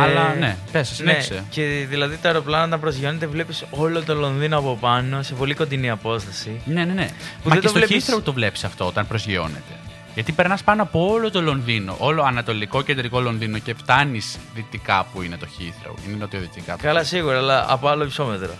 Αλλά 0.00 0.32
Ε, 0.34 0.38
ναι, 0.38 0.56
πες, 0.72 0.88
συνέχισε. 0.88 1.34
Ναι, 1.34 1.40
και 1.50 1.86
δηλαδή 1.88 2.16
τα 2.22 2.28
αεροπλάνα 2.28 2.66
να 2.66 2.78
προσγειώνεται, 2.78 3.26
βλέπεις 3.26 3.64
όλο 3.70 4.02
το 4.02 4.14
Λονδίνο 4.14 4.58
από 4.58 4.76
πάνω 4.80 5.22
σε 5.22 5.34
πολύ 5.34 5.54
κοντινή 5.54 5.90
απόσταση. 5.90 6.60
Ναι, 6.64 6.84
ναι, 6.84 6.92
ναι. 6.92 7.04
Που 7.42 7.48
Μα 7.48 7.52
δεν 7.54 7.54
και 7.54 7.60
το 7.60 7.68
στο 7.68 7.78
βλέπεις- 7.78 8.10
Heathrow 8.14 8.22
το 8.22 8.32
βλέπεις 8.32 8.64
αυτό 8.64 8.86
όταν 8.86 9.06
προσγειώνεται. 9.06 9.72
Γιατί 10.14 10.32
περνάς 10.32 10.62
πάνω 10.62 10.82
από 10.82 11.10
όλο 11.12 11.30
το 11.30 11.42
Λονδίνο, 11.42 11.96
όλο 11.98 12.22
ανατολικό 12.22 12.82
κεντρικό 12.82 13.20
Λονδίνο 13.20 13.58
και 13.58 13.74
φτάνεις 13.74 14.38
δυτικά 14.54 15.06
που 15.12 15.22
είναι 15.22 15.36
το 15.36 15.46
Heathrow. 15.58 15.94
Είναι 16.08 16.16
νοτιοδυτικά. 16.16 16.76
το 16.76 16.82
Καλά, 16.82 17.04
σίγουρα, 17.04 17.36
αλλά 17.38 17.66
από 17.68 17.88
άλλο 17.88 18.04
υψόμετρο. 18.04 18.54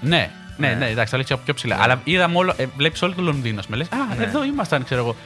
Ναι, 0.00 0.30
ναι, 0.56 0.68
Ναι. 0.68 0.74
ναι, 0.74 0.86
εντάξει, 0.88 1.10
θα 1.10 1.16
λέξει 1.16 1.32
από 1.32 1.42
πιο 1.44 1.54
ψηλά. 1.54 1.76
Ναι. 1.76 1.82
Αλλά 1.82 2.00
είδαμε 2.04 2.36
όλο, 2.38 2.54
ε, 2.56 2.66
βλέπεις 2.76 3.02
όλο 3.02 3.14
το 3.14 3.22
Λονδίνο. 3.22 3.66
Με 3.66 3.76
λες, 3.76 3.86
Α, 3.88 4.14
Ναι. 4.18 4.24
εδώ 4.24 4.44
ήμασταν, 4.44 4.84
ξέρω 4.84 5.00
εγώ. 5.00 5.16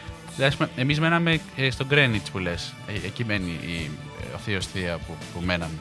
Εμείς 0.76 1.00
μέναμε 1.00 1.40
ε, 1.56 1.70
στο 1.70 1.86
Greenwich 1.90 2.30
που 2.32 2.38
λες. 2.38 2.74
εκεί 3.04 3.24
μένει 3.24 3.50
η 3.62 3.90
ε, 4.32 4.34
ο 4.34 4.38
θείος 4.44 4.66
θεία 4.66 4.98
που, 5.06 5.16
που 5.34 5.40
μέναμε. 5.44 5.72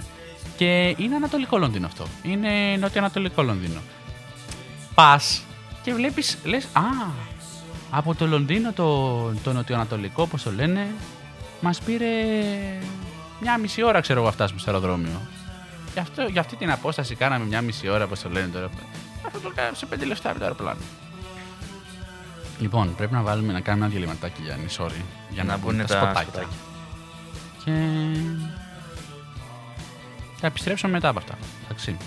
Και 0.58 0.96
είναι 0.98 1.16
Ανατολικό 1.16 1.58
Λονδίνο 1.58 1.86
αυτό. 1.86 2.08
Είναι 2.24 2.50
Νοτιοανατολικό 2.80 3.44
Λονδίνο. 3.44 3.80
Πας 4.96 5.42
και 5.84 5.94
βλέπεις, 5.94 6.38
λες, 6.44 6.64
Α, 6.74 6.82
από 7.92 8.16
το 8.16 8.28
Λονδίνο 8.28 8.72
το, 8.74 9.20
το 9.44 9.54
Νοτιοανατολικό, 9.54 10.22
όπως 10.24 10.44
το 10.44 10.52
λένε, 10.52 10.88
μας 11.62 11.80
πήρε 11.82 12.08
μια 13.42 13.58
μισή 13.58 13.84
ώρα, 13.84 14.00
ξέρω 14.00 14.22
εγώ, 14.22 14.32
φτάσουμε 14.32 14.60
στο 14.60 14.70
αεροδρόμιο. 14.72 15.22
Γι' 15.94 16.00
αυτό, 16.00 16.22
για 16.24 16.42
αυτή 16.42 16.56
την 16.56 16.72
απόσταση 16.72 17.16
κάναμε 17.16 17.46
μια 17.46 17.62
μισή 17.62 17.90
ώρα, 17.90 18.04
όπως 18.04 18.20
το 18.22 18.30
λένε 18.30 18.48
τώρα. 18.48 18.70
Αυτό 19.26 19.40
το 19.40 19.52
κάναμε 19.56 19.76
σε 19.76 19.86
πέντε 19.86 20.06
λεφτά 20.06 20.30
με 20.34 20.38
το 20.38 20.44
αεροπλάνο. 20.44 20.80
Λοιπόν, 22.60 22.96
πρέπει 22.96 23.14
να 23.14 23.22
βάλουμε 23.22 23.54
να 23.54 23.60
κάνουμε 23.62 23.86
ένα 23.86 23.94
διαλυματάκι, 23.94 24.42
Γιάννη, 24.44 24.66
sorry. 24.78 25.02
Για 25.30 25.44
να, 25.44 25.52
Να 25.52 25.58
μπουν 25.58 25.76
μπουν 25.76 25.86
τα, 25.86 25.86
τα 25.86 25.94
σποτάκια. 25.96 26.22
σποτάκια. 26.22 26.58
Και 27.66 27.72
θα 30.40 30.48
επιστρέψουμε 30.48 30.92
μετά 30.92 31.10
από 31.10 31.20
αυτά. 31.20 31.38
Εντάξει. 31.66 31.98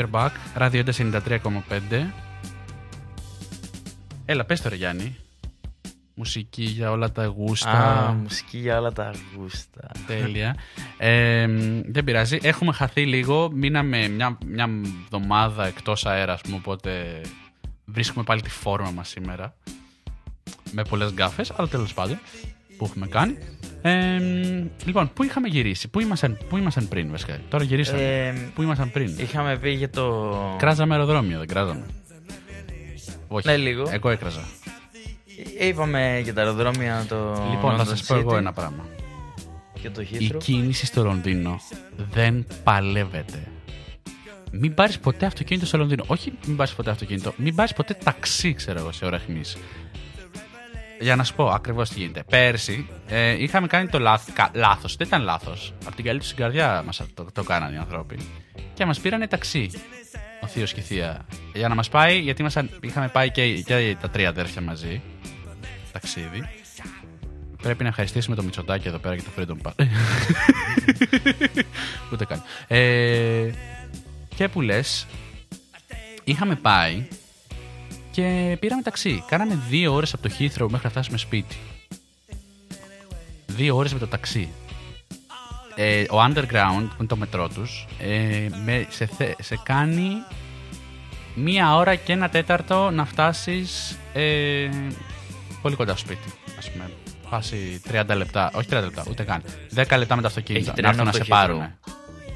We're 0.00 0.10
back. 0.10 0.30
Radio 0.56 0.82
93,5. 0.84 2.06
Έλα, 4.24 4.44
πες 4.44 4.60
το 4.60 4.68
ρε 4.68 4.74
Γιάννη. 4.74 5.16
Μουσική 6.14 6.62
για 6.62 6.90
όλα 6.90 7.12
τα 7.12 7.26
γούστα. 7.26 7.70
Α, 7.70 8.12
μουσική 8.12 8.58
για 8.58 8.78
όλα 8.78 8.92
τα 8.92 9.12
γούστα. 9.36 9.90
Τέλεια. 10.06 10.56
Ε, 10.98 11.46
δεν 11.86 12.04
πειράζει. 12.04 12.38
Έχουμε 12.42 12.72
χαθεί 12.72 13.06
λίγο. 13.06 13.50
Μείναμε 13.50 14.08
μια, 14.08 14.38
μια 14.46 14.68
εβδομάδα 15.04 15.66
εκτός 15.66 16.06
αέρα, 16.06 16.32
ας 16.32 16.40
πούμε, 16.40 16.56
οπότε 16.56 17.20
βρίσκουμε 17.84 18.24
πάλι 18.24 18.42
τη 18.42 18.50
φόρμα 18.50 18.90
μας 18.90 19.08
σήμερα. 19.08 19.54
Με 20.70 20.82
πολλές 20.84 21.12
γκάφες, 21.12 21.52
αλλά 21.56 21.68
τέλος 21.68 21.94
πάντων, 21.94 22.18
που 22.80 22.86
έχουμε 22.86 23.06
κάνει. 23.06 23.36
Ε, 23.82 24.18
λοιπόν, 24.84 25.10
πού 25.14 25.24
είχαμε 25.24 25.48
γυρίσει, 25.48 25.88
πού 25.88 26.00
ήμασταν, 26.00 26.38
πού 26.48 26.56
ήμασταν 26.56 26.88
πριν, 26.88 27.10
βασικά; 27.10 27.38
Τώρα 27.48 27.64
γυρίσαμε. 27.64 28.02
Ε, 28.02 28.34
πού 28.54 28.62
ήμασταν 28.62 28.90
πριν; 28.90 29.14
Είχαμε 29.18 29.56
πει 29.56 29.70
για 29.70 29.90
το. 29.90 30.34
Κράζαμε 30.58 30.94
αεροδρόμιο, 30.94 31.38
δεν 31.38 31.46
κράζαμε. 31.46 31.86
Όχι. 33.28 33.46
Ναι, 33.46 33.56
λίγο. 33.56 33.88
Εγώ 33.90 34.10
έκραζα. 34.10 34.40
Ε, 35.58 35.66
Είπαμε 35.66 36.20
για 36.22 36.34
τα 36.34 36.40
αεροδρόμια 36.40 37.04
το. 37.08 37.46
λοιπόν, 37.50 37.76
θα 37.76 37.82
London 37.84 37.86
σας 37.86 38.04
πω 38.04 38.14
εγώ 38.14 38.30
City 38.30 38.36
ένα 38.38 38.52
πράγμα. 38.52 38.86
Και 39.82 39.90
το 39.90 40.00
Η 40.00 40.08
Heathrow. 40.12 40.38
κίνηση 40.38 40.86
στο 40.86 41.02
Λονδίνο 41.04 41.60
δεν 42.12 42.46
παλεύεται. 42.64 43.46
Μην 44.52 44.74
πάρεις 44.74 44.98
ποτέ 44.98 45.26
αυτοκίνητο 45.26 45.66
στο 45.66 45.78
Λονδίνο. 45.78 46.04
Όχι, 46.06 46.32
μην 46.46 46.56
πάρεις 46.56 46.72
ποτέ 46.74 46.90
αυτοκίνητο. 46.90 47.32
Μην 47.36 47.54
πάρεις 47.54 47.72
ποτέ 47.72 47.94
ταξί, 48.04 48.52
ξέρω 48.54 48.78
εγώ, 48.78 48.92
σε 48.92 49.04
ώρα 49.04 49.18
χμή. 49.18 49.40
Για 51.00 51.16
να 51.16 51.24
σου 51.24 51.34
πω 51.34 51.48
ακριβώς 51.48 51.88
τι 51.88 51.98
γίνεται. 51.98 52.22
Πέρσι 52.30 52.88
ε, 53.08 53.42
είχαμε 53.42 53.66
κάνει 53.66 53.88
το 53.88 53.98
λάθο. 53.98 54.32
Λάθος, 54.54 54.96
δεν 54.96 55.06
ήταν 55.06 55.22
λάθος. 55.22 55.72
Από 55.86 55.96
την 55.96 56.04
καλή 56.04 56.18
τους 56.18 56.34
καρδιά 56.34 56.82
μας 56.86 57.02
το, 57.14 57.26
το 57.32 57.42
κάνανε 57.42 57.74
οι 57.76 57.78
άνθρωποι. 57.78 58.18
Και 58.74 58.84
μας 58.86 59.00
πήρανε 59.00 59.26
ταξί. 59.26 59.70
Ο 60.42 60.46
θείος 60.46 60.72
και 60.72 60.80
η 60.80 60.82
θεία. 60.82 61.26
Για 61.54 61.68
να 61.68 61.74
μας 61.74 61.88
πάει, 61.88 62.18
γιατί 62.20 62.40
ήμασταν- 62.40 62.70
είχαμε 62.80 63.08
πάει 63.08 63.30
και, 63.30 63.60
και 63.60 63.96
τα 64.00 64.10
τρία 64.10 64.28
αδέρφια 64.28 64.62
μαζί. 64.62 65.00
Ταξίδι. 65.92 66.48
Πρέπει 67.62 67.82
να 67.82 67.88
ευχαριστήσουμε 67.88 68.36
το 68.36 68.42
Μητσοτάκι 68.42 68.88
εδώ 68.88 68.98
πέρα 68.98 69.14
για 69.14 69.24
το 69.24 69.30
Freedom 69.36 69.66
Park. 69.68 69.86
Ούτε 72.12 72.24
καν. 72.24 72.42
Ε, 72.66 73.50
και 74.36 74.48
που 74.48 74.60
λες, 74.60 75.06
είχαμε 76.24 76.54
πάει 76.54 77.06
και 78.10 78.56
πήραμε 78.60 78.82
ταξί. 78.82 79.24
Κάναμε 79.26 79.58
δύο 79.68 79.92
ώρες 79.94 80.14
από 80.14 80.28
το 80.28 80.34
Heathrow 80.38 80.66
μέχρι 80.68 80.80
να 80.84 80.90
φτάσουμε 80.90 81.18
σπίτι. 81.18 81.56
Δύο 83.46 83.76
ώρες 83.76 83.92
με 83.92 83.98
το 83.98 84.06
ταξί. 84.06 84.48
Ε, 85.74 86.02
ο 86.02 86.16
Underground, 86.28 86.84
που 86.88 86.96
είναι 86.98 87.06
το 87.08 87.16
μετρό 87.16 87.48
τους, 87.48 87.86
ε, 87.98 88.46
με, 88.64 88.86
σε, 88.90 89.06
θε- 89.06 89.42
σε 89.42 89.60
κάνει 89.62 90.08
μία 91.34 91.76
ώρα 91.76 91.94
και 91.94 92.12
ένα 92.12 92.28
τέταρτο 92.28 92.90
να 92.90 93.04
φτάσεις 93.04 93.98
ε, 94.12 94.68
πολύ 95.62 95.74
κοντά 95.76 95.96
στο 95.96 96.06
σπίτι. 96.06 96.32
Ας 96.58 96.70
πούμε, 96.70 96.90
φάση 97.28 97.80
30 97.92 98.04
λεπτά, 98.16 98.50
όχι 98.54 98.68
30 98.70 98.80
λεπτά, 98.82 99.04
ούτε 99.10 99.22
καν. 99.22 99.42
10 99.74 99.98
λεπτά 99.98 100.16
με 100.16 100.22
το 100.22 100.26
αυτοκίνητο. 100.28 100.70
Έχει 100.70 100.82
να 100.82 100.88
τρένο 100.88 100.88
έρθουν 100.88 101.04
να 101.04 101.10
από 101.10 101.18
σε 101.18 101.24
το 101.24 101.28
πάρουν. 101.36 101.78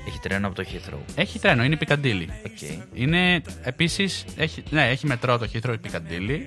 Heathrow. 0.05 0.09
Έχει 0.09 0.19
τρένο 0.21 0.47
από 0.47 0.57
το 0.57 0.65
Heathrow. 0.73 0.99
Έχει 1.15 1.39
τρένο, 1.39 1.65
είναι 1.65 1.77
η 1.81 1.87
Piccadilly. 1.87 2.27
Οκ. 2.47 2.79
Είναι 2.95 3.43
επίσης. 3.63 4.25
Έχει, 4.37 4.63
ναι, 4.71 4.89
έχει 4.89 5.07
μετρό 5.07 5.39
το 5.39 5.49
Heathrow 5.53 5.75
Piccadilly. 5.75 6.39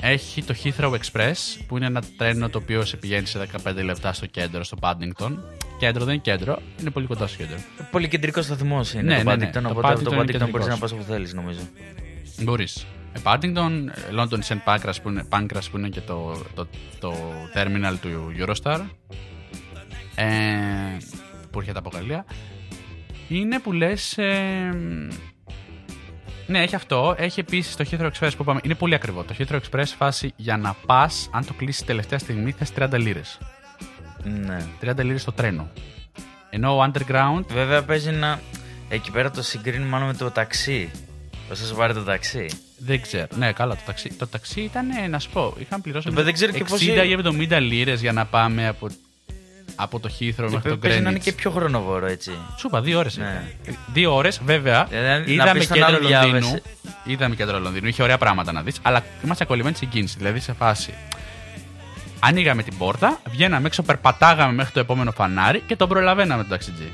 Έχει 0.00 0.42
το 0.42 0.54
Heathrow 0.64 0.90
Express 0.92 1.32
που 1.66 1.76
είναι 1.76 1.86
ένα 1.86 2.02
τρένο 2.16 2.48
το 2.48 2.58
οποίο 2.58 2.84
σε 2.84 2.96
πηγαίνει 2.96 3.26
σε 3.26 3.46
15 3.66 3.74
λεπτά 3.84 4.12
στο 4.12 4.26
κέντρο, 4.26 4.64
στο 4.64 4.76
Paddington. 4.80 5.36
Κέντρο 5.78 6.04
δεν 6.04 6.14
είναι 6.14 6.22
κέντρο, 6.22 6.58
είναι 6.80 6.90
πολύ 6.90 7.06
κοντά 7.06 7.26
στο 7.26 7.36
κέντρο. 7.36 7.56
Πολύ 7.90 8.08
κεντρικός 8.08 8.44
σταθμό 8.44 8.80
είναι 8.94 9.02
Ναι, 9.02 9.22
το 9.22 9.30
ναι, 9.30 9.36
ναι. 9.36 9.50
Paddington, 9.50 9.62
Το 9.62 9.68
οπότε 9.68 9.92
από 9.92 10.02
το 10.04 10.10
Paddington 10.10 10.12
είναι 10.12 10.22
Paddington 10.22 10.22
μπορείς 10.22 10.36
κεντρικός. 10.40 10.66
να 10.66 10.76
πας 10.78 10.92
όπου 10.92 11.02
θέλεις, 11.02 11.34
νομίζω. 11.34 11.60
Μπορείς. 12.42 12.86
Ε, 13.12 13.20
Paddington, 13.22 13.70
ε, 13.88 14.10
London 14.18 14.38
St. 14.48 14.58
Pancras 14.74 14.94
που 15.02 15.08
είναι, 15.08 15.24
Pancras 15.30 15.62
που 15.70 15.78
είναι 15.78 15.88
και 15.88 16.00
το, 16.00 16.42
το, 16.54 16.66
το 17.00 17.14
terminal 17.54 17.94
του 18.00 18.32
Eurostar. 18.38 18.80
Ε, 20.14 20.26
που 21.50 21.58
έρχεται 21.58 21.78
από 21.78 21.90
Γαλλία. 21.94 22.24
Είναι 23.28 23.58
που 23.58 23.72
λες. 23.72 24.14
ναι, 26.46 26.62
έχει 26.62 26.74
αυτό. 26.74 27.14
Έχει 27.18 27.40
επίσης 27.40 27.76
το 27.76 27.84
Heathrow 27.90 28.06
Express 28.10 28.30
που 28.36 28.42
είπαμε. 28.42 28.60
Είναι 28.62 28.74
πολύ 28.74 28.94
ακριβό. 28.94 29.22
Το 29.22 29.34
Heathrow 29.38 29.58
Express 29.70 29.84
φάση 29.96 30.32
για 30.36 30.56
να 30.56 30.76
πας, 30.86 31.30
αν 31.32 31.46
το 31.46 31.52
κλείσεις 31.52 31.84
τελευταία 31.84 32.18
στιγμή, 32.18 32.50
θες 32.50 32.72
30 32.78 32.98
λίρες. 32.98 33.38
Ναι. 34.24 34.66
30 34.80 35.02
λίρες 35.04 35.20
στο 35.22 35.32
τρένο. 35.32 35.70
Ενώ 36.50 36.76
ο 36.76 36.84
Underground 36.92 37.42
Βέβαια 37.52 37.82
παίζει 37.84 38.10
να. 38.10 38.40
Εκεί 38.88 39.10
πέρα 39.10 39.30
το 39.30 39.42
συγκρίνει 39.42 39.84
μάλλον 39.84 40.06
με 40.06 40.14
το 40.14 40.30
ταξί. 40.30 40.90
Πώ 41.48 41.54
θα 41.54 41.64
σου 41.66 41.74
πάρει 41.74 41.94
το 41.94 42.02
ταξί. 42.02 42.46
δεν 42.78 43.00
ξέρω. 43.02 43.26
Ναι, 43.36 43.52
καλά, 43.52 43.74
το 43.74 43.80
ταξί, 43.86 44.08
το 44.12 44.26
ταξί 44.26 44.60
ήταν, 44.60 44.90
ε, 44.90 45.06
να 45.08 45.18
σου 45.18 45.30
πω, 45.30 45.54
είχαν 45.58 45.80
πληρώσει 45.80 46.08
Ε, 46.16 46.22
δεν 46.22 46.32
ξέρω 46.32 46.52
και 46.52 46.58
60 46.58 46.68
πώς- 46.68 46.82
ή 46.82 47.12
70 47.12 47.60
λίρες 47.60 48.00
για 48.00 48.12
να 48.12 48.24
πάμε 48.26 48.68
από, 48.68 48.88
από 49.80 50.00
το 50.00 50.08
Heathrow 50.08 50.34
Και 50.34 50.42
μέχρι 50.42 50.70
το 50.70 50.76
παίζει 50.76 51.00
να 51.00 51.10
είναι 51.10 51.18
Greenwich. 51.18 51.22
και 51.22 51.32
πιο 51.32 51.50
χρονοβόρο 51.50 52.06
έτσι. 52.06 52.30
Σου 52.58 52.66
είπα, 52.66 52.80
δύο 52.80 52.98
ώρες. 52.98 53.16
Ναι. 53.16 53.52
Δύο 53.92 54.14
ώρες, 54.14 54.40
βέβαια. 54.44 54.84
Δηλαδή, 54.84 55.34
να 55.34 55.42
είδαμε 55.42 55.58
πεις 55.58 55.64
στον 55.64 55.76
κέντρο 55.76 55.94
άλλο 55.96 56.08
Λονδίνου. 56.08 56.30
διάβασε. 56.30 56.62
Είδαμε 57.04 57.34
κέντρο 57.34 57.58
Λονδίνου. 57.58 57.86
Είχε 57.88 58.02
ωραία 58.02 58.18
πράγματα 58.18 58.52
να 58.52 58.62
δεις. 58.62 58.78
Αλλά 58.82 59.04
είμαστε 59.24 59.44
κολλημένοι 59.44 59.74
στην 59.76 59.88
κίνηση. 59.88 60.14
Δηλαδή 60.18 60.40
σε 60.40 60.52
φάση. 60.52 60.94
Ανοίγαμε 62.20 62.62
την 62.62 62.78
πόρτα, 62.78 63.20
βγαίναμε 63.30 63.66
έξω, 63.66 63.82
περπατάγαμε 63.82 64.52
μέχρι 64.52 64.72
το 64.72 64.80
επόμενο 64.80 65.12
φανάρι 65.12 65.60
και 65.66 65.76
τον 65.76 65.88
προλαβαίναμε 65.88 66.40
τον 66.42 66.50
ταξιτζή. 66.50 66.92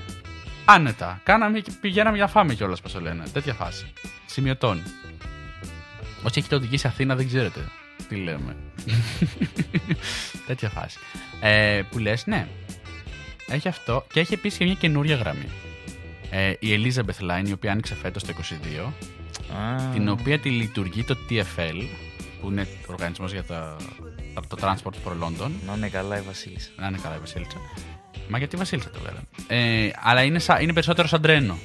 Άνετα. 0.65 1.21
Κάναμε 1.25 1.61
και 1.61 1.73
πηγαίναμε 1.81 2.17
για 2.17 2.27
φάμε 2.27 2.55
κιόλας, 2.55 2.81
πώ 2.81 2.91
το 2.91 3.01
λένε. 3.01 3.23
Τέτοια 3.33 3.53
φάση. 3.55 3.93
Σημειωτών. 4.27 4.83
Όσοι 6.23 6.39
έχετε 6.39 6.55
οδηγήσει 6.55 6.87
Αθήνα 6.87 7.15
δεν 7.17 7.27
ξέρετε 7.27 7.61
τι 8.15 8.21
λέμε. 8.21 8.57
Τέτοια 10.47 10.69
φάση. 10.69 10.99
Ε, 11.41 11.83
που 11.91 11.99
λες, 11.99 12.27
ναι. 12.27 12.47
Έχει 13.49 13.69
αυτό 13.69 14.07
και 14.13 14.21
έχει 14.21 14.35
επίσης 14.35 14.59
και 14.59 14.65
μια 14.65 14.75
καινούρια 14.75 15.17
γραμμή. 15.17 15.49
Ε, 16.31 16.53
η 16.59 16.69
Elizabeth 16.83 17.31
Line, 17.31 17.49
η 17.49 17.53
οποία 17.53 17.73
άνοιξε 17.73 17.95
φέτος 17.95 18.23
το 18.25 18.33
22, 18.79 18.93
Α, 19.57 19.91
την 19.93 20.09
οποία 20.09 20.39
τη 20.39 20.51
λειτουργεί 20.51 21.05
το 21.05 21.17
TFL, 21.31 21.83
που 22.41 22.51
είναι 22.51 22.63
ο 22.89 22.93
οργανισμός 22.93 23.33
για 23.33 23.43
τα, 23.45 23.77
τα- 24.35 24.41
το 24.49 24.57
Transport 24.61 24.95
for 25.09 25.13
London. 25.25 25.51
Να 25.67 25.75
είναι 25.77 25.89
καλά 25.89 26.19
η 26.19 26.23
Βασίλισσα. 26.23 26.71
Να 26.77 26.87
είναι 26.87 26.99
καλά 27.03 27.15
η 27.17 27.19
Βασίλισσα. 27.19 27.57
Μα 28.29 28.39
γιατί 28.39 28.55
η 28.55 28.59
Βασίλισσα 28.59 28.91
το 28.91 28.99
βέβαια. 29.05 29.23
Ε, 29.47 29.91
αλλά 30.03 30.23
είναι, 30.23 30.39
σα, 30.39 30.61
είναι 30.61 30.73
περισσότερο 30.73 31.09
σαν 31.09 31.21
τρένο. 31.23 31.59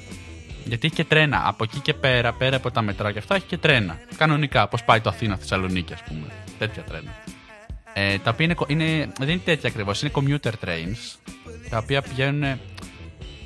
Γιατί 0.65 0.87
έχει 0.87 0.95
και 0.95 1.03
τρένα. 1.03 1.41
Από 1.47 1.63
εκεί 1.63 1.79
και 1.79 1.93
πέρα, 1.93 2.33
πέρα 2.33 2.55
από 2.55 2.71
τα 2.71 2.81
μετρά 2.81 3.11
και 3.11 3.19
αυτά, 3.19 3.35
έχει 3.35 3.45
και 3.45 3.57
τρένα. 3.57 3.97
Κανονικά, 4.17 4.67
πώς 4.67 4.83
πάει 4.83 5.01
το 5.01 5.09
Αθήνα 5.09 5.37
Θεσσαλονίκη, 5.37 5.93
ας 5.93 6.03
πούμε. 6.03 6.27
Τέτοια 6.59 6.83
τρένα. 6.83 7.11
Ε, 7.93 8.17
τα 8.17 8.29
οποία 8.29 8.45
είναι, 8.45 8.53
κο- 8.53 8.65
είναι, 8.69 9.11
δεν 9.19 9.29
είναι 9.29 9.41
τέτοια 9.45 9.69
ακριβώς, 9.69 10.01
είναι 10.01 10.11
commuter 10.15 10.51
trains. 10.65 11.17
Τα 11.69 11.77
οποία 11.77 12.01
πηγαίνουν 12.01 12.59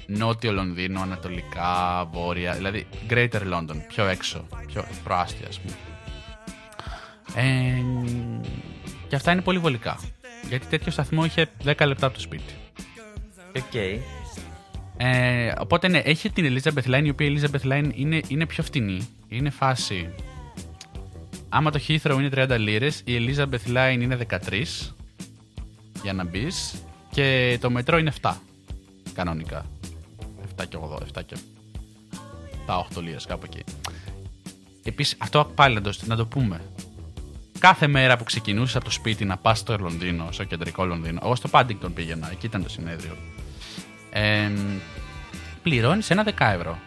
νότιο 0.08 0.52
Λονδίνο, 0.52 1.02
ανατολικά, 1.02 2.06
βόρεια. 2.12 2.54
Δηλαδή 2.54 2.88
Greater 3.10 3.42
London, 3.54 3.76
πιο 3.88 4.06
έξω, 4.08 4.48
πιο 4.68 4.86
προάστια, 5.04 5.48
ας 5.48 5.60
πούμε. 5.60 5.74
Ε, 7.36 7.82
και 9.08 9.16
αυτά 9.16 9.32
είναι 9.32 9.42
πολύ 9.42 9.58
βολικά. 9.60 10.00
Γιατί 10.50 10.66
τέτοιο 10.68 10.92
σταθμό 10.92 11.26
είχε 11.26 11.48
10 11.66 11.86
λεπτά 11.86 12.06
από 12.06 12.16
το 12.16 12.22
σπίτι. 12.22 12.54
Οκ. 13.56 13.74
Ε, 15.06 15.54
οπότε 15.60 15.88
ναι, 15.88 15.98
έχει 15.98 16.30
την 16.30 16.46
Elizabeth 16.58 16.96
Line, 16.96 17.04
η 17.06 17.10
οποία 17.10 17.28
η 17.28 17.40
Elizabeth 17.40 17.72
Line 17.72 17.92
είναι, 17.96 18.22
είναι 18.28 18.46
πιο 18.46 18.64
φτηνή. 18.64 19.08
Είναι 19.28 19.50
φάση. 19.50 20.10
Άμα 21.50 21.72
το 21.72 21.80
Heathrow 21.88 22.18
είναι 22.20 22.30
30 22.36 22.56
λίρες, 22.60 23.02
η 23.06 23.14
Elizabeth 23.18 23.76
Line 23.76 23.98
είναι 24.02 24.18
13 24.30 24.64
για 26.04 26.14
να 26.14 26.24
μπεις 26.24 26.84
και 27.10 27.58
το 27.62 27.70
μετρό 27.70 27.98
είναι 27.98 28.14
7 28.22 28.34
κανονικά. 29.14 29.66
7 30.58 30.64
και 30.70 30.78
8, 30.78 31.20
7 31.20 31.24
και 31.26 31.36
7, 32.68 32.98
8 32.98 33.02
λίρες 33.02 33.26
κάπου 33.26 33.46
εκεί. 33.46 33.64
Επίσης, 34.84 35.16
αυτό 35.18 35.52
πάλι 35.56 35.76
να 35.76 35.82
το, 35.82 35.94
να 36.06 36.16
το 36.16 36.26
πούμε. 36.26 36.62
Κάθε 37.60 37.88
μέρα 37.88 38.18
που 38.18 38.24
ξεκινούσες 38.24 38.76
από 38.76 38.86
το 38.86 38.92
σπίτι 38.92 39.26
να 39.26 39.38
πας 39.38 39.60
στο 39.60 39.78
Λονδίνο, 39.80 40.28
στο 40.32 40.44
κεντρικό 40.44 40.86
Λονδίνο, 40.86 41.20
εγώ 41.24 41.36
στο 41.36 41.50
Paddington 41.52 41.94
πήγαινα, 41.94 42.32
εκεί 42.32 42.46
ήταν 42.46 42.64
το 42.64 42.70
συνέδριο. 42.70 43.18
Ε, 44.14 44.52
Πληρώνεις 45.64 46.10
ένα 46.10 46.24
10 46.24 46.52
ευρώ 46.54 46.80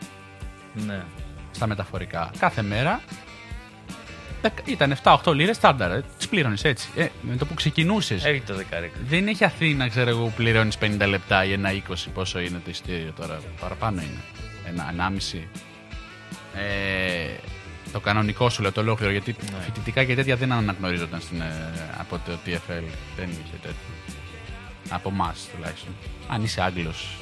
Ναι. 0.87 1.03
στα 1.51 1.67
μεταφορικά. 1.67 2.31
Κάθε 2.39 2.63
μέρα 2.63 3.01
δεκ- 4.43 4.67
ήταν 4.69 4.91
7-8 5.03 5.33
λίρες 5.35 5.57
στάνταρ. 5.57 6.03
Τις 6.03 6.29
πλήρωνες 6.29 6.65
έτσι. 6.65 6.89
Ε, 6.97 7.07
με 7.21 7.37
το 7.37 7.47
που 7.47 7.55
ξεκινούσες. 7.55 8.25
Έχει 8.25 8.41
το 8.41 8.55
δεκάρικο. 8.55 8.95
Δεν 9.09 9.27
έχει 9.29 9.45
Αθήνα, 9.45 9.89
ξέρω 9.89 10.11
εγώ, 10.11 10.25
που 10.25 10.33
πληρώνεις 10.37 10.79
50 10.79 11.07
λεπτά 11.07 11.45
ή 11.45 11.53
ένα 11.53 11.71
20. 11.73 12.11
Πόσο 12.15 12.39
είναι 12.41 12.59
το 12.65 12.71
ειστήριο 12.71 13.13
τώρα. 13.17 13.39
Παραπάνω 13.61 14.01
είναι. 14.01 14.21
Ένα 14.69 14.89
1,5. 14.89 15.49
Ε, 16.55 17.35
το 17.93 18.01
κανονικό 18.01 18.51
σου 18.51 18.63
λέω 18.63 18.73
το 18.73 18.81
ολόκληρο 18.81 19.13
γιατί 19.13 19.37
Ναι. 19.53 19.59
φοιτητικά 19.65 20.05
και 20.05 20.15
τέτοια 20.15 20.37
δεν 20.37 20.53
αναγνωρίζονταν 20.53 21.21
στην, 21.21 21.41
ε, 21.41 21.73
από 21.99 22.21
το 22.27 22.33
TFL. 22.45 22.85
Δεν 23.17 23.29
είχε 23.31 23.57
τέτοιο. 23.63 23.95
Από 24.89 25.09
εμά 25.09 25.35
τουλάχιστον. 25.57 25.95
Αν 26.29 26.43
είσαι 26.43 26.63
Άγγλος 26.63 27.17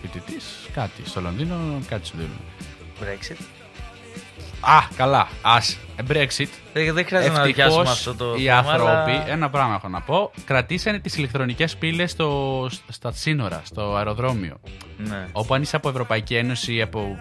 φοιτητής, 0.00 0.44
κάτι. 0.72 1.02
Στο 1.08 1.20
Λονδίνο 1.20 1.54
κάτι 1.88 2.06
σου 2.06 2.12
δίνουν. 2.16 2.40
Brexit. 3.00 3.36
Α, 4.60 4.78
καλά. 4.96 5.28
Ας. 5.42 5.78
Brexit. 6.08 6.48
Δεν, 6.72 6.94
δεν 6.94 7.06
χρειάζεται 7.06 7.32
να 7.32 7.40
Ευτυχώς 7.40 7.54
πιάσουμε 7.54 7.82
αυτό 7.90 8.14
το 8.14 8.34
οι 8.34 8.44
θέμα, 8.44 8.58
άνθρωποι, 8.58 9.10
αλλά- 9.10 9.28
ένα 9.28 9.50
πράγμα 9.50 9.74
έχω 9.74 9.88
να 9.88 10.00
πω, 10.00 10.30
κρατήσανε 10.44 10.98
τις 10.98 11.16
ηλεκτρονικές 11.16 11.76
πύλες 11.76 12.10
στο, 12.10 12.68
στα 12.88 13.12
σύνορα, 13.12 13.62
στο 13.64 13.94
αεροδρόμιο. 13.96 14.60
Ναι. 14.96 15.28
Όπου 15.32 15.54
αν 15.54 15.62
είσαι 15.62 15.76
από 15.76 15.88
Ευρωπαϊκή 15.88 16.34
Ένωση 16.34 16.74
ή 16.74 16.82
από 16.82 17.18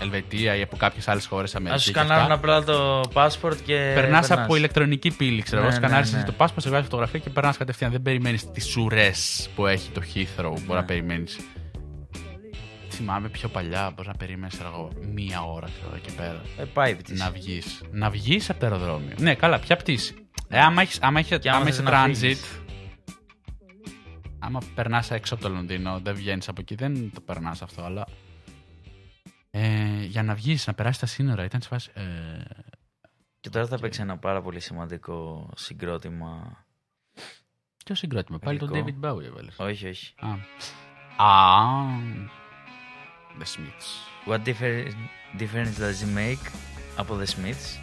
Ελβετία 0.00 0.56
ή 0.56 0.62
από 0.62 0.76
κάποιες 0.76 1.08
άλλες 1.08 1.26
χώρες 1.26 1.52
Να 1.52 1.58
Αμερικής 1.58 1.84
σου 1.84 1.92
και 1.92 1.98
σκανάρουν 1.98 2.32
αυτά, 2.32 2.34
απλά 2.34 2.64
το 2.64 3.00
passport 3.14 3.56
και. 3.64 3.92
περνάς 3.94 4.26
περνάς. 4.28 4.30
από 4.30 4.56
ηλεκτρονική 4.56 5.10
πύλη, 5.10 5.42
ξέρω 5.42 5.60
εγώ, 5.60 5.70
Ναι, 5.70 5.76
ναι, 5.78 5.84
σκανάριζες 5.86 6.14
ναι. 6.20 6.24
το 6.24 6.34
passport, 6.38 6.54
σε 6.56 6.68
βγάζει 6.68 6.84
φωτογραφία 6.84 7.18
και 7.18 7.30
περνάς 7.30 7.56
κατευθείαν. 7.56 7.90
Δεν 7.90 8.02
περιμένεις 8.02 8.50
τις 8.50 8.66
σουρές 8.68 9.48
που 9.54 9.66
έχει 9.66 9.90
το 9.90 10.02
Heathrow, 10.14 10.52
μπορεί 10.66 10.78
να 10.80 10.84
περιμένεις. 10.84 11.38
Θυμάμαι 12.88 13.28
πιο 13.28 13.48
παλιά, 13.48 13.90
μπορείς 13.90 14.06
να 14.06 14.14
περιμένεις, 14.18 14.54
ξέρω 14.54 14.68
εγώ, 14.74 14.90
μία 15.14 15.42
ώρα 15.42 15.66
ξέρω, 15.78 15.94
εκεί 15.96 16.14
πέρα. 16.14 16.40
Ε, 16.58 16.64
πάει 16.64 16.94
πτήση. 16.96 17.22
Να 17.22 17.30
βγεις. 17.30 17.82
Να 17.90 18.10
βγεις 18.10 18.50
από 18.50 18.60
το 18.60 18.66
αεροδρόμιο. 18.66 19.14
Ναι, 19.18 19.34
καλά, 19.34 19.58
ποια 19.58 19.76
πτήση. 19.76 20.14
Ε, 20.48 20.58
άμα, 20.60 20.82
έχεις, 20.82 20.98
άμα, 21.02 21.18
έχεις, 21.18 21.38
Και 21.38 21.48
άμα 21.48 21.56
άμα 21.58 21.64
θες 21.66 21.74
είσαι 21.74 21.82
να 21.82 22.04
transit. 22.04 22.14
φύγεις. 22.14 22.60
Άμα 24.38 24.60
περνάς 24.74 25.10
έξω 25.10 25.34
από 25.34 25.42
το 25.42 25.48
Λονδίνο, 25.48 26.00
δεν 26.02 26.14
βγαίνεις 26.14 26.48
από 26.48 26.60
εκεί, 26.60 26.74
δεν 26.74 27.10
το 27.14 27.20
περνάς 27.20 27.62
αυτό, 27.62 27.82
αλλά. 27.82 28.06
Ε, 29.50 30.02
για 30.04 30.22
να 30.22 30.34
βγεις, 30.34 30.66
να 30.66 30.74
περάσεις 30.74 31.00
τα 31.00 31.06
σύνορα, 31.06 31.44
ήταν 31.44 31.60
σε 31.62 31.68
φάση. 31.68 31.90
Ε, 31.94 32.02
Και 33.40 33.50
τώρα 33.50 33.66
θα 33.66 33.78
παίξει 33.78 34.00
ένα 34.00 34.18
πάρα 34.18 34.42
πολύ 34.42 34.60
σημαντικό 34.60 35.50
συγκρότημα. 35.56 36.64
ποιο 37.84 37.94
συγκρότημα, 37.94 38.38
πάλι 38.38 38.58
τον 38.58 38.68
Γλυκό. 38.68 38.86
David 39.00 39.10
Bowie 39.10 39.22
έβαλες. 39.24 39.54
Όχι, 39.58 39.88
όχι. 39.88 40.14
Α. 40.18 40.28
Α. 41.26 41.84
The 43.38 43.44
Smiths. 43.44 43.88
What 44.32 44.42
differ- 44.44 44.92
difference 45.38 45.78
does 45.78 46.00
it 46.04 46.16
make 46.16 46.50
από 46.96 47.18
The 47.20 47.26
Smiths? 47.26 47.78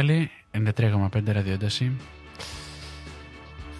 Πάλι. 0.00 0.30
93,5 0.52 1.32
ραδιόνταση. 1.32 1.92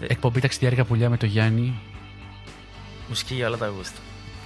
Εκπομπή 0.07 0.39
ταξιδιάρικα 0.39 0.83
πουλιά 0.85 1.09
με 1.09 1.17
το 1.17 1.25
Γιάννη 1.25 1.79
Μουσική 3.07 3.33
για 3.33 3.47
όλα 3.47 3.57
τα 3.57 3.67
γούστα. 3.67 3.99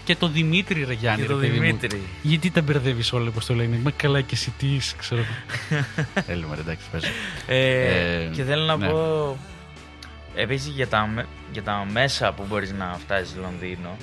και 0.03 0.15
το 0.15 0.27
Δημήτρη 0.27 0.83
ρε 0.83 0.93
Γιάννη. 0.93 1.21
Και 1.21 1.27
ρε 1.27 1.33
το 1.33 1.39
παιδί 1.39 1.53
μου. 1.55 1.61
Δημήτρη. 1.61 2.01
Γιατί 2.21 2.51
τα 2.51 2.61
μπερδεύεις 2.61 3.13
όλα, 3.13 3.29
όπως 3.29 3.45
το 3.45 3.53
λένε. 3.55 3.77
Μα 3.83 3.91
καλά 3.91 4.21
και 4.21 4.35
εσύ 4.35 4.53
τι, 4.57 4.67
είσαι, 4.67 4.95
ξέρω. 4.97 5.21
Έλα, 6.27 6.47
ρε, 6.55 6.61
εντάξει, 6.61 6.85
παίζω. 6.91 7.07
Ε, 7.47 8.23
Ε, 8.23 8.29
και 8.33 8.43
θέλω 8.43 8.63
να 8.65 8.77
ναι. 8.77 8.87
πω 8.89 9.37
επίσης 10.35 10.67
για 10.67 10.87
τα, 10.87 11.05
με- 11.07 11.25
για 11.51 11.63
τα 11.63 11.87
μέσα 11.91 12.31
που 12.33 12.45
μπορείς 12.49 12.71
να 12.71 12.97
φτάσεις 12.99 13.35
Λονδίνο, 13.35 13.97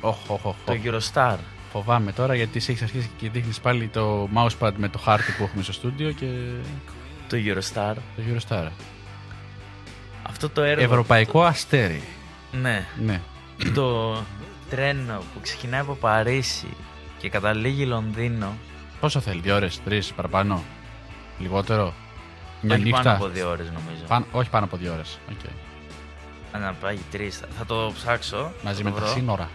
Οχ, 0.00 0.30
οχ, 0.30 0.44
οχ. 0.46 0.54
το 0.64 0.76
Eurostar. 0.84 1.36
Φοβάμαι 1.76 2.12
τώρα 2.12 2.34
γιατί 2.34 2.60
σε 2.60 2.70
έχεις 2.70 2.82
αρχίσει 2.82 3.10
και 3.18 3.30
δείχνεις 3.30 3.60
πάλι 3.60 3.86
το 3.88 4.28
mousepad 4.34 4.72
με 4.76 4.88
το 4.88 4.98
χάρτη 4.98 5.32
που 5.38 5.42
έχουμε 5.42 5.62
στο 5.62 5.72
στούντιο 5.72 6.12
και 6.12 6.26
Το 7.28 7.36
Eurostar. 7.36 7.94
το 8.16 8.22
Eurostar. 8.28 8.68
Αυτό 10.22 10.48
το 10.50 10.62
έργο. 10.62 10.82
Ευρωπαϊκό 10.84 11.44
αστέρι. 11.44 12.02
Ναι. 12.52 12.86
Ναι. 13.04 13.20
το 13.74 14.16
τρένο 14.70 15.18
που 15.18 15.40
ξεκινάει 15.40 15.80
από 15.80 15.94
Παρίσι 15.94 16.66
και 17.18 17.28
καταλήγει 17.28 17.86
Λονδίνο. 17.86 18.52
Πόσο 19.00 19.20
θέλει, 19.20 19.40
δύο 19.40 19.54
ώρες, 19.54 19.80
τρεις 19.84 20.12
παραπάνω, 20.12 20.62
λιγότερο; 21.38 21.94
Μια 22.60 22.74
όχι 22.74 22.84
νύχτα; 22.84 23.02
πάνω 23.02 23.16
από 23.16 23.28
δύο 23.28 23.48
ώρες 23.50 23.66
νομίζω. 23.66 24.04
Πάν- 24.08 24.26
όχι 24.32 24.50
πάνω 24.50 24.64
από 24.64 24.76
δύο 24.76 24.92
ώρες. 24.92 25.18
Okay. 25.30 25.50
Α, 26.52 26.58
Να 26.58 26.72
πάει 26.72 26.98
τρεις. 27.10 27.36
Θα- 27.38 27.46
Θα 27.58 27.64
το 27.66 27.92
ψάξω. 27.94 28.52
Μαζί 28.64 28.82
θα 28.82 28.84
με 28.84 28.90
το 28.94 29.00
τα 29.00 29.04
βρω. 29.04 29.14
σύνορα. 29.14 29.48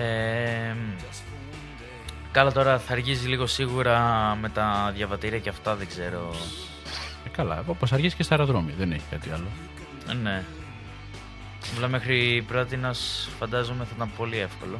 Ε, 0.00 0.76
καλά 2.32 2.52
τώρα 2.52 2.78
θα 2.78 2.92
αργήσει 2.92 3.28
λίγο 3.28 3.46
σίγουρα 3.46 3.98
με 4.40 4.48
τα 4.48 4.92
διαβατήρια 4.94 5.38
και 5.38 5.48
αυτά 5.48 5.74
δεν 5.74 5.86
ξέρω. 5.86 6.30
Ε, 7.26 7.28
καλά, 7.28 7.62
όπως 7.66 7.92
αργήσει 7.92 8.16
και 8.16 8.22
στα 8.22 8.34
αεροδρόμια, 8.34 8.74
δεν 8.78 8.92
έχει 8.92 9.04
κάτι 9.10 9.30
άλλο. 9.30 9.46
Ε, 10.10 10.14
Ναι. 10.14 10.42
Μιλά 11.74 11.88
μέχρι 11.88 12.44
πρώτη 12.46 12.80
φαντάζομαι 13.38 13.84
θα 13.84 13.90
ήταν 13.96 14.10
πολύ 14.16 14.38
εύκολο. 14.38 14.78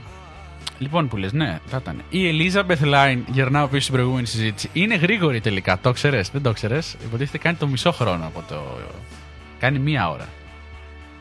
Λοιπόν, 0.79 1.09
που 1.09 1.17
λες, 1.17 1.33
ναι, 1.33 1.59
θα 1.67 1.77
ήταν. 1.77 2.03
Η 2.09 2.21
Elizabeth 2.53 2.95
Line, 2.95 3.19
γυρνάω 3.27 3.67
πίσω 3.67 3.81
στην 3.83 3.95
προηγούμενη 3.95 4.27
συζήτηση, 4.27 4.71
είναι 4.73 4.95
γρήγορη 4.95 5.41
τελικά. 5.41 5.79
Το 5.79 5.93
ξέρει, 5.93 6.25
δεν 6.33 6.43
το 6.43 6.53
ξέρει. 6.53 6.79
Υποτίθεται 7.05 7.39
κάνει 7.39 7.57
το 7.57 7.67
μισό 7.67 7.93
χρόνο 7.93 8.27
από 8.27 8.43
το. 8.49 8.79
Κάνει 9.59 9.79
μία 9.79 10.11
ώρα. 10.11 10.29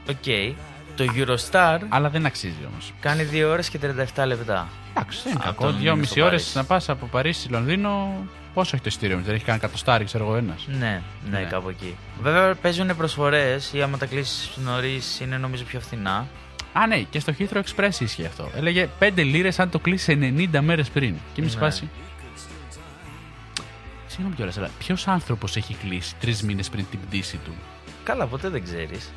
Οκ. 0.10 0.56
Το 0.96 1.06
Eurostar 1.16 1.80
Αλλά 1.90 2.10
δεν 2.10 2.26
αξίζει 2.26 2.66
όμως. 2.72 2.94
κάνει 3.00 3.24
2 3.32 3.44
ώρες 3.50 3.70
και 3.70 3.80
37 4.16 4.26
λεπτά. 4.26 4.68
Εντάξει, 4.98 5.20
δεν 5.24 5.32
είναι 5.34 5.42
Από 5.46 5.54
κακό. 5.54 5.64
τον 5.72 5.78
Δύο 5.80 5.90
στο 5.92 5.96
μισή 6.00 6.22
ώρες 6.22 6.32
Παρίσι. 6.42 6.58
να 6.58 6.64
πας 6.64 6.90
από 6.90 7.06
Παρίσι 7.06 7.50
Λονδίνο. 7.50 8.14
Πόσο 8.54 8.72
έχει 8.74 8.84
το 8.84 8.90
ειστήριο, 8.94 9.22
δεν 9.26 9.36
έχει 9.36 9.44
καν 9.44 9.60
κατοστάρι, 9.60 10.06
ξέρω 10.06 10.24
εγώ 10.26 10.36
ένας. 10.36 10.66
Ναι, 10.68 11.02
ναι, 11.30 11.40
Ναι. 11.40 11.44
κάπου 11.50 11.70
εκεί. 11.70 11.96
Βέβαια 12.22 12.56
παίζουν 12.56 12.96
προσφορές 12.98 13.74
ή 13.74 13.82
άμα 13.82 13.98
τα 13.98 14.06
κλείσεις 14.06 14.50
νωρίς 14.58 15.20
είναι 15.20 15.38
νομίζω 15.38 15.64
πιο 15.64 15.80
φθηνά. 15.80 16.28
Α, 16.74 16.88
ναι, 16.88 16.98
και 16.98 17.20
στο 17.20 17.34
Heathrow 17.40 17.62
Express 17.62 18.00
ίσχυε 18.00 18.26
αυτό. 18.26 18.50
Έλεγε 18.56 18.90
5 19.00 19.24
λίρες 19.24 19.60
αν 19.60 19.70
το 19.70 19.80
κλείσεις 19.80 20.08
90 20.20 20.62
μέρες 20.62 20.90
πριν. 20.90 21.16
Και 21.34 21.42
εμεί 21.42 21.50
Ναι. 21.54 21.58
φάση. 21.60 21.90
Συγγνώμη 24.08 24.36
κιόλας, 24.36 24.58
αλλά 24.58 24.70
ποιος 24.80 25.08
άνθρωπος 25.08 25.56
έχει 25.56 25.74
κλείσει 25.74 26.16
τρεις 26.20 26.42
μήνες 26.44 26.70
πριν 26.70 26.86
την 26.90 27.00
πτήση 27.08 27.38
του, 27.46 27.52
Καλά, 28.04 28.26
ποτέ 28.26 28.50
δεν 28.50 28.64
ξέρεις. 28.64 29.12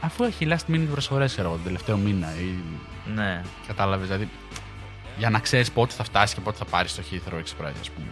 Αφού 0.00 0.24
έχει 0.24 0.46
last 0.50 0.72
minute 0.74 0.86
προσφορές, 0.92 1.32
ξέρω 1.32 1.46
εγώ, 1.46 1.56
τον 1.56 1.64
τελευταίο 1.66 1.96
μήνα. 1.96 2.26
Ή... 2.40 2.54
Ναι. 3.14 3.42
Κατάλαβες, 3.66 4.06
δηλαδή. 4.06 4.28
Για 5.18 5.30
να 5.30 5.38
ξέρεις 5.38 5.70
πότε 5.70 5.92
θα 5.94 6.04
φτάσεις 6.04 6.34
και 6.34 6.40
πότε 6.40 6.56
θα 6.58 6.64
πάρεις 6.64 6.94
το 6.94 7.02
Heathrow 7.10 7.34
Express, 7.36 7.72
ας 7.80 7.90
πούμε. 7.90 8.06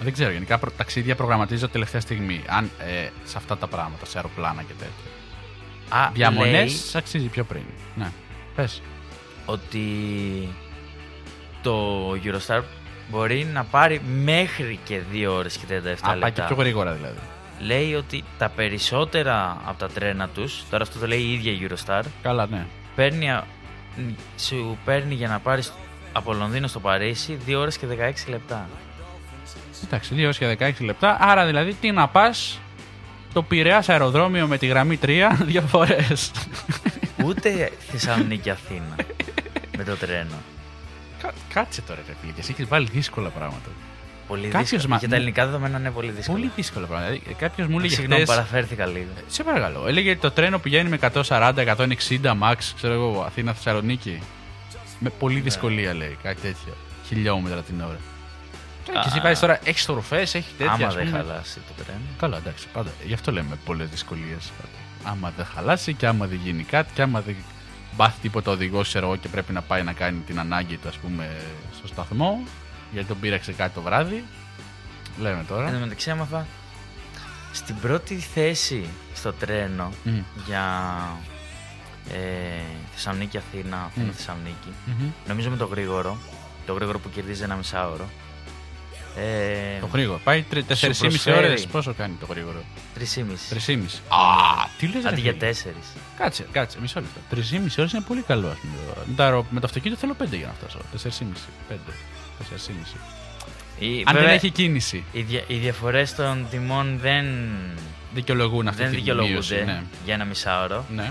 Δεν 0.00 0.12
ξέρω, 0.12 0.30
γενικά 0.32 0.58
προ- 0.58 0.72
ταξίδια 0.76 1.14
προγραμματίζω 1.16 1.68
τελευταία 1.68 2.00
στιγμή. 2.00 2.42
Αν 2.46 2.70
ε, 2.78 3.08
σε 3.24 3.36
αυτά 3.36 3.58
τα 3.58 3.66
πράγματα, 3.66 4.04
σε 4.06 4.16
αεροπλάνα 4.18 4.62
και 4.62 4.72
τέτοια. 4.78 6.00
Α, 6.04 6.10
Διαμονές 6.12 6.52
λέει 6.52 6.76
αξίζει 6.94 7.26
πιο 7.26 7.44
πριν. 7.44 7.62
Ναι. 7.94 8.10
Πες. 8.54 8.82
ότι 9.46 9.88
το 11.62 12.10
Eurostar 12.24 12.62
μπορεί 13.10 13.44
να 13.44 13.64
πάρει 13.64 14.00
μέχρι 14.00 14.78
και 14.84 15.00
2 15.12 15.26
ώρες 15.30 15.56
και 15.56 15.64
37 15.68 15.70
Α, 15.70 15.74
πάει 16.08 16.18
και 16.18 16.24
λεπτά. 16.24 16.44
πιο 16.44 16.56
γρήγορα 16.56 16.92
δηλαδή. 16.92 17.18
Λέει 17.58 17.94
ότι 17.94 18.24
τα 18.38 18.48
περισσότερα 18.48 19.62
από 19.64 19.78
τα 19.78 19.88
τρένα 19.88 20.28
τους, 20.28 20.62
τώρα 20.70 20.82
αυτό 20.82 20.98
το 20.98 21.06
λέει 21.06 21.18
η 21.20 21.32
ίδια 21.32 21.52
η 21.52 21.58
Eurostar, 21.68 22.02
Καλά, 22.22 22.46
ναι. 22.46 22.66
παίρνει, 22.94 23.30
α- 23.30 23.44
σου 24.38 24.78
παίρνει 24.84 25.14
για 25.14 25.28
να 25.28 25.38
πάρεις 25.38 25.72
από 26.12 26.32
Λονδίνο 26.32 26.66
στο 26.66 26.80
Παρίσι 26.80 27.38
2 27.46 27.54
ώρες 27.58 27.76
και 27.78 27.86
16 27.86 28.28
λεπτά. 28.28 28.68
Εντάξει, 29.84 30.14
2 30.14 30.30
και 30.38 30.56
16 30.78 30.84
λεπτά. 30.84 31.16
Άρα 31.20 31.46
δηλαδή 31.46 31.74
τι 31.74 31.90
να 31.90 32.08
πας 32.08 32.60
το 33.32 33.42
Πειραιά 33.42 33.84
αεροδρόμιο 33.86 34.46
με 34.46 34.58
τη 34.58 34.66
γραμμή 34.66 34.98
3 35.02 35.28
δύο 35.44 35.62
φορές. 35.62 36.30
Ούτε 37.24 37.72
Θεσσαλονίκη 37.90 38.50
Αθήνα 38.50 38.96
με 39.76 39.84
το 39.84 39.94
τρένο. 39.96 40.34
Κάτσε 41.54 41.82
τώρα, 41.82 42.00
ρε 42.06 42.14
φίλε, 42.20 42.32
και 42.32 42.40
εσύ 42.40 42.50
έχεις 42.52 42.68
βάλει 42.68 42.88
δύσκολα 42.92 43.28
πράγματα. 43.28 43.68
Πολύ 44.28 44.48
Κάποιος 44.48 44.70
δύσκολο. 44.70 44.92
μα- 44.92 44.98
Για 44.98 45.08
τα 45.08 45.14
ελληνικά 45.16 45.44
δεδομένα 45.44 45.78
είναι 45.78 45.90
πολύ 45.90 46.10
δύσκολο. 46.10 46.38
Πολύ 46.38 46.50
δύσκολα 46.56 46.86
πράγματα. 46.86 47.12
Δηλαδή, 47.12 47.34
κάποιος 47.34 47.66
μου 47.68 47.78
έλεγε 47.78 47.94
Συγγνώμη, 47.94 48.22
χθες- 48.22 48.36
παραφέρθηκα 48.36 48.86
λίγο. 48.86 49.06
Σε 49.28 49.42
παρακαλώ. 49.42 49.86
Έλεγε 49.86 50.16
το 50.16 50.30
τρένο 50.30 50.58
πηγαίνει 50.58 50.88
με 50.88 50.96
140-160 50.96 52.36
max, 52.42 52.56
ξέρω 52.76 52.92
εγώ, 52.94 53.22
Αθήνα 53.26 53.52
Θεσσαλονίκη. 53.52 54.20
Με 54.98 55.10
πολύ 55.10 55.40
δυσκολία 55.40 55.94
λέει, 55.94 56.16
κάτι 56.22 56.40
τέτοιο. 56.40 56.76
Χιλιόμετρα 57.06 57.60
την 57.62 57.80
ώρα. 57.80 57.98
Τώρα 58.86 59.00
Και 59.00 59.08
εσύ 59.08 59.18
Α. 59.18 59.22
βάζει 59.22 59.40
τώρα, 59.40 59.58
έχεις 59.64 59.82
στροφές, 59.82 60.34
έχεις 60.34 60.52
τέτοια. 60.58 60.72
Άμα 60.72 60.86
ας 60.86 60.94
δεν 60.94 61.04
πούμε. 61.04 61.16
χαλάσει 61.18 61.54
το 61.76 61.82
τρένο. 61.84 62.00
Καλά, 62.18 62.36
εντάξει, 62.36 62.66
πάντα. 62.72 62.90
Γι' 63.06 63.14
αυτό 63.14 63.32
λέμε 63.32 63.58
πολλές 63.64 63.88
δυσκολίες. 63.88 64.50
Άμα 65.04 65.32
δεν 65.36 65.46
χαλάσει 65.54 65.94
και 65.94 66.06
άμα 66.06 66.26
δεν 66.26 66.40
γίνει 66.44 66.62
κάτι 66.62 66.92
και 66.94 67.02
άμα 67.02 67.20
δεν 67.20 67.36
πάθει 67.96 68.20
τίποτα 68.20 68.50
οδηγός, 68.50 68.88
ξέρω 68.88 69.06
εγώ, 69.06 69.16
και 69.16 69.28
πρέπει 69.28 69.52
να 69.52 69.62
πάει 69.62 69.82
να 69.82 69.92
κάνει 69.92 70.18
την 70.26 70.38
ανάγκη 70.38 70.76
του, 70.76 70.88
ας 70.88 70.96
πούμε, 70.96 71.28
στο 71.78 71.86
σταθμό, 71.86 72.42
γιατί 72.92 73.08
τον 73.08 73.20
πήραξε 73.20 73.52
κάτι 73.52 73.74
το 73.74 73.82
βράδυ. 73.82 74.24
Λέμε 75.18 75.44
τώρα. 75.48 75.66
Εν 75.66 75.72
τω 75.72 75.78
μεταξύ 75.78 76.10
έμαθα 76.10 76.46
στην 77.52 77.76
πρώτη 77.80 78.14
θέση 78.14 78.88
στο 79.14 79.32
τρένο 79.32 79.92
Μμ. 80.04 80.18
για 80.46 80.92
ε, 82.12 82.16
Θεσσαλονίκη 82.94 83.36
Αθήνα, 83.36 83.84
Αθήνα 83.86 84.06
Μμ. 84.06 84.12
Θεσσαλονίκη. 84.12 84.72
Μμμ. 84.86 85.10
Νομίζω 85.28 85.50
με 85.50 85.56
το 85.56 85.64
γρήγορο. 85.64 86.18
Το 86.66 86.72
γρήγορο 86.72 86.98
που 86.98 87.10
κερδίζει 87.10 87.42
ένα 87.42 87.54
μισάωρο. 87.54 88.08
Ε, 89.16 89.78
Το 89.80 89.88
γρήγορο. 89.92 90.20
Πάει 90.24 90.44
4,5 90.52 90.64
προσφέρει. 90.98 91.36
ώρες. 91.36 91.66
Πόσο 91.66 91.94
κάνει 91.94 92.14
το 92.20 92.26
γρήγορο; 92.30 92.62
3,5. 92.94 92.98
3,5. 93.48 94.00
Α, 94.08 94.18
τι 94.78 94.86
λες, 94.86 95.04
Αντί 95.04 95.20
για 95.20 95.34
4. 95.36 95.44
Κάτσε, 96.18 96.46
κάτσε, 96.52 96.78
μισό 96.80 97.00
λεπτό. 97.00 97.20
3,5 97.30 97.78
ώρες 97.78 97.92
είναι 97.92 98.02
πολύ 98.06 98.22
καλό, 98.22 98.48
ας 98.48 98.56
πούμε. 98.58 98.72
Με, 99.06 99.14
το 99.16 99.22
αερο- 99.22 99.46
με 99.50 99.60
το 99.60 99.66
αυτοκίνητο 99.66 100.00
θέλω 100.00 100.14
5 100.14 100.36
για 100.36 100.46
να 100.46 100.52
φτάσω. 100.52 100.78
4,5. 100.92 101.48
5. 101.68 101.74
4,5. 102.38 104.02
Αν 104.04 104.14
δεν 104.16 104.28
έχει 104.28 104.50
κίνηση. 104.50 105.04
οι, 105.12 105.20
δια, 105.22 105.42
οι 105.46 105.56
διαφορές 105.56 106.14
των 106.14 106.46
τιμών 106.50 106.98
δεν, 107.00 107.24
Δικαιολογούν 108.14 108.68
αυτή 108.68 108.82
δεν 108.82 108.90
τη 108.90 108.96
δικαιολογούνται 108.96 109.32
μείωση. 109.34 109.54
Ναι. 109.64 109.82
για 110.04 110.14
ένα 110.14 110.24
μισάωρο. 110.24 110.84
ναι. 110.94 111.10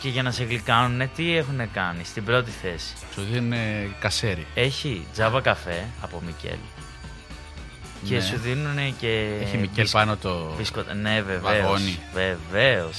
Και 0.00 0.08
για 0.08 0.22
να 0.22 0.30
σε 0.30 0.44
γλυκάνουν, 0.44 1.10
τι 1.16 1.36
έχουν 1.36 1.70
κάνει 1.72 2.04
στην 2.04 2.24
πρώτη 2.24 2.50
θέση; 2.62 2.92
Σου 3.14 3.22
δίνουν 3.32 3.52
κασέρι. 4.00 4.46
Έχει 4.54 5.06
τζάμπα 5.12 5.40
καφέ 5.40 5.84
από 6.00 6.22
Μικέλ. 6.26 6.56
Και 8.04 8.14
Ναι. 8.14 8.20
σου 8.20 8.36
δίνουν 8.38 8.96
και. 9.00 9.28
Έχει 9.42 9.56
Μικέλ 9.56 9.68
μπισκ- 9.74 9.92
πάνω 9.96 10.16
το. 10.16 10.54
μπισκοτα- 10.56 10.94
Ναι, 10.94 11.22
βεβαίως. 11.26 11.42
βαγόνι. 11.42 11.98
Βεβαίως. 12.14 12.96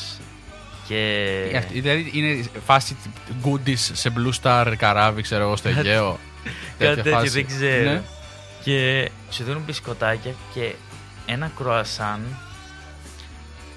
Και. 0.88 1.24
Ε, 1.52 1.58
αυτή- 1.58 1.80
Δηλαδή 1.80 2.10
είναι 2.14 2.46
φάση 2.66 2.96
goodies 3.44 3.74
σε 3.94 4.14
Blue 4.18 4.32
Star 4.42 4.74
καράβι, 4.78 5.22
ξέρω 5.22 5.44
εγώ, 5.44 5.56
στο 5.56 5.68
Αιγαίο. 5.70 6.20
Κάτι 6.78 6.96
τέτοιο 6.96 7.12
φάση. 7.12 7.30
δεν 7.30 7.48
ξέρω. 7.48 7.92
Ναι. 7.92 8.02
Και 8.64 9.10
σου 9.30 9.44
δίνουν 9.44 9.62
μπισκοτάκια 9.62 10.34
και 10.54 10.76
ένα 11.26 11.52
κρουασάν 11.58 12.22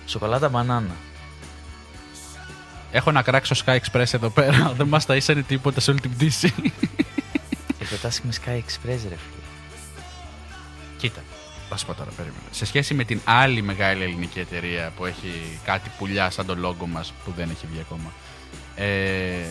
σοκολάτα 0.07 0.49
μπανάνα. 0.49 0.97
Έχω 2.91 3.13
να 3.13 3.23
κράξω 3.23 3.55
Sky 3.65 3.79
Express 3.79 4.15
εδώ 4.15 4.31
πέρα. 4.31 4.73
Δεν 4.79 4.87
μας 4.87 5.07
τα 5.07 5.17
ήσανε 5.17 5.43
τίποτα 5.43 5.81
σε 5.81 5.91
όλη 5.91 6.01
την 6.01 6.11
πτήση. 6.11 6.55
Εκπετάσαι 7.81 8.21
με 8.25 8.33
Sky 8.45 8.57
Express, 8.57 8.87
ρε 8.89 8.97
φίλε. 8.97 9.17
Κοίτα, 10.97 11.21
θα 11.69 11.77
σου 11.77 11.87
πω 11.87 11.95
τώρα, 11.95 12.11
περίμενα. 12.11 12.43
Σε 12.51 12.67
σχέση 12.67 12.95
με 12.95 13.05
την 13.05 13.21
άλλη 13.25 13.63
μεγάλη 13.63 14.03
ελληνική 14.03 14.39
εταιρεία 14.39 14.93
που 14.97 15.07
έχει 15.07 15.59
κάτι 15.65 15.91
πουλιά 15.99 16.31
σαν 16.31 16.47
το 16.47 16.55
logo 16.55 16.87
μας 16.87 17.13
που 17.25 17.33
δεν 17.37 17.51
έχει 17.51 17.67
βγει 17.71 17.81
ακόμα. 17.81 18.13
Ε, 18.77 19.51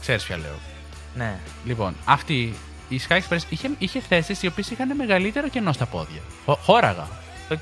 ξέρεις 0.00 0.24
ποια 0.24 0.36
λέω. 0.36 0.58
Ναι. 1.16 1.36
Λοιπόν, 1.64 1.96
αυτή 2.04 2.54
η 2.88 3.00
Sky 3.08 3.16
Express 3.18 3.38
είχε, 3.48 3.70
είχε 3.78 4.00
θέσεις 4.00 4.42
οι 4.42 4.46
οποίες 4.46 4.70
είχαν 4.70 4.96
μεγαλύτερο 4.96 5.48
κενό 5.48 5.72
στα 5.72 5.86
πόδια. 5.86 6.20
Χω- 6.44 6.58
Χώραγα. 6.62 7.08
Οκ. 7.50 7.58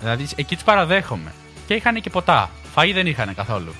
Δηλαδή 0.00 0.26
εκεί 0.36 0.54
τους 0.54 0.64
παραδέχομαι. 0.64 1.32
Και 1.66 1.74
είχαν 1.74 2.00
και 2.00 2.10
ποτά. 2.10 2.50
Φαΐ 2.74 2.90
δεν 2.94 3.06
είχαν 3.06 3.34
καθόλου. 3.34 3.74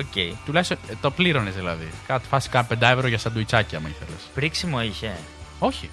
Οκ. 0.00 0.36
Τουλάχιστον 0.44 0.78
ε, 0.88 0.92
το 1.00 1.10
πλήρωνες 1.10 1.54
δηλαδή. 1.54 1.88
Κάτι 2.06 2.26
φάση 2.28 2.48
κάνα 2.48 2.66
5 2.70 2.76
ευρώ 2.80 3.06
για 3.06 3.18
σαντουιτσάκια, 3.18 3.78
άμα 3.78 3.88
ήθελες. 3.88 4.20
Πρήξιμο 4.34 4.82
είχε. 4.82 5.16
Όχι. 5.58 5.90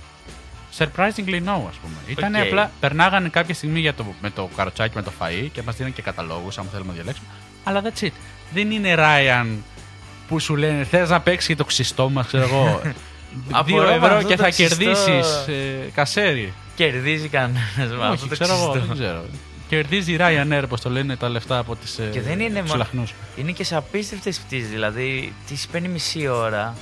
Surprisingly 0.78 1.42
no, 1.46 1.62
ας 1.70 1.76
πούμε. 1.82 1.96
Ήταν 2.08 2.36
Οκ. 2.36 2.42
απλά, 2.42 2.72
περνάγανε 2.80 3.30
κάποια 3.30 3.54
στιγμή 3.56 3.80
για 3.80 3.94
το, 3.94 4.06
με 4.22 4.30
το 4.30 4.50
καροτσάκι 4.56 4.96
με 4.96 5.02
το 5.02 5.12
φαΐ 5.20 5.48
και 5.52 5.62
μας 5.62 5.76
δίνανε 5.76 5.94
και 5.96 6.02
καταλόγους, 6.02 6.58
αν 6.58 6.66
θέλουμε 6.72 6.88
να 6.90 6.94
διαλέξουμε. 6.94 7.28
Αλλά 7.64 7.82
that's 7.84 8.04
it. 8.04 8.12
Δεν 8.54 8.72
είναι 8.72 8.96
Ryan 8.98 9.48
που 10.30 10.40
σου 10.40 10.56
λένε 10.56 10.84
θες 10.84 11.10
να 11.10 11.22
παίξεις 11.22 11.48
και 11.48 11.56
το 11.56 11.64
ξυστό 11.66 12.10
μας, 12.10 12.28
ξέρω 12.28 12.44
εγώ. 12.44 12.82
Δύο 13.48 13.58
Απορώ 13.58 13.88
με 13.90 13.94
ευρώ 13.96 14.16
αυτό 14.16 14.28
και 14.28 14.36
το 14.36 14.44
θα 14.44 14.50
ξυστό. 14.50 14.76
κερδίσεις 14.76 15.48
ε, 15.48 15.90
κασέρι. 15.94 16.54
Κερδίζει 16.76 17.28
κανένας 17.28 17.66
με 17.78 17.84
αυτό 17.86 18.08
Όχι, 18.12 18.28
το 18.28 18.34
ξέρω 18.34 18.54
εγώ, 18.54 18.70
ξυστό. 18.70 18.88
δεν 18.88 18.96
ξέρω. 18.98 19.26
Κερδίζει 19.70 20.12
η 20.14 20.18
Ryanair, 20.20 20.62
όπως 20.64 20.82
το 20.82 20.90
λένε, 20.90 21.16
τα 21.16 21.30
λεφτά 21.30 21.58
από 21.58 21.76
τις 21.76 22.00
Και 22.12 22.22
δεν 22.22 22.40
είναι 22.40 22.62
μόνο- 22.62 22.76
λαχνούς. 22.76 23.14
Είναι 23.36 23.52
και 23.52 23.64
σε 23.64 23.76
απίστευτες 23.76 24.40
πτήσεις. 24.40 24.70
Δηλαδή, 24.70 25.34
τη 25.48 25.56
παίρνει 25.72 25.88
μισή 25.88 26.28
ώρα 26.28 26.76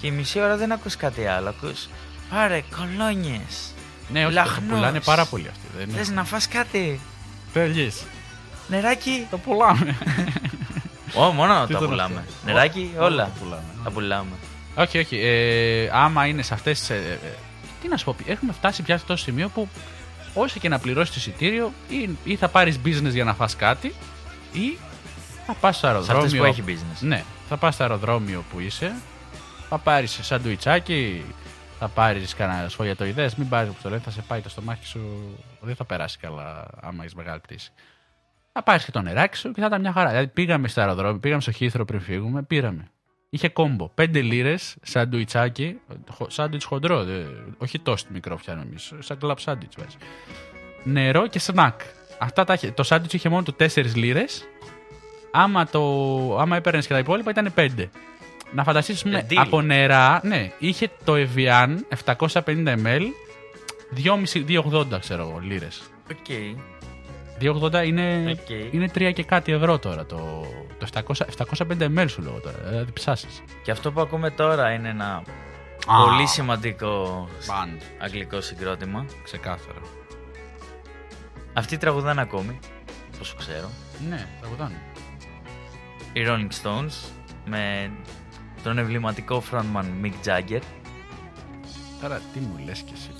και 0.00 0.06
η 0.06 0.10
μισή 0.10 0.40
ώρα 0.40 0.56
δεν 0.56 0.72
ακούς 0.72 0.96
κάτι 0.96 1.26
άλλο. 1.26 1.48
Ακούς 1.48 1.88
πάρε 2.30 2.62
κολόνιες. 2.76 3.74
Ναι, 4.08 4.18
όχι, 4.26 4.28
το 4.34 4.40
Λαχνός. 4.40 4.74
πουλάνε 4.74 5.00
πάρα 5.00 5.24
πολύ 5.24 5.46
αυτοί. 5.48 5.66
Δεν 5.78 5.88
Θες 5.96 6.06
είναι. 6.06 6.16
να 6.16 6.24
φας 6.24 6.48
κάτι; 6.48 7.00
Θέλεις. 7.52 8.02
Νεράκι; 8.68 9.26
Το 9.30 9.38
πουλάμε. 9.38 9.96
Ω, 11.16 11.30
μόνο 11.32 11.66
Τι 11.66 11.72
τα 11.72 11.78
ήταν 11.78 11.88
πουλάμε. 11.90 12.18
αυτό; 12.18 12.32
Νεράκι, 12.46 12.90
Όλα 12.96 13.04
όλα. 13.04 13.24
τα 13.24 13.30
πουλάμε. 13.40 13.62
Τα 13.84 13.90
πουλάμε. 13.90 14.30
Όχι, 14.74 14.98
όχι. 14.98 15.18
Ε, 15.22 15.90
άμα 15.92 16.26
είναι 16.26 16.42
σε 16.42 16.54
αυτές. 16.54 16.90
Ε, 16.90 16.94
ε, 17.24 17.28
τι 17.82 17.88
να 17.88 17.96
σου 17.96 18.04
πω, 18.04 18.16
έχουμε 18.26 18.52
φτάσει 18.52 18.82
πια 18.82 18.94
σε 18.96 19.02
αυτό 19.02 19.14
το 19.14 19.20
σημείο 19.20 19.48
που 19.48 19.68
όσο 20.34 20.58
και 20.60 20.68
να 20.68 20.78
πληρώσεις 20.78 21.14
το 21.14 21.20
εισιτήριο, 21.20 21.72
ή, 21.88 22.10
ή 22.24 22.36
θα 22.36 22.48
πάρεις 22.48 22.78
business 22.84 23.10
για 23.12 23.24
να 23.24 23.34
φας 23.34 23.56
κάτι, 23.56 23.94
ή 24.52 24.78
θα 25.46 25.52
πας 25.54 25.76
στο 25.76 25.86
Σε 25.86 25.92
αεροδρόμιο. 25.92 26.24
αυτές 26.24 26.38
που 26.38 26.44
έχει 26.44 26.62
business. 26.66 26.98
Ναι, 27.06 27.24
θα 27.48 27.56
πας 27.56 27.74
στο 27.74 27.82
αεροδρόμιο 27.82 28.44
που 28.52 28.60
είσαι, 28.60 28.94
θα 29.68 29.78
πάρεις 29.78 30.18
σαντουιτσάκι, 30.22 31.24
θα 31.78 31.88
πάρεις 31.88 32.34
κανένα 32.34 32.68
σφογιατοειδές. 32.68 33.34
Μην 33.34 33.48
πάρεις 33.48 33.70
που 33.70 33.76
το 33.82 33.88
λένε, 33.88 34.00
θα 34.04 34.10
σε 34.10 34.22
πάει 34.26 34.40
το 34.40 34.48
στομάχι 34.48 34.86
σου. 34.86 35.00
Δεν 35.60 35.76
θα 35.76 35.84
περάσει 35.84 36.18
καλά 36.18 36.66
άμα 36.80 37.02
έχεις 37.02 37.14
μεγάλη 37.14 37.40
πτήση. 37.40 37.72
Θα 38.56 38.62
πάρεις 38.62 38.84
και 38.84 38.90
το 38.90 39.00
νεράκι 39.00 39.36
σου 39.36 39.52
και 39.52 39.60
θα 39.60 39.66
ήταν 39.66 39.80
μια 39.80 39.92
χαρά. 39.92 40.08
Δηλαδή 40.10 40.26
πήγαμε 40.28 40.68
στο 40.68 40.80
αεροδρόμιο, 40.80 41.18
πήγαμε 41.18 41.40
στο 41.40 41.50
χήθρο 41.52 41.84
πριν 41.84 42.00
φύγουμε, 42.00 42.42
πήραμε. 42.42 42.88
Είχε 43.30 43.48
combo. 43.48 43.90
5 44.00 44.22
λίρες, 44.22 44.76
σαντουιτσάκι, 44.82 45.78
χο- 46.10 46.30
σάντουιτς 46.30 46.64
χοντρό, 46.64 47.04
δε- 47.04 47.24
όχι 47.58 47.78
τόσο 47.78 48.04
μικρό 48.12 48.36
φτιάχνουμε 48.36 48.62
εμείς. 48.62 48.74
Σαν 48.98 49.18
κλαμπ 49.18 49.36
σάντουιτς 49.38 49.76
βάζει. 49.78 49.96
Νερό 50.84 51.26
και 51.26 51.38
σνακ. 51.38 51.80
Αυτά 52.18 52.44
τα 52.44 52.52
είχε. 52.52 52.70
Το 52.70 52.82
σάντουιτς 52.82 53.14
είχε 53.14 53.28
μόνο 53.28 53.42
του 53.42 53.54
4 53.58 53.94
λίρες. 53.94 54.44
Άμα, 55.30 55.66
το, 55.66 55.80
άμα 56.38 56.56
έπαιρνες 56.56 56.86
και 56.86 56.92
τα 56.92 56.98
υπόλοιπα 56.98 57.30
ήταν 57.30 57.52
5. 57.56 57.68
Να 58.52 58.64
φανταστείς 58.64 59.02
πούμε, 59.02 59.18
Ε, 59.18 59.26
deal. 59.30 59.34
από 59.36 59.60
νερά, 59.62 60.20
ναι, 60.24 60.50
είχε 60.58 60.90
το 61.04 61.12
Evian 61.16 61.76
750 61.88 62.74
ml 62.84 63.02
2,5 63.94 64.44
2,80 64.44 64.98
ξέρω 65.00 65.22
εγώ, 65.28 65.38
λίρες. 65.42 65.82
Οκ. 66.10 66.26
2,80 67.40 67.86
είναι, 67.86 68.36
Οκ. 68.40 68.48
είναι 68.74 68.90
3 68.94 69.12
και 69.14 69.24
κάτι 69.24 69.52
ευρώ 69.52 69.78
τώρα 69.78 70.06
το, 70.06 70.46
το 70.78 70.86
700, 70.92 71.14
705 71.78 71.98
ml 71.98 72.04
σου 72.08 72.22
λέω 72.22 72.40
τώρα, 72.40 72.56
δηλαδή 72.68 72.92
ψάσεις. 72.92 73.42
Και 73.62 73.70
αυτό 73.70 73.92
που 73.92 74.00
ακούμε 74.00 74.30
τώρα 74.30 74.70
είναι 74.72 74.88
ένα 74.88 75.22
Α. 75.86 76.04
πολύ 76.04 76.26
σημαντικό 76.26 77.28
Band. 77.46 77.80
αγγλικό 77.98 78.40
συγκρότημα. 78.40 79.04
Ξεκάθαρα. 79.24 79.78
Αυτοί 81.52 81.76
τραγουδάνε 81.76 82.20
ακόμη, 82.20 82.58
όσο 83.20 83.34
ξέρω. 83.38 83.70
Ναι, 84.08 84.26
τραγουδάνε. 84.40 84.82
Οι 86.12 86.20
Rolling 86.26 86.62
Stones 86.62 87.08
με 87.44 87.90
τον 88.62 88.78
εμβληματικό 88.78 89.42
frontman 89.50 89.84
Mick 90.04 90.12
Jagger. 90.28 90.60
Τώρα 92.00 92.20
τι 92.32 92.38
μου 92.38 92.60
λες 92.64 92.80
και 92.80 92.92
εσύ, 92.94 93.10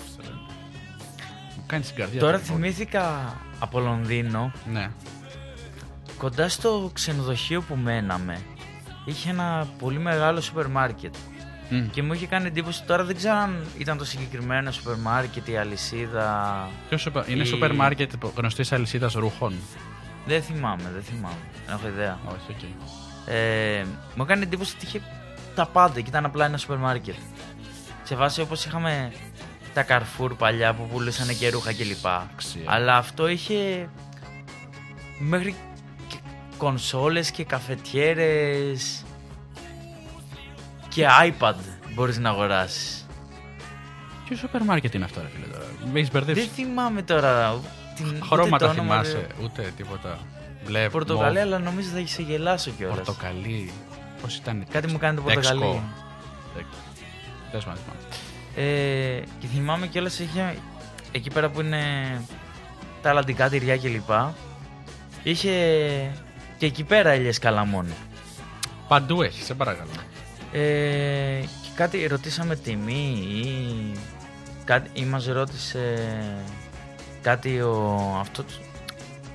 πώς 1.68 1.76
το 1.76 1.76
λένε. 1.76 1.80
Μου 1.80 1.80
κάνεις 1.82 1.86
την 1.86 1.96
καρδιά. 1.96 2.20
Τώρα 2.20 2.38
το 2.38 2.44
θυμήθηκα 2.44 3.34
από 3.58 3.80
Λονδίνο, 3.80 4.52
Ναι. 4.72 4.90
κοντά 6.18 6.48
στο 6.48 6.90
ξενοδοχείο 6.92 7.60
που 7.62 7.74
μέναμε, 7.76 8.38
είχε 9.04 9.30
ένα 9.30 9.66
πολύ 9.78 9.98
μεγάλο 9.98 10.40
σούπερ 10.40 10.66
μάρκετ. 10.68 11.14
Μμ. 11.70 11.86
Και 11.90 12.02
μου 12.02 12.12
είχε 12.12 12.26
κάνει 12.26 12.46
εντύπωση 12.46 12.84
τώρα 12.84 13.04
δεν 13.04 13.16
ξέρω 13.16 13.34
αν 13.36 13.64
ήταν 13.78 13.98
το 13.98 14.04
συγκεκριμένο 14.04 14.70
σούπερ 14.70 14.96
μάρκετ 14.96 15.48
η 15.48 15.56
αλυσίδα. 15.56 16.68
Ποιος 16.88 17.00
σούπερ, 17.00 17.28
είναι 17.28 17.42
Η- 17.42 17.46
σούπερ 17.46 17.74
μάρκετ 17.74 18.12
γνωστής 18.36 18.72
αλυσίδας 18.72 19.12
ρούχων; 19.12 19.54
Δεν 20.26 20.42
θυμάμαι, 20.42 20.90
δεν 20.94 21.02
θυμάμαι. 21.02 21.34
Δεν 21.66 21.74
έχω 21.74 21.88
ιδέα. 21.88 22.18
Όχι, 22.26 22.50
οκ. 22.50 22.62
Ε, 23.28 23.84
μου 24.14 24.22
έκανε 24.22 24.42
εντύπωση 24.42 24.74
ότι 24.76 24.86
είχε 24.86 25.00
τα 25.54 25.66
πάντα 25.66 26.00
και 26.00 26.08
ήταν 26.08 26.24
απλά 26.24 26.44
ένα 26.44 26.56
σούπερ 26.56 26.76
μάρκετ. 26.76 27.14
Σε 28.02 28.14
βάση 28.14 28.40
όπως 28.40 28.64
είχαμε 28.64 29.12
τα 29.75 29.85
Carrefour 29.89 30.31
παλιά 30.39 30.75
που 30.75 30.89
πουλούσαν 30.93 31.39
και 31.39 31.49
ρούχα 31.51 31.72
κλπ. 31.72 32.07
Αξία. 32.07 32.62
Αλλά 32.64 32.97
αυτό 32.97 33.29
είχε 33.29 33.89
μέχρι 35.18 35.55
και 36.09 36.16
κονσόλες 36.57 37.31
και 37.31 37.45
καφετιέρες 37.45 39.05
και 40.89 41.07
iPad 41.29 41.55
μπορείς 41.95 42.18
να 42.18 42.29
αγοράσεις. 42.31 43.07
Ποιο 44.29 44.37
σούπερ 44.37 44.62
μάρκετ 44.64 44.95
είναι 44.95 45.05
αυτό, 45.05 45.20
ρε 45.20 45.29
φίλε 45.35 45.47
τώρα. 45.47 45.64
Με 45.93 45.99
έχεις 45.99 46.11
Δεν 46.11 46.22
μπερδέψει. 46.25 46.51
θυμάμαι 46.55 47.03
τώρα 47.03 47.61
την, 47.97 48.07
ούτε 48.07 48.18
Χρώματα 48.27 48.64
το 48.66 48.70
όνομα, 48.72 48.93
θυμάσαι, 48.95 49.27
δε- 49.39 49.45
ούτε 49.45 49.72
τίποτα. 49.77 50.18
Μπλε, 50.66 50.89
Πορτοκαλί, 50.89 51.35
μοβ, 51.39 51.43
αλλά 51.47 51.59
νομίζω 51.59 51.89
θα 51.89 52.07
σε 52.07 52.22
γελάσω 52.22 52.70
κιόλας. 52.70 52.97
Πορτοκαλί. 52.97 53.72
Πώς 54.22 54.37
ήταν. 54.37 54.64
Κάτι 54.70 54.93
μου 54.93 54.99
κάνει 54.99 55.16
το 55.16 55.22
Δεξκό. 55.22 55.43
πορτοκαλί. 55.59 55.83
Τέλο 57.51 57.62
πάντων. 57.64 57.79
θυμάμαι. 57.83 58.01
Ε, 58.57 59.20
και 59.38 59.46
θυμάμαι 59.46 59.86
κιόλας 59.86 60.18
είχε 60.18 60.57
εκεί 61.12 61.30
πέρα 61.30 61.50
που 61.50 61.61
είναι 61.61 61.82
τα 63.02 63.11
αλλαντικά 63.11 63.48
τυριά 63.48 63.78
κλπ. 63.78 64.11
Είχε 65.22 65.50
και 66.59 66.66
εκεί 66.66 66.84
πέρα 66.84 67.11
ελιές 67.11 67.38
καλαμών. 67.38 67.86
Παντού 68.88 69.22
έχει, 69.22 69.42
σε 69.42 69.55
παρακαλώ. 69.55 69.90
Ε, 70.52 71.40
και 71.40 71.68
κάτι 71.74 72.07
ρωτήσαμε 72.07 72.57
τιμή 72.57 73.28
ή, 73.30 73.98
κάτι, 74.64 74.90
ή 74.92 75.05
μας 75.05 75.26
ρώτησε 75.26 75.94
κάτι 77.22 77.61
ο, 77.61 77.98
αυτός, 78.20 78.61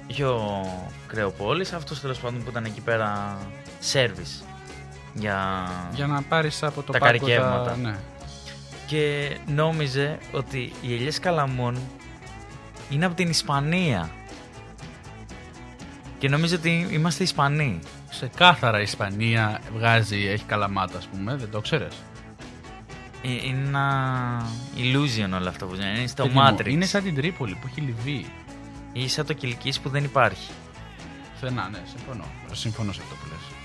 είχε 0.07 0.25
ο 0.25 0.65
Κρεοπόλης, 1.07 1.73
αυτός 1.73 2.01
τέλος 2.01 2.19
πάντων 2.19 2.43
που 2.43 2.49
ήταν 2.49 2.65
εκεί 2.65 2.81
πέρα 2.81 3.37
service 3.93 4.43
για, 5.13 5.67
Για 5.93 6.07
να 6.07 6.21
πάρεις 6.21 6.63
από 6.63 6.81
το 6.81 6.91
Τα 6.91 6.99
πάρκο 6.99 7.25
καρικεύματα. 7.25 7.75
Ναι. 7.75 7.95
Και 8.89 9.37
νόμιζε 9.47 10.17
ότι 10.31 10.71
οι 10.81 10.93
ελιές 10.93 11.19
καλαμών 11.19 11.77
είναι 12.89 13.05
από 13.05 13.15
την 13.15 13.29
Ισπανία 13.29 14.09
και 16.17 16.29
νόμιζε 16.29 16.55
ότι 16.55 16.87
είμαστε 16.91 17.23
Ισπανοί. 17.23 17.79
Σε 18.09 18.29
κάθαρα 18.35 18.79
η 18.79 18.81
Ισπανία 18.81 19.61
βγάζει, 19.73 20.27
έχει 20.27 20.43
καλαμάτα, 20.43 20.97
ας 20.97 21.07
πούμε, 21.07 21.35
δεν 21.35 21.49
το 21.51 21.61
ξέρεις; 21.61 21.95
Ε, 23.23 23.31
Είναι 23.31 23.67
ένα 23.67 24.45
illusion 24.77 25.37
όλο 25.39 25.49
αυτό 25.49 25.65
που 25.65 25.75
είναι. 25.75 25.85
Είναι 25.97 26.07
στο 26.07 26.23
Παιδί 26.23 26.35
μου, 26.35 26.41
Matrix. 26.47 26.67
Είναι 26.67 26.85
σαν 26.85 27.03
την 27.03 27.15
Τρίπολη 27.15 27.57
που 27.61 27.67
έχει 27.71 27.81
Λιβύη. 27.81 28.25
Ή 28.93 29.07
σαν 29.07 29.25
το 29.25 29.33
Κιλκής 29.33 29.79
που 29.79 29.89
δεν 29.89 30.03
υπάρχει. 30.03 30.51
Θενά, 31.39 31.69
ναι, 31.69 31.81
συμφωνώ. 31.85 32.25
Συμφωνώ 32.51 32.91
σε 32.91 33.01
αυτό 33.03 33.15
που 33.15 33.27
λες. 33.29 33.57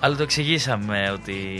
Αλλά 0.00 0.16
το 0.16 0.22
εξηγήσαμε 0.22 1.10
ότι 1.10 1.58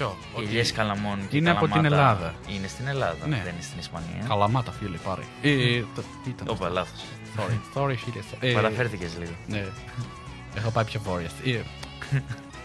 Ποιο; 0.00 0.16
οι 0.40 0.42
ελιές 0.46 0.72
καλαμών 0.72 1.18
και 1.28 1.36
είναι 1.36 1.50
από 1.50 1.60
την 1.66 1.70
καλαμάτα 1.82 1.96
Ελλάδα. 1.96 2.34
Είναι 2.48 2.66
στην 2.66 2.86
Ελλάδα, 2.86 3.26
Ναι. 3.26 3.40
δεν 3.44 3.52
είναι 3.52 3.62
στην 3.62 3.78
Ισπανία. 3.78 4.24
Καλαμάτα, 4.28 4.72
φίλε, 4.72 4.96
πάρε. 4.96 5.22
Ε, 5.42 5.80
το- 5.94 6.02
τι 6.24 6.30
ήταν. 6.30 6.46
Όπα, 6.50 6.68
λάθος. 6.68 7.00
Sorry, 7.36 7.78
sorry, 7.80 7.94
φίλε. 7.96 8.50
Ε, 8.50 8.52
Παραφέρθηκες 8.54 9.16
λίγο. 9.18 9.30
Ναι. 9.46 9.64
Έχω 10.54 10.70
πάει 10.70 10.84
πιο 10.84 11.00
βόρεια. 11.00 11.28
Ε, 11.44 11.60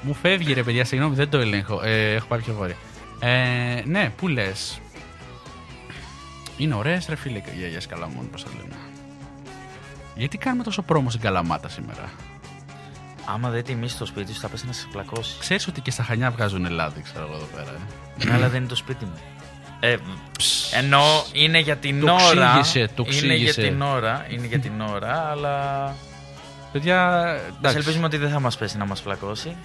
Μου 0.02 0.14
φεύγει 0.14 0.54
ρε 0.54 0.64
παιδιά, 0.64 0.86
συγγνώμη, 0.86 1.16
δεν 1.16 1.30
το 1.30 1.38
ελέγχω. 1.38 1.82
Ε, 1.84 2.14
έχω 2.14 2.28
πάει 2.28 2.40
πιο 2.40 2.54
βόρεια. 2.54 2.76
Ε, 3.20 3.82
ναι, 3.86 4.10
πού 4.18 4.28
λες; 4.28 4.80
Είναι 6.58 6.76
ωραίες 6.76 7.06
ρε 7.10 7.16
φίλε 7.16 7.38
οι 7.38 7.64
αγιέ 7.64 7.80
καλαμών, 7.90 8.30
πώς 8.30 8.44
το 8.44 8.50
λένε. 8.58 8.76
Γιατί 10.16 10.38
κάνουμε 10.38 10.64
τόσο 10.64 10.82
πρόμο 10.82 11.10
στην 11.10 11.22
Καλαμάτα 11.22 11.70
σήμερα; 11.70 12.10
Άμα 13.26 13.50
δεν 13.50 13.64
τιμήσεις 13.64 13.98
το 13.98 14.06
σπίτι 14.06 14.34
σου, 14.34 14.40
θα 14.40 14.48
πέσει 14.48 14.66
να 14.66 14.72
σε 14.74 14.88
πλακώσεις. 14.92 15.38
Ξέρεις 15.40 15.68
ότι 15.68 15.82
και 15.82 15.92
στα 15.92 16.04
Χανιά 16.04 16.32
βγάζουν 16.32 16.70
λάδι, 16.70 17.02
ξέρω 17.02 17.26
εγώ 17.26 17.36
εδώ 17.36 17.46
πέρα. 17.56 17.70
Ε. 18.20 18.26
Ναι, 18.26 18.34
αλλά 18.34 18.50
δεν 18.50 18.60
είναι 18.60 18.70
το 18.70 18.76
σπίτι 18.76 19.06
μου. 19.06 19.20
Ε, 19.80 19.96
ενώ 20.78 21.02
είναι 21.32 21.60
για 21.60 21.76
την 21.76 22.00
Το 22.06 22.14
ώρα. 22.14 22.60
ξύγησε, 22.62 22.90
το 22.96 23.06
είναι 23.08 23.34
για 23.34 23.50
ξύγησε. 23.52 23.62
την 23.72 23.82
ώρα, 23.82 24.26
είναι 24.30 24.46
για 24.48 24.60
την 24.60 24.82
ώρα, 24.82 25.28
αλλά. 25.32 25.96
Παιδιά, 26.72 27.12
Ας 27.24 27.40
εντάξει. 27.58 27.78
ελπίζουμε 27.78 28.06
ότι 28.06 28.18
δεν 28.18 28.30
θα 28.30 28.40
μας 28.40 28.58
πέσει 28.58 28.78
να 28.78 28.86
μας 28.86 29.02
πλακώσει 29.02 29.56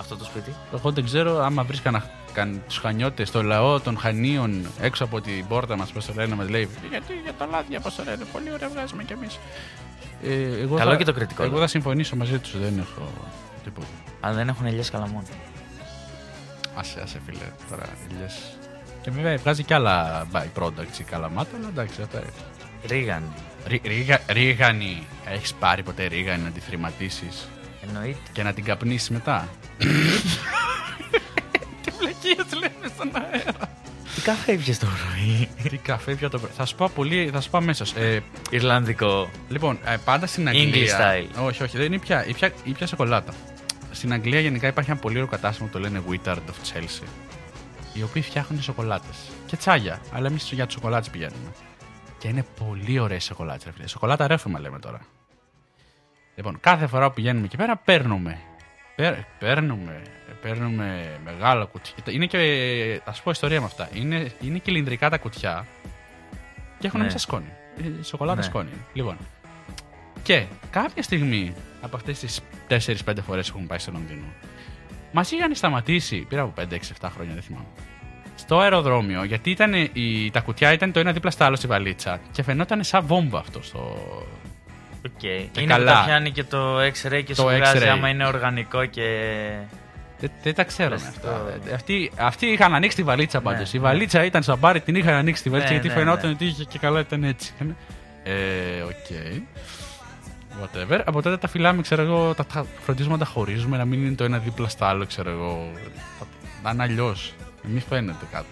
αυτό 0.00 0.16
το 0.16 0.24
σπίτι. 0.24 0.54
Εγώ 0.74 0.90
δεν 0.92 1.04
ξέρω 1.04 1.42
άμα 1.44 1.62
βρει 1.62 1.78
κανένα 1.78 2.04
καν, 2.32 2.62
τους 2.66 2.78
χανιώτες, 2.78 3.30
το 3.30 3.42
λαό 3.42 3.80
των 3.80 3.98
Χανίων 3.98 4.66
έξω 4.80 5.04
από 5.04 5.20
την 5.20 5.46
πόρτα 5.46 5.76
μας, 5.76 5.90
πώς 5.90 6.06
το 6.06 6.12
λένε, 6.16 6.34
μας 6.34 6.48
λέει. 6.48 6.68
Γιατί 6.90 7.12
για 7.22 7.32
τα 7.38 7.46
λάδια, 7.46 7.80
πώς 7.80 7.94
το 7.94 8.02
λένε, 8.04 8.24
πολύ 8.32 8.52
ωραία 8.52 8.68
βγάζουμε 8.68 9.02
κι 9.04 9.12
εμείς. 9.12 9.38
Ε, 10.22 10.60
εγώ 10.60 10.76
Καλό 10.76 10.90
θα, 10.90 10.96
και 10.96 11.04
το 11.04 11.12
κριτικό, 11.12 11.42
Εγώ 11.42 11.52
λέω. 11.52 11.60
θα 11.60 11.66
συμφωνήσω 11.66 12.16
μαζί 12.16 12.38
τους, 12.38 12.58
δεν 12.58 12.78
έχω 12.78 13.12
τίποτα. 13.64 13.86
Αλλά 14.20 14.34
δεν 14.34 14.48
έχουν 14.48 14.66
ελιές 14.66 14.90
καλαμών. 14.90 15.22
Άσε, 16.74 17.00
άσε 17.02 17.20
φίλε, 17.26 17.44
τώρα 17.70 17.84
ηλιές. 18.10 18.34
Και 19.02 19.10
βέβαια 19.10 19.36
βγάζει 19.36 19.62
και 19.64 19.74
άλλα 19.74 20.26
by-products 20.32 20.98
η 20.98 21.02
καλαμάτα, 21.02 21.56
αλλά 21.56 21.68
εντάξει, 21.68 22.02
αυτά. 22.02 22.22
Ρίγαν. 22.88 23.22
Ρί- 23.66 23.86
ρίγα- 23.86 24.20
Ρίγανη. 24.28 25.06
Έχεις 25.28 25.54
πάρει 25.54 25.82
ποτέ 25.82 26.06
ρίγανη 26.06 26.42
να 26.42 26.50
τη 26.50 26.60
θρηματίσεις; 26.60 27.48
Εννοείται. 27.88 28.18
και 28.32 28.42
να 28.42 28.52
την 28.52 28.64
καπνίσεις 28.64 29.10
μετά; 29.10 29.48
Τι 31.82 31.90
βλακίες 31.98 32.52
λέμε 32.60 32.86
στον 32.94 33.10
αέρα. 33.14 33.70
Τι 34.14 34.20
καφέ 34.20 34.54
πιες 34.56 34.78
το 34.78 34.86
πρωί. 34.86 35.48
Τι 35.68 35.76
καφέ 35.76 36.14
πια 36.14 36.28
το 36.28 36.38
πρωί. 36.38 36.50
Θα 36.56 36.66
σου 36.66 36.74
πω 36.74 36.90
πολύ, 36.94 37.30
θα 37.32 37.40
σου 37.40 37.50
πω 37.50 37.56
αμέσως. 37.58 37.92
Ε, 37.92 38.22
Ιρλανδικό. 38.50 39.30
λοιπόν, 39.48 39.78
ε, 39.84 39.96
πάντα 40.04 40.26
στην 40.26 40.48
Αγγλία. 40.48 40.72
English 40.74 41.00
style. 41.00 41.44
Όχι, 41.44 41.62
όχι, 41.62 41.76
δεν 41.76 41.86
είναι 41.86 41.98
πια, 41.98 42.26
η 42.26 42.32
πια, 42.32 42.52
η 42.64 42.72
πια 42.72 42.86
σοκολάτα. 42.86 43.32
Στην 43.90 44.12
Αγγλία 44.12 44.40
γενικά 44.40 44.66
υπάρχει 44.68 44.90
ένα 44.90 45.00
πολύ 45.00 45.14
ωραίο 45.16 45.28
κατάστημα 45.28 45.66
που 45.68 45.72
το 45.72 45.78
λένε 45.80 46.02
Wittard 46.08 46.34
of 46.34 46.72
Chelsea. 46.72 47.06
Οι 47.92 48.02
οποίοι 48.02 48.22
φτιάχνουν 48.22 48.62
σοκολάτες. 48.62 49.16
Και 49.46 49.56
τσάγια. 49.56 50.00
Αλλά 50.12 50.26
εμείς 50.26 50.50
για 50.52 50.66
τι 50.66 50.72
σοκολάτες 50.72 51.10
πηγαίνουμε. 51.10 51.52
Και 52.18 52.28
είναι 52.28 52.46
πολύ 52.66 52.98
ωραίες 52.98 53.24
σοκολάτες, 53.24 53.64
ρε 53.64 53.72
φίλε. 53.72 53.86
Σοκολάτα 53.86 54.26
ρεύμα 54.26 54.60
λέμε 54.60 54.78
τώρα. 54.78 55.00
Λοιπόν, 56.34 56.60
κάθε 56.60 56.86
φορά 56.86 57.08
που 57.08 57.14
πηγαίνουμε 57.14 57.44
εκεί 57.46 57.56
πέρα 57.56 57.76
παίρνουμε. 57.76 58.38
Παίρ- 59.02 59.24
παίρνουμε, 59.38 60.02
παίρνουμε 60.42 61.18
μεγάλα 61.24 61.64
κουτιά. 61.64 61.94
Είναι 62.10 62.26
και. 62.26 62.38
Α 63.04 63.12
πω 63.22 63.30
ιστορία 63.30 63.60
με 63.60 63.66
αυτά. 63.66 63.88
Είναι, 63.92 64.32
είναι 64.40 64.58
κυλινδρικά 64.58 65.10
τα 65.10 65.18
κουτιά 65.18 65.66
και 66.78 66.86
έχουν 66.86 66.98
Ναι. 66.98 67.04
μέσα 67.06 67.18
σκόνη. 67.18 67.52
Ε, 68.00 68.02
Σοκολάτα 68.02 68.36
Ναι. 68.38 68.42
σκόνη. 68.46 68.70
Λοιπόν. 68.92 69.16
Και 70.22 70.44
κάποια 70.70 71.02
στιγμή 71.02 71.54
από 71.80 71.96
αυτές 71.96 72.18
τις 72.18 72.40
4-5 72.68 73.22
φορές 73.22 73.46
που 73.46 73.52
έχουμε 73.54 73.66
πάει 73.68 73.78
στο 73.78 73.90
Λονδίνο, 73.92 74.24
μας 75.12 75.30
είχαν 75.30 75.54
σταματήσει. 75.54 76.16
Πήρα 76.28 76.42
από 76.42 76.52
5-6-7 76.62 77.10
χρόνια, 77.14 77.34
δεν 77.34 77.42
θυμάμαι. 77.42 77.66
Στο 78.34 78.58
αεροδρόμιο, 78.58 79.24
γιατί 79.24 79.50
ήταν, 79.50 79.72
η, 79.92 80.30
τα 80.32 80.40
κουτιά 80.40 80.72
ήταν 80.72 80.92
το 80.92 81.00
ένα 81.00 81.12
δίπλα 81.12 81.30
στο 81.30 81.44
άλλο 81.44 81.56
στη 81.56 81.66
βαλίτσα 81.66 82.20
και 82.32 82.42
φαινόταν 82.42 82.84
σαν 82.84 83.06
βόμβα 83.06 83.38
αυτό 83.38 83.62
στο, 83.62 83.96
Οκ. 85.06 85.22
Είναι 85.22 85.48
Ε, 85.56 85.64
καλά. 85.64 85.92
που 85.92 85.98
τα 85.98 86.04
πιάνει 86.04 86.30
και 86.30 86.44
το 86.44 86.78
X-ray 86.80 87.22
και 87.24 87.34
Το 87.34 87.42
σου 87.42 87.48
βγάζει 87.56 87.78
X-ray. 87.82 87.88
άμα 87.88 88.08
είναι 88.08 88.26
οργανικό 88.26 88.84
και... 88.84 89.02
Δεν, 90.18 90.30
δεν 90.42 90.54
τα 90.54 90.64
ξέρω 90.64 90.90
Λες 90.90 91.02
αυτά. 91.06 91.28
το- 91.28 91.70
Ε, 91.70 91.74
Αυτοί, 91.74 92.12
αυτοί 92.16 92.46
είχαν 92.46 92.74
ανοίξει 92.74 92.96
τη 92.96 93.02
βαλίτσα 93.02 93.40
πάντως. 93.40 93.72
Ναι, 93.72 93.78
η 93.78 93.82
ναι. 93.82 93.88
βαλίτσα 93.88 94.24
ήταν 94.24 94.42
σαν 94.42 94.58
μπάρι, 94.58 94.80
την 94.80 94.94
είχαν 94.94 95.14
ανοίξει 95.14 95.42
τη 95.42 95.50
βαλίτσα 95.50 95.72
Ναι, 95.72 95.78
γιατί 95.78 95.94
ναι, 95.94 96.00
φαινόταν 96.02 96.26
ναι. 96.28 96.34
ότι 96.34 96.44
είχε 96.44 96.64
και 96.64 96.78
καλά 96.78 97.00
ήταν 97.00 97.24
έτσι. 97.24 97.52
Ε, 98.24 98.80
οκ. 98.82 99.16
Whatever. 100.62 101.00
Από 101.04 101.22
τότε 101.22 101.36
τα 101.36 101.48
φυλάμε, 101.48 101.82
ξέρω 101.82 102.02
εγώ, 102.02 102.34
τα, 102.34 102.44
τα 102.46 102.66
φροντίζουμε 102.84 103.14
να 103.16 103.24
τα 103.24 103.30
χωρίζουμε, 103.30 103.76
να 103.76 103.84
μην 103.84 104.06
είναι 104.06 104.14
το 104.14 104.24
ένα 104.24 104.38
δίπλα 104.38 104.68
στο 104.68 104.84
άλλο, 104.84 105.06
ξέρω 105.06 105.30
εγώ. 105.30 105.70
Τα- 106.18 106.26
Να 106.62 106.70
είναι 106.70 106.82
αλλιώς. 106.82 107.32
Μη 107.62 107.80
φαίνεται 107.88 108.24
κάτι. 108.32 108.46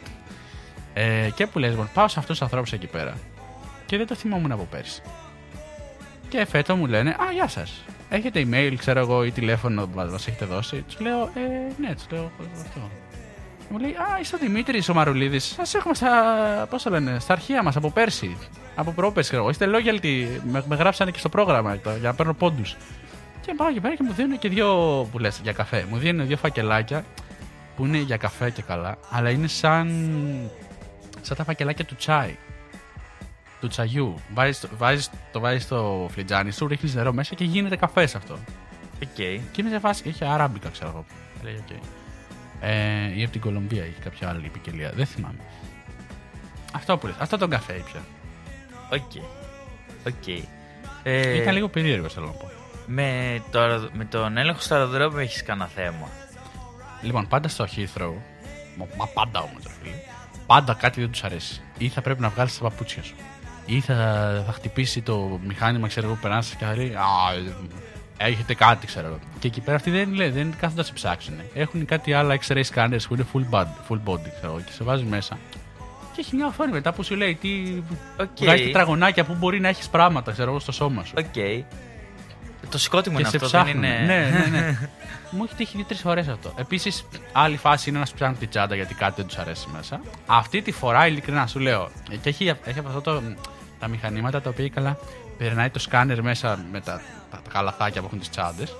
Ε, 0.94 1.28
και 1.34 1.46
που 1.46 1.58
λες, 1.58 1.70
λοιπόν, 1.70 1.88
πάω 1.94 2.08
σε 2.08 2.18
αυτούς 2.18 2.34
τους 2.38 2.42
ανθρώπους 2.42 2.72
εκεί 2.72 2.86
πέρα. 2.86 3.14
Και 3.86 3.96
δεν 3.96 4.06
το 4.06 4.14
θυμόμουν 4.14 4.52
από 4.52 4.66
πέρσι. 4.70 5.02
Και 6.30 6.46
φέτο 6.46 6.76
μου 6.76 6.86
λένε, 6.86 7.10
Α, 7.10 7.32
γεια 7.32 7.48
σας. 7.48 7.84
Έχετε 8.08 8.46
email, 8.50 8.74
ξέρω 8.78 9.00
εγώ, 9.00 9.24
ή 9.24 9.30
τηλέφωνο 9.30 9.86
που 9.86 9.96
μας 10.10 10.26
έχετε 10.28 10.44
δώσει. 10.44 10.84
Τους 10.88 11.00
λέω, 11.00 11.22
ε, 11.22 11.72
Ναι, 11.80 11.94
τους 11.94 12.06
λέω 12.10 12.30
αυτό. 12.66 12.80
Και 13.58 13.66
μου 13.70 13.78
λέει, 13.78 13.90
Α, 13.90 14.18
είσαι 14.20 14.34
ο 14.34 14.38
Δημήτρης 14.38 14.88
ο 14.88 14.94
Μαρουλίδης. 14.94 15.44
Σας 15.44 15.74
έχουμε 15.74 15.94
στα. 15.94 16.10
Πώς 16.70 16.82
το 16.82 16.90
λένε, 16.90 17.18
στα 17.18 17.32
αρχεία 17.32 17.62
μας 17.62 17.76
από 17.76 17.90
πέρσι. 17.90 18.36
Από 18.74 18.90
πρόπερσι, 18.92 19.28
ξέρω 19.28 19.42
εγώ. 19.42 19.50
Είστε 19.50 19.66
loyalty. 19.66 20.40
Με, 20.50 20.62
με 20.68 20.76
γράψανε 20.76 21.10
και 21.10 21.18
στο 21.18 21.28
πρόγραμμα 21.28 21.78
το- 21.78 21.90
για 21.90 22.08
να 22.08 22.14
παίρνω 22.14 22.34
πόντους. 22.34 22.76
Και 23.46 23.52
πάω 23.56 23.68
εκεί 23.68 23.80
πέρα 23.80 23.94
και 23.94 24.02
μου 24.06 24.12
δίνουν 24.12 24.38
και 24.38 24.48
δύο. 24.48 24.66
που 25.12 25.18
λες 25.18 25.40
για 25.42 25.52
καφέ. 25.52 25.86
Μου 25.90 25.96
δίνουν 25.96 26.26
δύο 26.26 26.36
φακελάκια 26.36 27.04
που 27.76 27.86
είναι 27.86 27.98
για 27.98 28.16
καφέ 28.16 28.50
και 28.50 28.62
καλά, 28.62 28.96
αλλά 29.10 29.30
είναι 29.30 29.46
σαν. 29.46 30.10
σαν 31.20 31.36
τα 31.36 31.44
φακελάκια 31.44 31.84
του 31.84 31.94
τσάι. 31.96 32.36
Του 33.60 33.68
τσαγιού. 33.68 34.14
Βάζεις, 34.34 34.60
το- 34.60 34.68
βάζεις, 34.76 35.10
το 35.32 35.40
βάζεις 35.40 35.62
στο 35.62 36.08
φλιτζάνι 36.12 36.50
σου, 36.50 36.66
ρίχνεις 36.66 36.94
νερό 36.94 37.12
μέσα 37.12 37.34
και 37.34 37.44
γίνεται 37.44 37.76
καφές 37.76 38.14
αυτό. 38.14 38.34
Οκ. 39.02 39.08
Και 39.14 39.40
είμαι 39.56 39.70
σε 39.70 39.78
φάση. 39.78 40.08
Είχε 40.08 40.24
αράμπικα, 40.24 40.68
ξέρω 40.68 40.88
εγώ. 40.88 41.04
Λέει, 41.42 41.54
οκ. 41.54 41.76
Ε, 42.60 43.18
ή 43.18 43.22
από 43.22 43.32
την 43.32 43.40
Κολομβία 43.40 43.84
είχε 43.84 44.00
κάποια 44.04 44.28
άλλη 44.28 44.48
ποικιλία. 44.48 44.90
Δεν 44.94 45.06
θυμάμαι. 45.06 45.38
Αυτό 46.72 46.96
που 46.96 47.06
λες. 47.06 47.16
Αυτό 47.18 47.36
τον 47.38 47.50
καφέ 47.50 47.72
ήπια. 47.72 48.00
Οκ. 48.92 49.22
Οκ. 50.06 50.28
Ε, 51.02 51.36
Ήταν 51.36 51.54
λίγο 51.54 51.68
περίεργο, 51.68 52.08
θέλω 52.08 52.26
να 52.26 52.32
πω. 52.32 52.50
με, 52.86 53.42
το, 53.50 53.60
αερο- 53.60 53.90
με 53.92 54.04
τον 54.04 54.36
έλεγχο 54.36 54.60
στο 54.60 54.74
αεροδρόμιο 54.74 55.18
έχεις 55.18 55.42
κανένα 55.42 55.68
θέμα. 55.68 56.08
Λοιπόν, 57.02 57.28
πάντα 57.28 57.48
στο 57.48 57.64
Heathrow. 57.76 58.12
Μα, 58.76 58.86
μα 58.96 59.06
πάντα 59.06 59.38
όμως, 59.40 59.62
ρε 59.66 59.72
φίλε. 59.82 59.94
Πάντα 60.46 60.74
κάτι 60.74 61.00
δεν 61.00 61.10
τους 61.10 61.24
αρέσει. 61.24 61.60
Ή 61.78 61.88
θα 61.88 62.00
πρέπει 62.02 62.20
να 62.20 62.28
βγάλεις 62.28 62.58
τα 62.58 62.62
παπούτσια 62.68 63.02
σου. 63.02 63.14
Ή 63.70 63.80
θα, 63.80 63.94
θα 64.46 64.52
χτυπήσει 64.52 65.00
το 65.02 65.40
μηχάνημα, 65.46 65.88
ξέρω 65.88 66.06
εγώ, 66.06 66.14
που 66.14 66.20
περάσει 66.20 66.56
και 66.56 66.64
θα 66.64 66.76
λέει 66.76 66.94
Α, 66.94 67.32
ε, 68.16 68.24
έχετε 68.28 68.54
κάτι, 68.54 68.86
ξέρω 68.86 69.06
εγώ. 69.06 69.18
Και 69.38 69.46
εκεί 69.46 69.60
πέρα 69.60 69.76
αυτοί 69.76 69.90
δεν, 69.90 70.14
λέει, 70.14 70.28
δεν 70.30 70.54
κάθονται 70.60 70.80
να 70.80 70.86
σε 70.86 70.92
ψάξουν. 70.92 71.34
Έχουν 71.54 71.84
κάτι 71.84 72.12
άλλα 72.12 72.38
X-ray 72.46 72.62
scanners 72.74 72.98
που 73.08 73.14
είναι 73.14 73.26
full 73.34 73.54
body, 73.54 73.64
full 73.88 74.00
body 74.04 74.28
ξέρω 74.36 74.52
εγώ, 74.52 74.60
και 74.60 74.72
σε 74.72 74.84
βάζεις 74.84 75.06
μέσα. 75.06 75.38
Και 76.14 76.20
έχει 76.20 76.36
μια 76.36 76.46
οθόνη 76.46 76.72
μετά 76.72 76.92
που 76.92 77.02
σου 77.02 77.14
λέει 77.16 77.34
τι. 77.40 77.82
Οκ. 78.20 78.28
Βγάζει 78.40 78.62
τετραγωνάκια 78.64 79.24
που 79.24 79.34
μπορεί 79.34 79.60
να 79.60 79.68
έχεις 79.68 79.88
πράγματα, 79.88 80.32
ξέρω 80.32 80.50
εγώ, 80.50 80.58
στο 80.60 80.72
σώμα 80.72 81.04
σου. 81.04 81.14
Οκ. 81.18 81.64
Το 82.70 82.78
σηκώτη 82.78 83.10
μου 83.10 83.16
και 83.16 83.20
είναι 83.22 83.30
σε 83.30 83.36
αυτό, 83.36 83.48
δεν 83.48 83.62
ψάχνουν. 83.62 83.84
είναι... 83.84 83.98
Ναι, 84.06 84.30
ναι, 84.50 84.58
ναι. 84.60 84.78
Μου 85.30 85.44
έχει 85.44 85.54
τύχει 85.54 85.76
δύο-τρει 85.76 85.96
φορές 85.96 86.28
αυτό. 86.28 86.52
Επίσης, 86.56 87.04
άλλη 87.32 87.56
φάση 87.56 87.88
είναι 87.90 87.98
να 87.98 88.06
σου 88.06 88.14
πιάνουν 88.14 88.38
την 88.38 88.48
τσάντα 88.48 88.74
γιατί 88.74 88.94
κάτι 88.94 89.12
δεν 89.16 89.26
τους 89.26 89.36
αρέσει 89.36 89.66
μέσα. 89.76 90.00
Αυτή 90.26 90.62
τη 90.62 90.72
φορά, 90.72 91.06
ειλικρινά 91.06 91.46
σου 91.46 91.58
λέω. 91.58 91.90
ε, 92.10 92.16
Και 92.16 92.28
έχει, 92.28 92.52
έχει 92.64 92.78
αυτό 92.86 93.00
το, 93.00 93.22
τα 93.80 93.88
μηχανήματα 93.88 94.40
τα 94.40 94.50
οποία 94.50 94.68
καλά 94.68 94.98
περνάει 95.38 95.70
το 95.70 95.78
σκάνερ 95.78 96.22
μέσα 96.22 96.64
με 96.72 96.80
τα, 96.80 97.00
τα, 97.30 97.40
τα 97.44 97.50
καλαθάκια 97.52 98.00
που 98.00 98.06
έχουν 98.06 98.18
τις 98.18 98.30
τσάντες. 98.30 98.76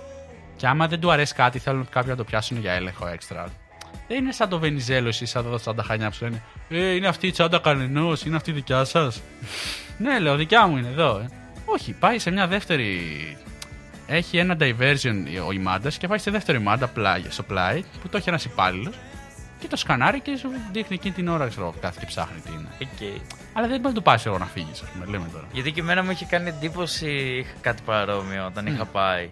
Και 0.56 0.66
άμα 0.66 0.88
δεν 0.88 1.00
του 1.00 1.10
αρέσει 1.10 1.34
κάτι, 1.34 1.58
θέλουν 1.58 1.88
κάποιοι 1.90 2.08
να 2.10 2.16
το 2.16 2.24
πιάσουν 2.24 2.58
για 2.58 2.72
έλεγχο 2.72 3.06
έξτρα. 3.06 3.48
Δεν 4.08 4.18
είναι 4.18 4.32
σαν 4.32 4.48
το 4.48 4.58
Βενιζέλο 4.58 5.08
ή 5.08 5.24
σαν 5.24 5.44
το 5.44 5.56
τσάντα 5.56 5.82
χανιά 5.82 6.08
που 6.08 6.14
σου 6.14 6.24
λένε 6.24 6.42
Ε, 6.68 6.94
είναι 6.94 7.08
αυτή 7.08 7.26
η 7.26 7.30
τσάντα 7.30 7.58
κανενός, 7.58 8.24
είναι 8.24 8.36
αυτή 8.36 8.50
η 8.50 8.52
δικιά 8.52 8.84
σας. 8.84 9.20
ναι, 9.98 10.18
λέω, 10.18 10.36
δικιά 10.36 10.66
μου 10.66 10.76
είναι 10.76 10.88
εδώ. 10.88 11.18
Ε. 11.18 11.28
Όχι, 11.64 11.92
πάει 11.92 12.18
σε 12.18 12.30
μια 12.30 12.46
δεύτερη 12.46 12.98
έχει 14.06 14.38
ένα 14.38 14.56
diversion 14.60 15.14
ο 15.46 15.52
ιμάντας 15.52 15.90
και 15.90 16.08
πάει 16.08 16.18
στη 16.18 16.30
δεύτερη 16.30 16.58
ιμάντα 16.58 16.88
πλάι, 16.88 17.22
στο 17.28 17.42
πλάι 17.42 17.84
που 18.02 18.08
το 18.08 18.16
έχει 18.16 18.28
ένας 18.28 18.44
υπάλληλος 18.44 18.94
και 19.60 19.68
το 19.68 19.76
σκανάρει 19.76 20.20
και 20.20 20.36
σου 20.36 20.48
δείχνει 20.72 20.96
εκείνη 20.96 21.14
την 21.14 21.28
ώρα, 21.28 21.48
ξέρω, 21.48 21.74
κάθε 21.80 21.96
και 22.00 22.06
ψάχνει 22.06 22.40
τι 22.40 22.50
είναι. 22.52 22.68
Οκ. 22.82 23.22
Αλλά 23.52 23.66
δεν 23.66 23.76
μπορεί 23.80 23.88
να 23.88 23.92
του 23.92 24.02
πας 24.02 24.26
εγώ 24.26 24.38
να 24.38 24.46
φύγεις, 24.46 24.82
ας 24.82 24.88
πούμε, 24.88 25.04
λέμε 25.06 25.28
τώρα. 25.32 25.44
Γιατί 25.52 25.72
και 25.72 25.80
εμένα 25.80 26.02
μου 26.04 26.10
είχε 26.10 26.24
κάνει 26.24 26.48
εντύπωση 26.48 27.08
είχα 27.10 27.52
κάτι 27.60 27.82
παρόμοιο 27.84 28.46
όταν 28.46 28.66
είχα 28.66 28.84
πάει. 28.84 29.30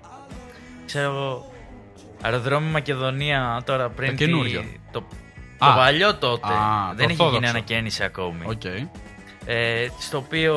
Ξέρω 0.87 1.05
εγώ, 1.15 1.53
αεροδρόμιο 2.23 2.71
Μακεδονία 2.71 3.63
τώρα 3.65 3.89
πριν. 3.89 4.09
Το 4.11 4.15
καινούριο. 4.17 4.61
τη- 4.61 4.79
Το, 4.93 4.99
Α. 5.59 5.69
το 5.73 5.75
παλιό 5.77 6.15
τότε. 6.15 6.47
Α, 6.53 6.89
το 6.89 6.95
δεν 6.97 7.05
είχε 7.09 7.23
ορθόδοξο. 7.23 7.35
γίνει 7.35 7.49
ανακαίνιση 7.49 8.05
ακόμη. 8.05 8.41
Οκ. 8.45 8.65
Ε, 9.45 9.89
στο 9.99 10.19
οποίο 10.19 10.55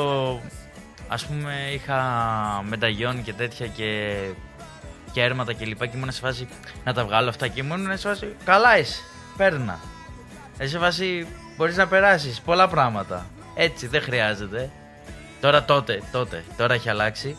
ας 1.07 1.25
πούμε 1.25 1.53
είχα 1.73 1.99
μενταγιόν 2.69 3.23
και 3.23 3.33
τέτοια 3.33 3.67
και 3.67 4.15
κέρματα 5.11 5.53
και 5.53 5.65
λοιπά 5.65 5.85
και 5.85 5.97
ήμουν 5.97 6.11
σε 6.11 6.19
φάση 6.21 6.47
να 6.83 6.93
τα 6.93 7.05
βγάλω 7.05 7.29
αυτά 7.29 7.47
και 7.47 7.59
ήμουν 7.61 7.97
σε 7.97 8.07
φάση 8.07 8.35
καλά 8.43 8.77
είσαι, 8.79 9.01
πέρνα. 9.41 9.79
Εσύ 10.57 10.71
σε 10.71 10.77
φάση 10.79 11.27
μπορείς 11.57 11.77
να 11.77 11.87
περάσεις 11.87 12.41
πολλά 12.41 12.67
πράγματα. 12.67 13.25
Έτσι 13.55 13.87
δεν 13.87 14.01
χρειάζεται. 14.01 14.69
Τώρα 15.41 15.63
τότε, 15.63 16.01
τότε, 16.11 16.43
τώρα 16.57 16.73
έχει 16.73 16.89
αλλάξει. 16.89 17.35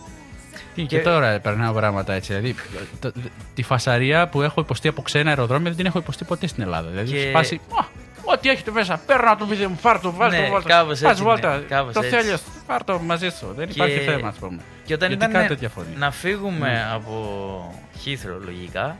Τι, 0.74 0.82
και, 0.82 0.96
Και- 0.96 1.02
τώρα 1.02 1.40
περνάω 1.40 1.72
πράγματα 1.72 2.12
έτσι. 2.12 2.34
Δηλαδή, 2.34 2.54
το- 3.00 3.12
τη 3.54 3.62
φασαρία 3.62 4.28
που 4.28 4.42
έχω 4.42 4.60
υποστεί 4.60 4.88
από 4.88 5.02
ξένα 5.02 5.28
αεροδρόμια 5.28 5.68
δεν 5.68 5.76
την 5.76 5.86
έχω 5.86 5.98
υποστεί 5.98 6.24
ποτέ 6.24 6.46
στην 6.46 6.62
Ελλάδα. 6.62 6.88
Δηλαδή, 6.88 7.10
Και- 7.12 7.20
σου 7.24 7.30
φάση. 7.30 7.60
«Α, 7.80 7.84
Ό,τι 8.24 8.48
έχετε 8.48 8.70
μέσα, 8.70 9.00
παίρνω 9.06 9.36
το 9.36 9.46
βίντεο 9.46 9.68
μου, 9.68 9.78
πάρ 9.82 10.00
το, 10.00 10.12
βάλ 10.12 10.30
Ναι, 10.30 10.44
το, 10.46 10.52
βάλ 10.52 10.62
το. 10.62 10.68
κάπως 10.68 11.00
Πας 11.00 11.10
έτσι 11.10 11.22
βόλτα, 11.22 11.54
είναι, 11.54 11.64
κάπως 11.68 11.92
το 11.94 12.00
έτσι. 12.02 12.16
θέλεις, 12.16 12.42
πάρ 12.66 12.84
το 12.84 12.98
μαζί 12.98 13.28
σου. 13.28 13.52
Δεν 13.56 13.66
Και- 13.66 13.72
υπάρχει 13.74 13.98
θέμα, 13.98 14.28
ας 14.28 14.36
πούμε. 14.36 14.58
Και 14.84 14.94
όταν 14.94 15.08
Γιατί 15.08 15.24
ήταν 15.24 15.36
κάτι 15.36 15.48
τέτοια 15.48 15.68
φωνή. 15.68 15.86
να 15.96 16.10
φύγουμε 16.10 16.88
από 16.94 17.80
Χήθρο 18.00 18.38
λογικά, 18.44 18.96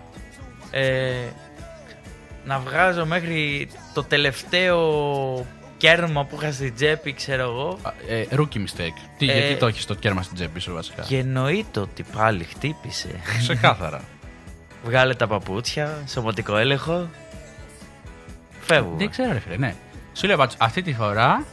ε, 0.70 1.10
να 2.44 2.59
βγάζω 2.59 3.06
μέχρι 3.06 3.69
το 3.94 4.02
τελευταίο 4.05 5.47
κέρμα 5.77 6.24
που 6.24 6.36
είχα 6.40 6.52
στην 6.52 6.74
τσέπη, 6.74 7.12
ξέρω 7.12 7.43
εγώ. 7.43 7.78
Α, 7.82 7.93
Ε, 8.09 8.27
rookie 8.31 8.56
mistake. 8.56 8.98
Τι, 9.19 9.31
Ε, 9.31 9.32
γιατί 9.39 9.56
το 9.56 9.66
έχεις 9.66 9.86
το 9.86 9.94
κέρμα 9.94 10.23
στην 10.23 10.35
τσέπη 10.35 10.60
σου, 10.60 10.73
βασικά; 10.74 11.02
Και 11.02 11.19
εννοείται 11.19 11.81
ότι 11.81 12.05
πάλι 12.16 12.44
χτύπησε. 12.44 13.09
Ξεκάθαρα. 13.39 14.01
Βγάλε 14.85 15.14
τα 15.14 15.27
παπούτσια, 15.27 15.98
σωματικό 16.09 16.56
έλεγχο. 16.56 17.09
Φεύγουμε. 18.60 18.97
Δεν 18.97 19.10
ξέρω, 19.10 19.32
ρε 19.32 19.39
φίλε, 19.39 19.56
ναι. 19.56 19.74
Σου 20.12 20.27
λέω 20.27 20.36
πάντως, 20.36 20.55
αυτή 20.59 20.82
τη 20.82 20.93
φορά 20.93 21.44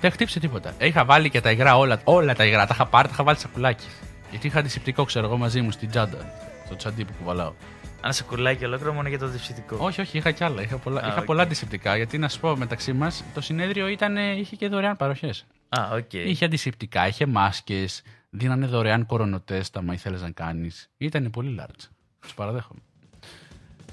δεν 0.00 0.10
χτύπησε 0.10 0.40
τίποτα. 0.40 0.72
Είχα 0.78 1.04
βάλει 1.04 1.30
και 1.30 1.40
τα 1.40 1.50
υγρά 1.50 1.76
όλα, 1.78 2.00
όλα 2.04 2.34
τα 2.34 2.44
υγρά. 2.44 2.66
Τα 2.66 2.74
είχα 2.74 2.86
πάρει, 2.86 3.06
τα 3.08 3.14
είχα 3.14 3.24
βάλει 3.24 3.38
σακουλάκι. 3.38 3.86
Γιατί 4.30 4.46
είχα 4.46 4.58
αντισηπτικό, 4.58 5.04
ξέρω 5.04 5.26
εγώ, 5.26 5.36
μαζί 5.36 5.60
μου 5.60 5.70
στην 5.70 5.90
τσάντα. 5.90 6.32
Στο 6.66 6.76
τσαντί 6.76 7.04
που 7.04 7.12
κουβαλάω. 7.18 7.52
Αν 8.00 8.12
σε 8.12 8.22
κολλάει 8.22 8.56
και 8.56 8.66
ολόκληρο 8.66 8.92
μόνο 8.92 9.08
για 9.08 9.18
το 9.18 9.26
αντισηπτικό. 9.28 9.76
Όχι, 9.80 10.00
όχι, 10.00 10.16
είχα 10.18 10.30
κι 10.30 10.44
άλλα. 10.44 10.62
Είχα 10.62 10.76
πολλά, 10.76 11.00
Α, 11.02 11.06
είχα 11.08 11.18
οκ. 11.18 11.24
πολλά 11.24 11.42
αντισηπτικά. 11.42 11.96
Γιατί 11.96 12.18
να 12.18 12.28
σου 12.28 12.40
πω 12.40 12.56
μεταξύ 12.56 12.92
μας, 12.92 13.24
το 13.34 13.40
συνέδριο 13.40 13.88
ήταν, 13.88 14.16
είχε 14.16 14.56
και 14.56 14.68
δωρεάν 14.68 14.96
παροχές. 14.96 15.46
Α, 15.68 15.88
οκ. 15.92 16.12
Είχε 16.12 16.44
αντισηπτικά, 16.44 17.06
είχε 17.06 17.26
μάσκες, 17.26 18.02
δίνανε 18.30 18.66
δωρεάν 18.66 19.06
κορονοτέστ 19.06 19.76
άμα 19.76 19.92
ήθελες 19.92 20.22
να 20.22 20.30
κάνεις. 20.30 20.90
Ήταν 20.98 21.30
πολύ 21.30 21.56
large. 21.60 21.88
Τους 22.20 22.34
παραδέχομαι. 22.34 22.80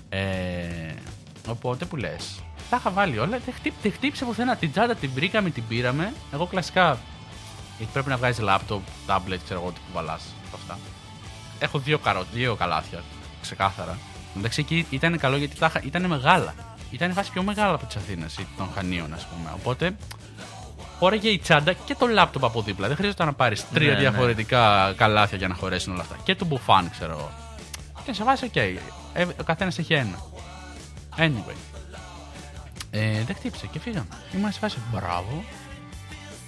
Ε, 0.10 0.94
οπότε 1.48 1.86
που 1.86 1.96
λες. 1.96 2.44
Τα 2.70 2.78
είχα 2.78 2.92
βάλει 2.92 3.20
όλα. 3.20 3.40
Δεν, 3.40 3.54
χτύπ, 3.54 3.74
δεν 3.82 3.92
χτύπησε 3.92 4.26
πουθενά. 4.26 4.56
Την 4.56 4.72
τσάντα 4.72 4.96
την 4.96 5.12
βρήκαμε, 5.14 5.50
την 5.50 5.64
πήραμε. 5.68 6.14
Εγώ 6.34 6.46
κλασικά. 6.46 6.98
Γιατί 7.78 7.92
πρέπει 7.94 8.10
να 8.10 8.18
βγάζεις 8.18 8.46
laptop, 8.48 8.80
tablet, 9.08 9.38
ξέρω 9.44 9.60
εγώ 9.62 9.72
τι 9.72 9.80
κουβαλά. 9.88 10.20
Αυτά. 10.54 10.80
Έχω 11.60 11.80
δύο, 11.80 12.00
καρό, 12.00 12.26
δύο 12.34 12.56
καλάθια. 12.56 13.04
Ξεκάθαρα. 13.46 13.98
Εντάξει, 14.38 14.60
εκεί 14.62 14.86
ήταν 14.90 15.18
καλό 15.18 15.38
γιατί 15.38 15.56
τα, 15.56 15.66
είχα- 15.66 15.82
ήταν 15.84 16.06
μεγάλα. 16.06 16.54
Ήταν 16.92 17.14
φάση 17.14 17.32
πιο 17.32 17.44
μεγάλα 17.44 17.74
από 17.74 17.86
τις 17.86 17.96
Αθήνες 17.96 18.38
ή 18.38 18.48
των 18.58 18.70
Χανίων, 18.76 19.14
ας 19.14 19.26
πούμε. 19.26 19.50
Οπότε 19.56 19.96
χώραγε 21.00 21.30
η 21.30 21.38
τσάντα 21.40 21.74
και 21.74 21.96
το 21.96 22.08
λάπτοπ 22.08 22.46
από 22.46 22.62
δίπλα. 22.62 22.88
Δεν 22.88 22.96
χρειάζεται 22.96 23.26
να 23.26 23.34
πάρεις 23.34 23.66
τρία 23.74 23.94
Ναι, 23.94 24.00
διαφορετικά 24.00 24.94
καλάθια 24.98 25.38
για 25.38 25.48
να 25.48 25.56
χωρέσουν 25.56 25.94
όλα 25.94 26.02
αυτά. 26.02 26.16
Και 26.24 26.36
το 26.36 26.46
μπουφάν, 26.46 26.90
ξέρω 26.90 27.12
εγώ. 27.12 27.32
Και 28.06 28.14
σε 28.14 28.24
φάση, 28.24 28.46
οκ. 28.46 28.56
Ε, 28.56 28.80
ο 29.40 29.44
καθένας 29.46 29.78
έχει 29.78 29.94
ένα. 29.94 30.20
Anyway. 31.18 31.56
Ε, 32.92 33.24
δεν 33.24 33.36
χτύπησε 33.36 33.68
και 33.68 33.80
φύγαμε. 33.80 34.08
Ήμουν 34.36 34.52
σε 34.52 34.60
φάση, 34.60 34.78
μπράβο. 34.92 35.44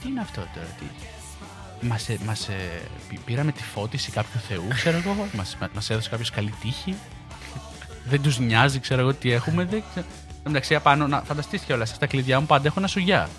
Τι 0.02 0.08
είναι 0.08 0.22
αυτό 0.22 0.42
τώρα, 0.54 0.68
τι; 0.80 0.86
Μας, 1.82 2.10
ε, 2.10 2.18
μας, 2.26 2.48
ε, 2.48 2.82
πη- 3.10 3.20
πήραμε 3.26 3.52
τη 3.52 3.64
φώτιση 3.64 4.12
κάποιου 4.12 4.40
θεού, 4.40 4.68
ξέρω 4.74 4.98
εγώ. 4.98 5.28
Μας, 5.34 5.58
μα- 5.62 5.70
μας 5.74 5.90
έδωσε 5.90 6.10
κάποιος 6.10 6.30
καλή 6.30 6.54
τύχη. 6.62 6.96
δεν 8.10 8.22
τους 8.22 8.40
νοιάζει, 8.40 8.80
ξέρω 8.80 9.02
εγώ 9.02 9.14
τι 9.14 9.32
έχουμε. 9.32 9.64
Δεν 9.66 9.84
ξέρω. 9.92 10.06
Εν 10.28 10.44
τω 10.44 10.50
μεταξύ, 10.50 10.76
απάνω, 10.76 11.08
να 11.08 11.22
φανταστείς 11.22 11.62
κιόλας, 11.62 11.90
στα 11.90 12.06
κλειδιά 12.06 12.40
μου 12.40 12.46
πάντα 12.46 12.68
έχω 12.68 12.80
ένα 12.80 12.88
σουγιά. 12.88 13.30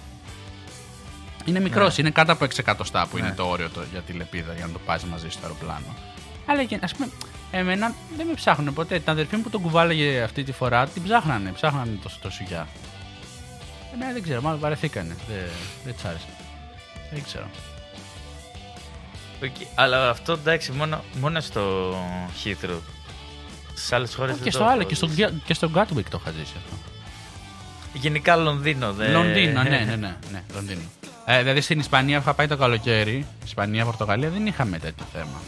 Είναι 1.45 1.61
μικρός, 1.61 1.99
είναι 1.99 2.11
κάτω 2.11 2.33
από 2.33 2.45
6 2.45 2.59
εκατοστά 2.59 3.07
που 3.07 3.19
είναι 3.19 3.33
το 3.37 3.47
όριο 3.49 3.69
το, 3.71 3.81
για 3.93 4.01
τη 4.01 4.13
λεπίδα 4.13 4.53
για 4.55 4.67
να 4.67 4.73
το 4.73 4.79
πας 4.79 5.05
μαζί 5.05 5.29
στο 5.31 5.41
αεροπλάνο. 5.43 5.95
Αλλά 6.47 6.67
ας 6.81 6.95
πούμε, 6.95 7.09
εμένα 7.51 7.95
δεν 8.17 8.27
με 8.27 8.33
ψάχνουν 8.35 8.75
ποτέ. 8.75 8.99
Την 8.99 9.11
αδερφή 9.11 9.37
μου 9.37 9.43
που 9.43 9.51
τον 9.51 9.61
κουβάλαγε 9.63 10.23
αυτή 10.23 10.43
τη 10.45 10.53
φορά 10.53 10.87
την 10.89 11.03
ψάχνανε, 11.03 11.51
ψάχνανε 11.53 11.99
το, 12.03 12.11
το 12.23 12.31
σουγιά. 12.31 12.67
Εμένα 13.95 14.13
δεν 14.13 14.23
ξέρω, 14.23 14.41
μάλλον 14.41 14.61
βαρεθήκανε. 14.61 15.17
Δεν, 15.29 15.37
δεν 15.85 15.95
της 15.95 16.05
άρεσε. 16.05 16.27
Δεν 17.13 17.23
ξέρω. 17.23 17.47
Οκ, 19.43 19.51
Αλλά 19.75 20.11
αυτό 20.11 20.33
εντάξει, 20.33 20.73
μόνο, 20.73 21.05
μόνο 21.21 21.41
στο 21.41 21.95
Heathrow. 22.45 22.79
Στις 23.75 23.95
άλλες 23.95 24.15
χώρες 24.15 24.37
και 24.43 24.51
στο 24.51 24.65
άλλο, 24.65 24.83
και 24.83 24.95
στο, 24.95 25.09
και 25.45 25.55
στο 25.55 25.71
Gatwick 25.75 26.05
το 26.11 26.21
είχα 26.21 26.31
ζήσει 26.31 26.55
αυτό. 26.57 26.77
Γενικά 27.93 28.37
Λονδίνο. 28.37 28.93
Δε... 28.93 29.09
Λονδίνο, 29.09 29.63
ναι, 29.63 29.69
ναι, 29.69 29.97
ναι, 29.97 30.17
ναι, 30.33 30.43
Λονδίνο. 30.55 30.81
Ε, 31.25 31.39
δηλαδή 31.39 31.61
στην 31.61 31.79
Ισπανία 31.79 32.19
είχα 32.19 32.35
πάει 32.35 32.47
το 32.47 32.57
καλοκαίρι. 32.57 33.27
Ισπανία, 33.45 33.85
Πορτογαλία 33.85 34.29
δεν 34.29 34.47
είχαμε 34.47 34.79
τέτοιο 34.79 35.07
θέμα. 35.13 35.41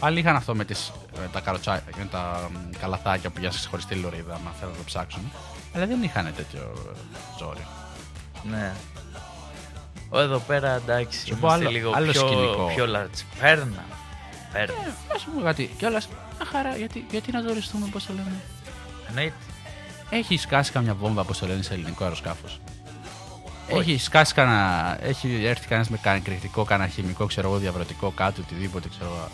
Πάλι 0.00 0.18
είχαν 0.18 0.36
αυτό 0.36 0.54
με, 0.54 0.64
τις, 0.64 0.92
με 1.20 1.28
τα, 1.32 1.40
καροτσά, 1.40 1.82
με 1.98 2.04
τα 2.04 2.50
μ, 2.52 2.76
καλαθάκια 2.80 3.30
που 3.30 3.40
για 3.40 3.52
χωριστή 3.70 3.94
λωρίδα, 3.94 4.34
αν 4.34 4.52
θέλουν 4.58 4.72
να 4.72 4.78
το 4.78 4.84
ψάξουν. 4.84 5.32
Αλλά 5.74 5.86
δεν 5.86 6.02
είχαν 6.02 6.32
τέτοιο 6.36 6.60
ε, 6.60 6.96
ζόρι. 7.38 7.66
ναι. 8.50 8.72
Ω, 10.12 10.18
εδώ 10.20 10.38
πέρα 10.38 10.74
εντάξει, 10.74 11.18
Σου 11.26 11.36
πω 11.36 11.36
είμαστε 11.46 11.64
άλλο- 11.66 11.70
λίγο 11.70 11.92
άλλο 11.94 12.10
πιο, 12.10 12.20
σκηνικό. 12.26 12.72
πιο 12.74 12.84
large. 12.84 13.22
Παίρνα. 13.40 13.84
Παίρνα. 14.52 14.74
Α 15.08 15.30
πούμε 15.30 15.42
κάτι. 15.42 15.74
Κιόλας, 15.78 16.08
μια 16.08 16.46
χαρά, 16.50 16.76
γιατί, 16.76 17.04
γιατί 17.10 17.32
να 17.32 17.40
ζοριστούμε, 17.40 17.86
πώς 17.92 18.06
το 18.06 18.12
λένε; 18.12 18.32
Εννοείται. 19.08 19.34
Έχει 20.10 20.36
σκάσει 20.36 20.72
καμιά 20.72 20.94
βόμβα, 20.94 21.20
όπω 21.20 21.36
το 21.36 21.46
λένε 21.46 21.62
σε 21.62 21.74
ελληνικό 21.74 22.04
αεροσκάφος; 22.04 22.60
Έχει 23.68 23.98
σκάσει 23.98 24.34
κανένα. 24.34 24.98
Έχει 25.02 25.44
έρθει 25.44 25.66
κανένας 25.66 25.88
με 25.88 25.96
κανένα 26.02 26.22
εκρηκτικό, 26.26 26.64
κανένα 26.64 26.88
χημικό, 26.90 27.26
ξέρω 27.26 27.48
εγώ, 27.48 27.58
διαβρωτικό 27.58 28.10
κάτω, 28.10 28.42
οτιδήποτε, 28.44 28.88
ξέρω 28.88 29.04
εγώ. 29.14 29.28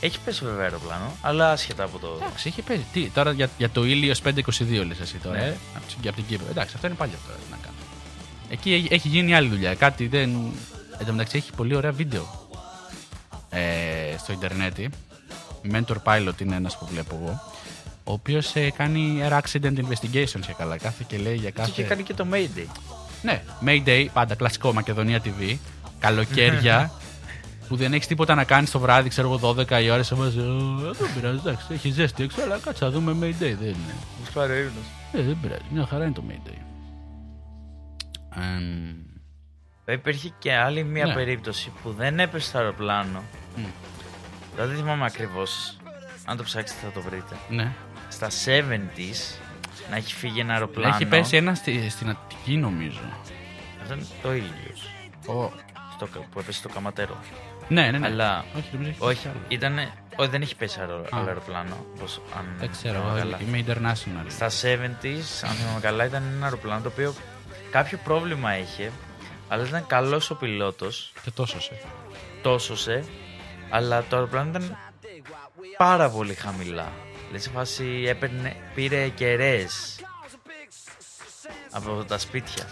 Έχει 0.00 0.18
πέσει 0.24 0.44
βέβαια 0.44 0.62
αεροπλάνο, 0.62 1.12
αλλά 1.22 1.50
άσχετα 1.50 1.84
από 1.84 1.98
το. 1.98 2.18
Εντάξει, 2.22 2.48
είχε 2.48 2.62
παίζει. 2.62 2.84
Τι, 2.92 3.08
τώρα 3.10 3.32
για, 3.32 3.48
για 3.58 3.70
το 3.70 3.84
ήλιος 3.84 4.20
522 4.20 4.84
λες 4.86 5.00
εσύ 5.00 5.16
τώρα, 5.16 5.38
Ναι. 5.38 5.44
ε, 5.44 5.56
από, 5.76 5.86
την- 5.86 6.08
από 6.08 6.16
την 6.16 6.26
Κύπρο. 6.26 6.46
Εντάξει, 6.50 6.72
αυτό 6.74 6.86
είναι 6.86 6.96
παλιό 6.96 7.16
τώρα, 7.26 7.38
τι 7.38 7.44
να 7.50 7.56
κάνω. 7.62 7.67
Εκεί 8.50 8.72
έχει- 8.72 8.88
έχει 8.90 9.08
γίνει 9.08 9.34
άλλη 9.34 9.48
δουλειά. 9.48 9.74
Κάτι 9.74 10.06
δεν. 10.06 10.30
Εν 10.98 11.06
τω 11.06 11.12
μεταξύ 11.12 11.36
έχει 11.36 11.52
πολύ 11.56 11.74
ωραία 11.74 11.92
βίντεο 11.92 12.48
ε, 13.50 13.60
στο 14.18 14.32
Ιντερνετ. 14.32 14.76
Mentor 15.72 15.96
Pilot 16.04 16.40
είναι 16.40 16.56
ένας 16.56 16.78
που 16.78 16.86
βλέπω 16.86 17.18
εγώ. 17.22 17.40
Ο 18.04 18.12
οποίος 18.12 18.54
ε, 18.54 18.70
κάνει 18.70 19.20
air 19.28 19.32
accident 19.40 19.74
investigations 19.78 20.40
και 20.46 20.54
καλά. 20.58 20.76
Κάθε 20.76 21.04
και 21.06 21.16
λέει 21.18 21.34
για 21.34 21.50
Και 21.50 21.56
κάθε. 21.56 21.70
είχε 21.70 21.82
κάνει 21.82 22.02
και 22.02 22.14
το 22.14 22.26
Mayday. 22.32 22.66
Ναι, 23.22 23.42
Mayday, 23.66 24.06
πάντα 24.12 24.34
κλασικό 24.34 24.72
Μακεδονία 24.72 25.20
TV. 25.24 25.56
Καλοκαίρια 25.98 26.90
που 27.68 27.76
δεν 27.76 27.92
έχεις 27.92 28.06
τίποτα 28.06 28.34
να 28.34 28.44
κάνεις 28.44 28.70
το 28.70 28.78
βράδυ, 28.78 29.08
ξέρω 29.08 29.32
εγώ 29.32 29.54
12 29.70 29.82
η 29.82 29.90
ώρα. 29.90 30.02
Σε 30.02 30.14
βάζει. 30.14 30.38
«Ε, 30.38 30.42
Δεν 30.98 31.08
πειράζει, 31.14 31.38
εντάξει, 31.38 31.66
έχει 31.72 31.90
ζέστη 31.90 32.22
έξω, 32.22 32.42
αλλά 32.42 32.58
κάτσε 32.58 32.84
να 32.84 32.90
δούμε 32.90 33.12
Mayday. 33.12 33.38
Δεν 33.40 33.58
είναι. 33.60 33.94
Μου 34.18 34.26
πάρει 34.34 34.52
ο 34.52 34.56
ύπνος. 34.58 34.84
Ε, 35.12 35.22
δεν 35.22 35.38
πειράζει, 35.42 35.62
μια 35.70 35.86
χαρά 35.86 36.04
είναι 36.04 36.12
το 36.14 36.22
Mayday. 36.30 36.58
Εμ, 38.40 38.94
Ε, 39.84 39.92
Υπήρχε 39.92 40.32
και 40.38 40.54
άλλη 40.54 40.84
μία 40.84 41.06
Ναι. 41.06 41.14
περίπτωση 41.14 41.72
που 41.82 41.90
δεν 41.92 42.20
έπεσε 42.20 42.52
το 42.52 42.58
αεροπλάνο. 42.58 43.22
Μμ. 43.56 43.64
Δηλαδή 44.54 44.74
δεν 44.74 44.82
θυμάμαι 44.82 45.04
ακριβώς. 45.04 45.76
Αν 46.24 46.36
το 46.36 46.42
ψάξετε 46.42 46.80
θα 46.86 46.90
το 46.92 47.00
βρείτε. 47.00 47.36
ναι. 47.50 47.72
Στα 48.08 48.28
70s 48.28 49.38
να 49.90 49.96
έχει 49.96 50.14
φύγει 50.14 50.40
ένα 50.40 50.52
αεροπλάνο. 50.52 50.94
Έχει 50.94 51.06
πέσει 51.06 51.36
ένα 51.36 51.54
στη, 51.54 51.88
στην 51.90 52.08
Αττική, 52.08 52.56
νομίζω. 52.56 53.00
Αυτό 53.82 53.94
είναι 53.94 54.06
το 54.22 54.34
ίδιο. 54.34 54.74
Ο... 55.34 55.52
Στο, 55.94 56.06
κα- 56.06 56.26
που 56.30 56.38
έπεσε 56.38 56.58
στο 56.58 56.68
καματέρο. 56.68 57.16
Ναι, 57.68 57.90
ναι, 57.90 57.98
ναι. 57.98 58.06
Αλλά- 58.06 58.44
Όχι, 58.56 58.68
νομίζω 58.72 58.90
έχει 58.90 58.98
Όχι, 59.04 59.14
πέσει 59.14 59.28
άλλο. 59.28 59.38
ήταν. 59.48 59.78
Όχι, 60.16 60.30
δεν 60.30 60.42
έχει 60.42 60.56
πέσει 60.56 60.80
αερο- 60.80 61.04
Α. 61.14 61.18
άλλο 61.18 61.26
αεροπλάνο. 61.28 61.86
Όπως, 61.96 62.20
αν 62.38 62.44
Δεν 62.58 62.70
ξέρω, 62.70 62.94
θυμάμαι 63.00 63.20
εγώ 63.20 63.30
καλά. 63.30 63.40
είμαι 63.46 63.64
international. 63.66 64.24
Στα 64.28 64.48
70s, 64.48 65.44
αν 65.48 65.54
θυμάμαι 65.54 65.80
καλά, 65.80 66.04
ήταν 66.04 66.22
ένα 66.36 66.44
αεροπλάνο 66.44 66.82
το 66.82 66.88
οποίο 66.88 67.14
κάποιο 67.70 67.98
πρόβλημα 68.04 68.58
είχε, 68.58 68.90
αλλά 69.48 69.66
ήταν 69.66 69.86
καλός 69.86 70.30
ο 70.30 70.34
πιλότος, 70.34 71.12
Και 71.22 71.30
τόσο 71.30 71.60
σε. 71.60 71.72
το 72.42 72.58
σώσε, 72.58 73.04
αλλά 73.70 74.02
το 74.08 74.16
αεροπλάνο 74.16 74.48
ήταν 74.48 74.76
πάρα 75.76 76.10
πολύ 76.10 76.34
χαμηλά. 76.34 76.92
Δηλαδή 77.26 77.44
σε 77.44 77.50
φάση 77.50 78.04
έπαιρνε, 78.06 78.56
πήρε 78.74 79.08
κεραίες 79.08 80.00
από 81.70 82.04
τα 82.04 82.18
σπίτια. 82.18 82.64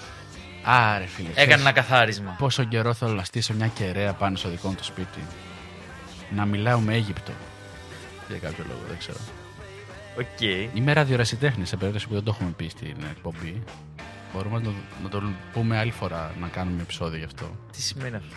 Άρε, 0.65 1.07
φίλε. 1.07 1.29
Έκανε 1.29 1.45
ξέρεις 1.45 1.61
ένα 1.61 1.73
καθάρισμα. 1.73 2.35
Πόσο 2.39 2.65
καιρό 2.65 2.95
θέλω 2.95 3.13
να 3.13 3.25
στήσω 3.25 3.55
μια 3.55 3.67
κεραία 3.67 4.13
πάνω 4.13 4.37
στο 4.37 4.49
δικό 4.49 4.69
μου 4.69 4.75
το 4.75 4.85
σπίτι. 4.85 5.27
Να 6.35 6.45
μιλάω 6.45 6.81
με 6.81 6.95
Αίγυπτο. 6.95 7.33
Για 8.29 8.39
κάποιο 8.39 8.65
λόγο, 8.69 8.81
δεν 8.89 8.99
ξέρω. 8.99 9.19
Οκ. 10.19 10.41
Είμαι 10.75 10.93
ραδιοερασιτέχνης, 10.93 11.69
σε 11.69 11.77
περίπτωση 11.77 12.09
που 12.09 12.15
δεν 12.15 12.23
το 12.23 12.33
έχουμε 12.35 12.51
πει 12.57 12.69
στην 12.69 12.97
εκπομπή. 13.11 13.63
Μπορούμε 14.37 14.59
να 14.59 14.65
το, 14.65 14.73
να 15.03 15.09
το 15.09 15.23
πούμε 15.53 15.79
άλλη 15.79 15.91
φορά 15.91 16.35
να 16.41 16.49
κάνουμε 16.49 16.83
επεισόδιο 16.83 17.19
γι' 17.19 17.25
αυτό. 17.25 17.57
Τι 17.73 17.83
σημαίνει 17.83 18.17
αυτό; 18.17 18.35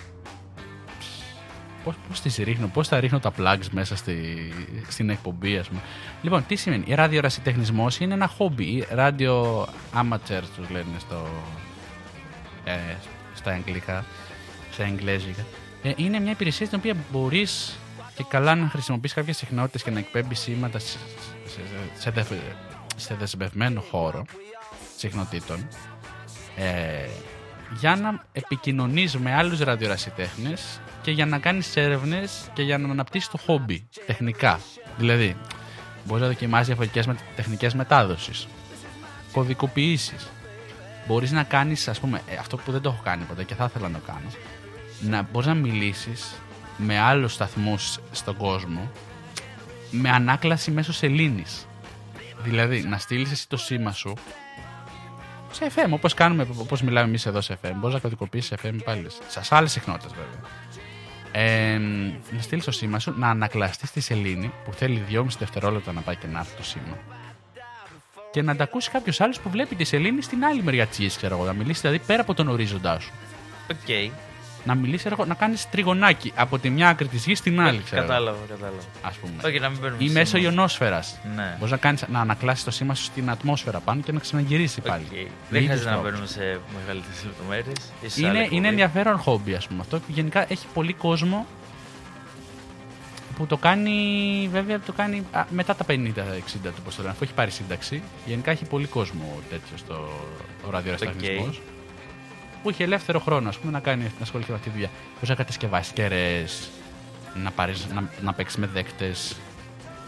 Πώς, 1.84 1.96
πώς 2.08 2.22
τις 2.22 2.36
ρίχνω, 2.38 2.68
πώς 2.68 2.88
θα 2.88 3.00
ρίχνω 3.00 3.20
τα 3.20 3.32
plugs 3.38 3.68
μέσα 3.72 3.96
στη, 3.96 4.38
στην 4.88 5.10
εκπομπή, 5.10 5.58
ας 5.58 5.68
πούμε. 5.68 5.80
Λοιπόν, 6.22 6.46
τι 6.48 6.56
σημαίνει; 6.56 6.84
Η 6.88 6.94
ραδιοερασιτεχνισμός 6.94 8.00
είναι 8.00 8.14
ένα 8.14 8.28
χόμπι. 8.28 8.86
Radio 8.96 9.62
amateur 9.94 10.42
τους 10.58 10.70
λένε 10.70 11.00
στο, 11.00 11.28
ε, 12.64 12.74
στα 13.34 13.52
αγγλικά, 13.52 14.06
στα 14.72 14.84
εγγλέζικα. 14.84 15.46
Ε, 15.84 15.92
είναι 15.96 16.20
μια 16.20 16.32
υπηρεσία 16.32 16.66
στην 16.66 16.78
οποία 16.80 16.96
μπορείς 17.12 17.78
και 18.16 18.24
καλά 18.28 18.56
να 18.56 18.70
χρησιμοποιείς 18.70 19.14
κάποιες 19.14 19.38
συχνότητες 19.38 19.84
και 19.84 19.92
να 19.92 20.00
εκπέμπεις 20.00 20.40
σήματα 20.40 20.80
σε, 20.80 20.98
σε, 21.46 21.60
σε, 22.00 22.10
δε- 22.12 22.24
σε 22.96 23.16
δεσμευμένο 23.16 23.82
χώρο 23.82 24.26
συχνοτήτων 24.98 25.68
ε, 26.60 27.10
για 27.80 27.96
να 27.96 28.24
επικοινωνείς 28.32 29.18
με 29.18 29.36
άλλους 29.36 29.60
ραδιορασιτέχνες 29.60 30.80
και 31.02 31.12
για 31.12 31.26
να 31.26 31.40
κάνεις 31.40 31.76
έρευνες 31.76 32.50
και 32.54 32.62
για 32.62 32.78
να 32.78 32.90
αναπτύσσεις 32.92 33.30
το 33.30 33.38
χόμπι 33.38 33.88
τεχνικά. 34.06 34.60
Δηλαδή, 34.98 35.36
μπορείς 36.06 36.22
να 36.24 36.28
δοκιμάσεις 36.28 36.66
διαφορετικές 36.68 37.08
με, 37.08 37.16
τεχνικές 37.36 37.74
μετάδοσης, 37.74 38.48
κωδικοποιήσεις. 39.32 40.30
Μπορείς 41.08 41.32
να 41.32 41.44
κάνεις, 41.44 41.88
ας 41.88 42.00
πούμε, 42.00 42.22
ε, 42.28 42.36
αυτό 42.36 42.58
που 42.58 42.72
δεν 42.72 42.82
το 42.82 42.90
έχω 42.90 43.02
κάνει 43.04 43.24
ποτέ 43.24 43.44
και 43.44 43.56
θα 43.56 43.66
ήθελα 43.70 43.90
να 43.90 44.00
το 44.00 44.06
κάνω, 44.06 44.30
να 45.02 45.28
μπορείς 45.32 45.48
να 45.48 45.54
μιλήσεις 45.54 46.36
με 46.78 47.00
άλλους 47.00 47.34
σταθμούς 47.34 48.00
στον 48.12 48.38
κόσμο 48.38 48.92
με 49.92 50.10
ανάκλαση 50.10 50.72
μέσω 50.72 50.94
σελήνης. 50.94 51.68
Δηλαδή, 52.44 52.82
να 52.82 52.98
στείλεις 52.98 53.32
εσύ 53.32 53.48
το 53.48 53.58
σήμα 53.58 53.92
σου 53.92 54.14
σε 55.52 55.72
FM, 55.76 55.90
όπως 55.90 56.14
κάνουμε, 56.14 56.48
όπως 56.58 56.82
μιλάμε 56.82 57.08
εμείς 57.08 57.26
εδώ 57.26 57.42
σε 57.42 57.58
FM. 57.64 57.72
Μπορείς 57.76 57.96
να 57.96 58.02
κωδικοποιήσεις 58.02 58.54
FM 58.64 58.76
πάλι. 58.84 59.08
Σε 59.28 59.56
άλλες 59.56 59.72
συχνότητες 59.72 60.12
βέβαια. 60.12 60.40
Ε, 61.32 61.78
να 62.32 62.42
στείλεις 62.42 62.66
το 62.66 62.72
σήμα 62.72 63.00
σου, 63.00 63.14
να 63.18 63.30
ανακλαστείς 63.30 63.92
τη 63.92 64.00
σελήνη 64.00 64.52
που 64.66 64.74
θέλει 64.74 65.06
2,5 65.10 65.26
δευτερόλεπτα 65.40 65.92
να 65.92 66.02
πάει 66.02 66.16
και 66.16 66.28
να 66.28 66.40
έρθει 66.40 66.56
το 66.56 66.64
σήμα. 66.64 66.98
Και 68.32 68.42
να 68.42 68.56
τα 68.56 68.64
ακούσει 68.64 68.90
κάποιος 68.90 69.22
άλλος 69.22 69.40
που 69.40 69.50
βλέπει 69.50 69.76
τη 69.76 69.84
σελήνη 69.84 70.22
στην 70.22 70.46
άλλη 70.46 70.64
μεριά 70.64 70.86
της 70.86 70.98
γης, 70.98 71.18
ξέρω 71.18 71.36
εγώ. 71.36 71.46
Να 71.46 71.54
μιλήσει 71.54 71.82
δηλαδή 71.82 72.00
πέρα 72.00 72.22
από 72.22 72.34
τον 72.34 72.48
ορίζοντά 72.48 73.00
σου. 73.00 73.12
Οκ. 73.72 74.12
Να 74.66 74.76
μιλήσεις, 74.76 75.06
εγώ, 75.12 75.26
να 75.26 75.34
κάνεις 75.34 75.70
τριγωνάκι 75.70 76.32
από 76.36 76.60
τη 76.60 76.70
μια 76.70 76.90
άκρη 76.90 77.08
της 77.08 77.26
γης 77.26 77.38
στην 77.40 77.60
άλλη, 77.62 77.82
ξέρω. 77.86 78.02
Κατάλαβα, 78.02 78.38
κατάλαβα. 78.50 78.78
Ας 79.02 79.12
πούμε. 79.22 79.34
Όχι, 79.46 79.60
να 79.60 79.70
μην 79.70 79.80
παίρνουμε 79.80 80.04
Ή 80.04 80.10
μέσω 80.10 80.38
σήμα. 80.38 80.50
ιονόσφαιρας. 80.50 81.20
Ναι. 81.36 81.56
Μπορείς 81.58 81.72
να, 81.72 81.78
κάνεις, 81.78 82.06
να 82.08 82.20
ανακλάσεις 82.20 82.64
το 82.64 82.72
σήμα 82.72 82.94
σου 82.96 83.04
στην 83.04 83.30
ατμόσφαιρα 83.30 83.80
πάνω 83.80 84.02
και 84.02 84.12
να 84.12 84.20
ξαναγυρίσει 84.20 84.82
πάλι. 84.82 85.04
Οκ. 85.04 85.12
Με 85.12 85.20
Δεν 85.50 85.62
ίδιους 85.64 85.80
χρειάζεται 85.82 85.90
να 85.90 85.96
τρόπους. 85.96 86.10
μπαίνουμε 86.12 86.28
σε 86.28 86.60
μεγαλύτερες 86.80 87.24
λεπτομέρειες. 87.26 88.18
Είναι, 88.18 88.48
είναι 88.52 88.68
ενδιαφέρον 88.68 89.18
χόμπι, 89.18 89.54
ας 89.56 89.68
πούμε 89.68 89.80
αυτό. 89.82 89.98
Και 89.98 90.04
γενικά 90.08 90.46
έχει 90.52 90.66
πολύ 90.74 90.94
κόσμο 90.94 91.46
που 93.38 93.46
το 93.46 93.58
κάνει, 93.58 94.50
βέβαια, 94.52 94.80
το 94.80 94.94
κάνει 94.94 95.26
α, 95.32 95.44
μετά 95.50 95.76
τα 95.76 95.86
50-60 95.88 95.94
του, 96.64 96.82
πώς 96.84 96.96
το 96.96 97.02
λένε, 97.02 97.14
αφού 97.14 97.24
έχει 97.24 97.34
πάρει 97.34 97.52
σύνταξη. 97.52 98.02
Γενικά 98.26 98.52
έχει 98.52 98.66
πολύ 98.66 98.88
κόσμο 98.88 99.40
τέτοιο 99.50 99.78
στο 99.78 100.10
ο 100.68 100.70
ραδιοερασιτεχνισμός. 100.70 101.48
Οκ. 101.58 101.64
Που 102.64 102.70
έχει 102.70 102.84
ελεύθερο 102.84 103.20
χρόνο, 103.20 103.50
ας 103.50 103.58
πούμε, 103.58 103.72
να, 103.72 103.80
κάνει, 103.80 104.04
να 104.04 104.10
ασχοληθεί 104.22 104.50
με 104.50 104.56
αυτή 104.56 104.70
τη 104.70 104.76
δουλειά. 104.76 104.90
Μπορεί 105.14 105.28
να 105.28 105.36
κατασκευάσει 105.36 105.94
κεραίες, 105.94 106.46
να, 107.44 107.52
πάρεις, 107.52 107.88
να, 107.94 108.10
να 108.22 108.34
παίξεις 108.34 108.58
με 108.58 108.68
δέκτες, 108.68 109.36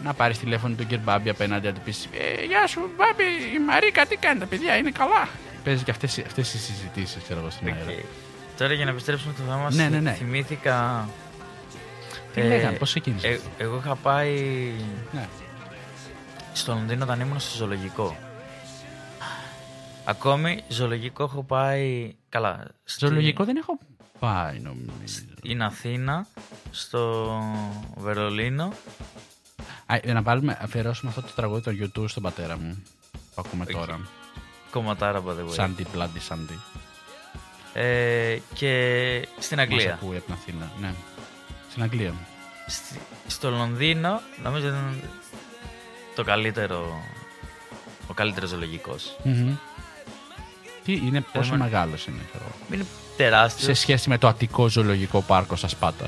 να 0.04 0.12
πάρεις 0.14 0.38
τηλέφωνο 0.38 0.74
του 0.74 0.86
κ. 0.86 0.94
Μπάμπη 0.98 1.28
απέναντι 1.28 1.66
να 1.66 1.72
του 1.72 1.80
πεις 1.84 2.08
ε, 2.12 2.44
Γεια 2.44 2.66
σου, 2.66 2.80
Μπάμπη, 2.96 3.22
η 3.54 3.58
Μαρίκα, 3.66 4.06
τι 4.06 4.16
κάνει 4.16 4.40
τα 4.40 4.46
παιδιά, 4.46 4.76
είναι 4.76 4.90
καλά. 4.90 5.28
Παίζεις 5.64 5.82
και 5.82 5.90
αυτές 5.90 6.16
οι 6.36 6.42
συζητήσεις, 6.58 7.22
ξέρω 7.22 7.40
εγώ, 7.40 7.50
στον 7.50 7.66
αέρα. 7.66 7.90
Οκ. 7.90 8.04
Τώρα 8.58 8.72
για 8.72 8.84
να 8.84 8.90
επιστρέψουμε 8.90 9.32
στο 9.36 9.42
θέμα 9.42 9.56
μας, 9.56 9.74
Ναι, 9.74 9.88
ναι, 9.88 10.00
ναι. 10.00 10.12
θυμήθηκα... 10.12 11.08
Τι 12.34 12.40
ε, 12.40 12.44
λέγανε, 12.44 12.76
πώς 12.76 12.88
ξεκίνησες; 12.88 13.30
ε, 13.30 13.40
εγώ 13.58 13.76
είχα 13.84 13.94
πάει 13.94 14.72
ναι. 15.12 15.26
στο 16.52 16.72
Λονδίνο 16.72 17.04
όταν 17.04 17.20
ήμουν 17.20 17.40
στο 17.40 17.56
ζωολογικό. 17.56 18.16
Ακόμη 20.04 20.62
ζωολογικό 20.68 21.22
έχω 21.22 21.42
πάει. 21.42 22.14
Καλά. 22.28 22.66
στη- 22.84 23.06
Ζωολογικό 23.06 23.44
δεν 23.44 23.56
έχω 23.56 23.78
πάει, 24.18 24.58
νομίζω. 24.58 25.24
Στην 25.38 25.62
Αθήνα, 25.62 26.26
στο 26.70 27.32
Βερολίνο. 27.96 28.72
Α, 29.86 29.94
ε, 30.02 30.12
να 30.12 30.22
βάλουμε, 30.22 30.58
αφιερώσουμε 30.60 31.10
αυτό 31.10 31.22
το 31.22 31.32
τραγούδι 31.36 31.62
των 31.62 31.78
U2 31.80 32.08
στον 32.08 32.22
πατέρα 32.22 32.58
μου. 32.58 32.82
Που 33.12 33.42
ακούμε 33.46 33.62
Οκ. 33.62 33.70
τώρα. 33.70 34.00
Κομματάρα, 34.70 35.22
by 35.26 35.30
the 35.30 35.48
way. 35.48 35.64
Sunday 35.64 35.84
Bloody 35.96 36.28
Sunday. 36.28 36.56
Ε, 37.74 38.38
και 38.54 39.28
στην 39.38 39.56
Μας 39.58 39.66
Αγγλία. 39.66 39.94
ακούει 39.94 40.16
από 40.16 40.24
την 40.24 40.34
Αθήνα. 40.34 40.70
Ναι. 40.80 40.94
Στην 41.70 41.82
Αγγλία. 41.82 42.14
Στη- 42.66 43.00
στο 43.26 43.50
Λονδίνο, 43.50 44.20
νομίζω 44.42 44.66
ήταν 44.66 45.00
το 46.14 46.24
καλύτερο. 46.24 47.02
Ο 48.06 48.14
καλύτερος 48.14 48.50
ζωολογικός. 48.50 49.16
Μμμ. 49.24 49.54
Τι 50.84 50.92
είναι, 50.92 51.20
πόσο 51.32 51.54
Έμενε- 51.54 51.70
μεγάλος 51.72 52.06
είναι, 52.06 52.20
ξέρω 52.30 52.44
εγώ. 52.48 52.74
Είναι 52.74 52.84
τεράστιος. 53.16 53.64
Σε 53.64 53.72
σχέση 53.82 54.08
με 54.08 54.18
το 54.18 54.28
Αττικό 54.28 54.68
Ζωολογικό 54.68 55.20
Πάρκο 55.22 55.56
στα 55.56 55.68
Σπάτα. 55.68 56.06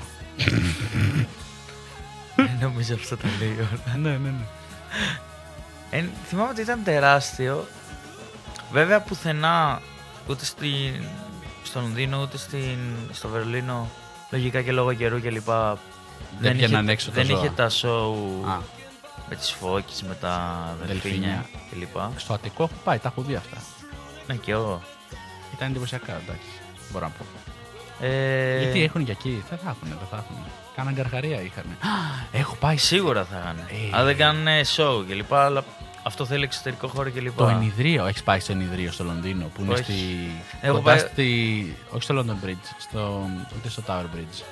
νομίζω 2.60 2.94
αυτό 2.94 3.16
το 3.16 3.26
λέει 3.38 3.56
όλα. 3.58 3.96
ναι, 3.96 4.10
ναι, 4.10 4.16
ναι. 4.30 4.44
Ε, 5.90 6.04
θυμάμαι 6.26 6.48
ότι 6.50 6.60
ήταν 6.60 6.80
τεράστιο. 6.84 7.66
Βέβαια 8.72 9.00
πουθενά, 9.00 9.80
ούτε 10.28 10.44
στην, 10.44 11.04
στο 11.64 11.80
Λονδίνο, 11.80 12.20
ούτε 12.22 12.38
στην, 12.38 12.78
στο 13.12 13.28
Βερολίνο, 13.28 13.88
λογικά 14.30 14.62
και 14.62 14.72
λόγω 14.72 14.94
καιρού 14.94 15.20
και 15.20 15.30
λοιπά, 15.30 15.78
Δεν 16.40 16.56
είχε, 16.56 16.66
βγαίναν 16.66 16.88
έξω 16.88 17.06
τα 17.10 17.12
δεν 17.14 17.24
ζώα. 17.26 17.38
είχε 17.38 17.50
τα 17.50 17.68
σοου 17.68 18.44
Α, 18.48 18.58
με 19.28 19.36
τις 19.36 19.50
φώκες, 19.50 20.02
με 20.02 20.14
τα 20.20 20.60
Δελφίνια. 20.86 21.02
δελφίνια 21.02 21.44
και 21.70 21.76
λοιπά. 21.78 22.12
στο 22.16 22.32
Αττικό 22.34 22.62
έχω 22.62 22.72
πάει, 22.84 22.98
τα 22.98 23.08
έχω 23.08 23.22
δει 23.22 23.34
αυτά. 23.34 23.56
Ναι, 24.26 24.34
και 24.34 24.52
εγώ. 24.52 24.82
Ήταν 25.56 25.68
εντυπωσιακά, 25.70 26.12
εντάξει. 26.12 26.48
Μπορώ 26.92 27.04
να 27.06 27.10
πω. 27.10 27.24
Ε, 28.06 28.58
Γιατί 28.62 28.82
έχουν 28.82 29.04
και 29.04 29.12
εκεί, 29.12 29.44
δεν 29.48 29.58
θα 29.58 29.68
έχουν, 29.70 29.88
δεν 29.88 30.08
θα 30.10 30.16
έχουν. 30.16 30.36
Κάναν 30.76 30.94
καρχαρία 30.94 31.40
είχαν. 31.42 31.64
Έχω 32.32 32.54
πάει 32.54 32.76
Σίγουρα 32.76 33.24
θα 33.24 33.38
είχαν. 33.38 33.56
Ε. 33.58 33.96
Αν 33.98 34.04
δεν 34.04 34.16
κάνουν 34.16 34.46
show 34.76 35.04
και 35.06 35.14
λοιπά, 35.14 35.44
αλλά 35.44 35.64
αυτό 36.02 36.24
θέλει 36.24 36.44
εξωτερικό 36.44 36.88
χώρο 36.88 37.08
και 37.10 37.20
λοιπά. 37.20 37.44
Το 37.44 37.48
ενιδρίο, 37.48 38.06
έχεις 38.06 38.22
πάει 38.22 38.40
στο 38.40 38.52
ενιδρίο 38.52 38.92
στο 38.92 39.04
Λονδίνο 39.04 39.46
που 39.54 39.62
είναι 39.62 39.72
Όχι. 39.72 39.82
στη. 39.82 39.94
Έχω 40.60 40.74
κοντά 40.76 40.90
πάει- 40.90 40.98
στη. 40.98 41.76
Όχι 41.90 42.02
στο 42.02 42.18
London 42.18 42.46
Bridge, 42.46 42.66
στο, 42.78 43.30
ούτε 43.56 43.68
στο 43.68 43.82
Tower 43.86 44.16
Bridge. 44.16 44.42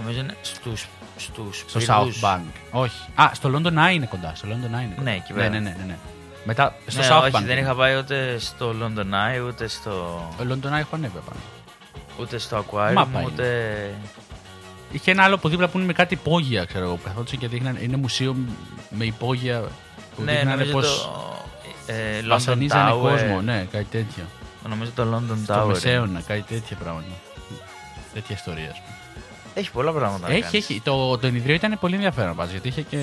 Νομίζω 0.00 0.20
είναι 0.20 0.34
στους, 0.40 0.86
στους 1.16 1.64
Στο 1.68 1.78
πύργους. 1.78 2.20
South 2.22 2.24
Bank. 2.24 2.40
Όχι. 2.70 2.96
Α, 3.14 3.30
στο 3.34 3.50
London 3.54 3.88
Eye 3.88 3.92
είναι 3.94 4.06
κοντά. 4.06 4.32
Στο 4.34 4.48
London 4.48 4.76
Eye 4.78 4.82
είναι 4.82 4.92
κοντά. 4.96 5.10
Ναι, 5.10 5.14
εκεί 5.16 5.32
ναι, 5.32 5.38
πέρα. 5.38 5.48
ναι, 5.48 5.58
ναι, 5.58 5.74
ναι, 5.78 5.84
ναι. 5.86 5.96
Μετά 6.44 6.74
στο 6.86 7.00
ναι, 7.00 7.08
South 7.10 7.22
όχι, 7.22 7.30
Bank. 7.34 7.42
δεν 7.44 7.58
είχα 7.58 7.74
πάει 7.74 7.96
ούτε 7.96 8.38
στο 8.38 8.74
London 8.82 9.00
Eye, 9.04 9.46
ούτε 9.46 9.68
στο, 9.68 9.90
Το 10.38 10.44
London 10.50 10.66
Eye 10.74 10.78
έχω 10.78 10.94
ανέβει 10.94 11.18
πάνω. 11.26 11.40
ούτε 12.20 12.38
στο 12.38 12.64
Aquarium, 12.70 12.92
Μάπα 12.94 13.20
είναι. 13.20 13.30
ούτε... 13.32 13.46
Είχε 14.92 15.10
ένα 15.10 15.22
άλλο 15.22 15.34
από 15.34 15.48
δίπλα 15.48 15.68
που 15.68 15.76
είναι 15.78 15.86
με 15.86 15.92
κάτι 15.92 16.14
υπόγεια, 16.14 16.64
ξέρω 16.64 16.84
εγώ. 16.84 16.94
που 16.94 17.02
Καθόντουσαν 17.04 17.38
και 17.38 17.48
δείχναν. 17.48 17.76
Είναι 17.80 17.96
μουσείο 17.96 18.36
με 18.90 19.04
υπόγεια. 19.04 19.60
Που 20.16 20.22
ναι, 20.22 20.32
δείχνανε 20.32 20.50
νομίζω 20.54 20.72
πώς 20.72 21.02
το 21.02 21.92
ε, 21.92 22.20
London 22.20 22.28
βασανίζανε 22.28 22.90
Tower. 22.90 22.98
κόσμο. 23.00 23.40
Ναι, 23.40 23.66
κάτι 23.72 23.84
τέτοιο. 23.90 24.24
Νομίζω 24.68 24.90
το 24.94 25.02
London 25.14 25.36
Στο 25.44 25.62
Tower. 25.62 25.66
Μεσαίωνα, 25.66 26.20
κάτι 26.26 26.42
τέτοια 26.42 26.76
πράγματα. 26.76 27.06
Τέτοια 28.14 28.36
ιστορία, 28.36 28.70
ας 28.70 28.80
πούμε. 28.80 28.96
Έχει 29.54 29.70
πολλά 29.70 29.92
πράγματα 29.92 30.26
να 30.28 30.32
Έχει, 30.34 30.42
κάνεις. 30.42 30.56
έχει. 30.70 30.80
Το, 30.80 31.18
το 31.18 31.26
ενυδρείο 31.26 31.54
ήταν 31.54 31.78
πολύ 31.80 31.94
ενδιαφέρον 31.94 32.36
πάντως, 32.36 32.52
γιατί 32.52 32.68
είχε 32.68 32.82
και. 32.82 32.98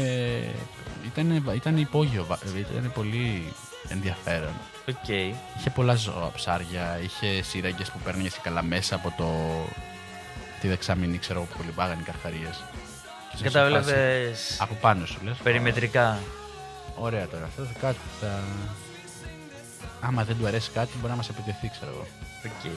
Ήταν, 1.05 1.51
ήταν 1.55 1.77
υπόγειο, 1.77 2.25
βα- 2.25 2.39
ήταν 2.57 2.91
πολύ 2.93 3.53
ενδιαφέρον. 3.87 4.53
Οκ. 4.89 5.07
Είχε 5.57 5.69
πολλά 5.69 5.95
ζώα, 5.95 6.31
ψάρια, 6.35 6.99
είχε 7.03 7.41
σήραγγες 7.41 7.91
που 7.91 7.99
παίρνει 8.03 8.23
και 8.23 8.39
καλά 8.43 8.63
μέσα 8.63 8.95
από 8.95 9.13
το. 9.17 9.27
τη 10.61 10.67
δεξαμενή, 10.67 11.17
ξέρω 11.17 11.39
εγώ, 11.39 11.47
που 11.57 11.63
κολυμπάγανε 11.65 12.01
οι 12.01 12.03
καρχαρίες. 12.03 12.49
Και 13.41 13.70
τα 13.70 13.89
'βλεπες 13.89 14.57
Από 14.61 14.73
πάνω 14.81 15.05
σου 15.05 15.19
λες. 15.23 15.37
περιμετρικά. 15.43 16.17
Ωραία 16.95 17.27
τώρα. 17.27 17.45
Αυτό 17.45 17.63
θα 17.63 17.73
κάτι 17.79 17.97
θα. 18.21 18.39
Άμα 20.01 20.23
δεν 20.23 20.37
του 20.37 20.47
αρέσει 20.47 20.71
κάτι, 20.71 20.91
μπορεί 20.97 21.09
να 21.09 21.15
μας 21.15 21.29
επιτεθεί, 21.29 21.69
ξέρω 21.69 21.91
εγώ. 21.91 22.07
Οκ. 22.45 22.71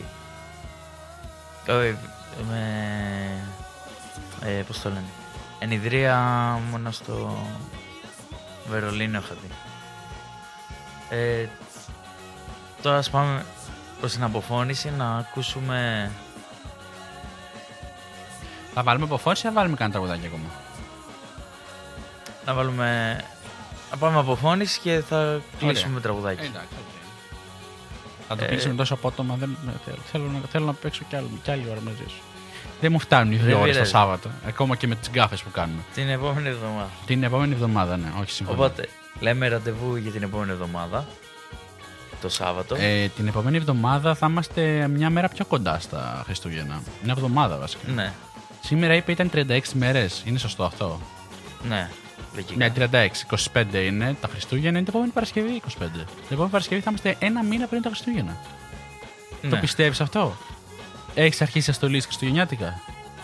Όχι, 1.77 1.97
με... 2.49 2.63
Ε, 4.43 4.63
πώς 4.67 4.81
το 4.81 4.89
λένε. 4.89 5.05
Ενυδρεία 5.59 6.17
μόνο 6.71 6.91
στο 6.91 7.37
Βερολίνο 8.71 9.19
είχα 9.19 9.35
δει. 9.35 9.49
Ε, 11.17 11.47
τώρα 12.83 12.97
ας 12.97 13.11
πάμε 13.11 13.45
προς 14.01 14.13
την 14.13 14.23
αποφώνηση 14.23 14.91
να 14.91 15.17
ακούσουμε... 15.17 16.11
Θα 18.75 18.83
βάλουμε 18.83 19.05
αποφώνηση 19.05 19.47
ή 19.47 19.49
θα 19.49 19.55
βάλουμε 19.55 19.77
κανένα 19.77 19.99
τραγουδάκι 19.99 20.27
ακόμα; 20.27 20.51
Να 22.47 22.55
βάλουμε... 22.55 23.21
Να 23.91 23.97
πάμε 23.97 24.19
αποφώνηση 24.19 24.81
και 24.81 25.03
θα 25.09 25.41
κλείσουμε 25.59 25.95
με 25.95 26.01
τραγουδάκι. 26.01 26.45
Εντάξει, 26.45 26.69
οκ. 26.79 26.87
Θα 28.29 28.37
το 28.37 28.45
Ε, 28.45 28.47
κλείσουμε 28.47 28.75
τόσο 28.75 28.95
απότομα. 28.95 29.35
Δεν 29.35 29.57
με 29.65 29.73
θέλω. 29.85 29.99
Θέλω, 30.11 30.25
να, 30.25 30.41
θέλω 30.49 30.67
να 30.67 30.75
παίξω 30.75 31.05
κι, 31.09 31.17
άλλο, 31.17 31.29
κι 31.43 31.51
άλλη 31.51 31.67
ώρα 31.71 31.81
μαζί 31.81 32.05
σου. 32.09 32.23
Δεν 32.81 32.93
μου 32.93 32.99
φτάνουν 32.99 33.33
οι 33.33 33.37
Δεν 33.37 33.47
δύο 33.47 33.55
ώρες 33.55 33.67
το 33.67 33.73
πειράζει. 33.73 33.91
Σάββατο. 33.91 34.31
Ακόμα 34.47 34.77
και 34.77 34.87
με 34.87 34.95
τις 34.95 35.11
γκάφες 35.11 35.43
που 35.43 35.51
κάνουμε. 35.51 35.81
Την 35.95 36.09
επόμενη 36.09 36.49
εβδομάδα. 36.49 36.89
Την 37.07 37.23
επόμενη 37.23 37.53
εβδομάδα, 37.53 37.97
ναι, 37.97 38.13
όχι 38.21 38.31
συμφωνώ. 38.31 38.59
Οπότε, 38.59 38.89
λέμε 39.21 39.49
ραντεβού 39.49 39.97
για 39.97 40.11
την 40.11 40.23
επόμενη 40.23 40.51
εβδομάδα. 40.51 41.07
Το 42.21 42.29
Σάββατο. 42.29 42.77
Ε, 42.79 43.09
την 43.09 43.27
επόμενη 43.27 43.57
εβδομάδα 43.57 44.15
θα 44.15 44.27
είμαστε 44.31 44.89
μια 44.89 45.11
μέρα 45.11 45.29
πιο 45.29 45.45
κοντά 45.45 45.79
στα 45.79 46.23
Χριστούγεννα. 46.25 46.83
Μια 47.03 47.13
εβδομάδα 47.17 47.57
βασικά. 47.57 47.93
Ναι, 47.93 48.13
Σήμερα 48.61 48.95
είπε 48.95 49.13
ήταν 49.13 49.31
36 49.35 49.61
μέρες. 49.73 50.23
Είναι 50.27 50.39
σωστό 50.39 50.65
αυτό; 50.65 51.01
ναι. 51.69 51.91
Λογικά. 52.35 52.55
Ναι, 52.57 52.73
36. 52.91 53.07
25 53.55 53.65
είναι 53.75 54.17
τα 54.21 54.29
Χριστούγεννα, 54.29 54.69
είναι 54.69 54.79
την 54.79 54.89
επόμενη 54.89 55.11
Παρασκευή 55.11 55.63
25. 55.65 55.71
Την 55.79 56.07
επόμενη 56.31 56.51
Παρασκευή 56.51 56.81
θα 56.81 56.87
είμαστε 56.91 57.17
ένα 57.19 57.43
μήνα 57.43 57.67
πριν 57.67 57.83
τα 57.83 57.89
Χριστούγεννα. 57.89 58.37
Ναι. 59.43 59.51
Το 59.51 59.57
πιστεύεις 59.57 60.01
αυτό; 60.01 60.37
Έχεις 61.15 61.41
αρχίσει 61.41 61.69
να 61.69 61.75
στολίσει 61.75 62.07
Χριστουγεννιάτικα. 62.07 62.81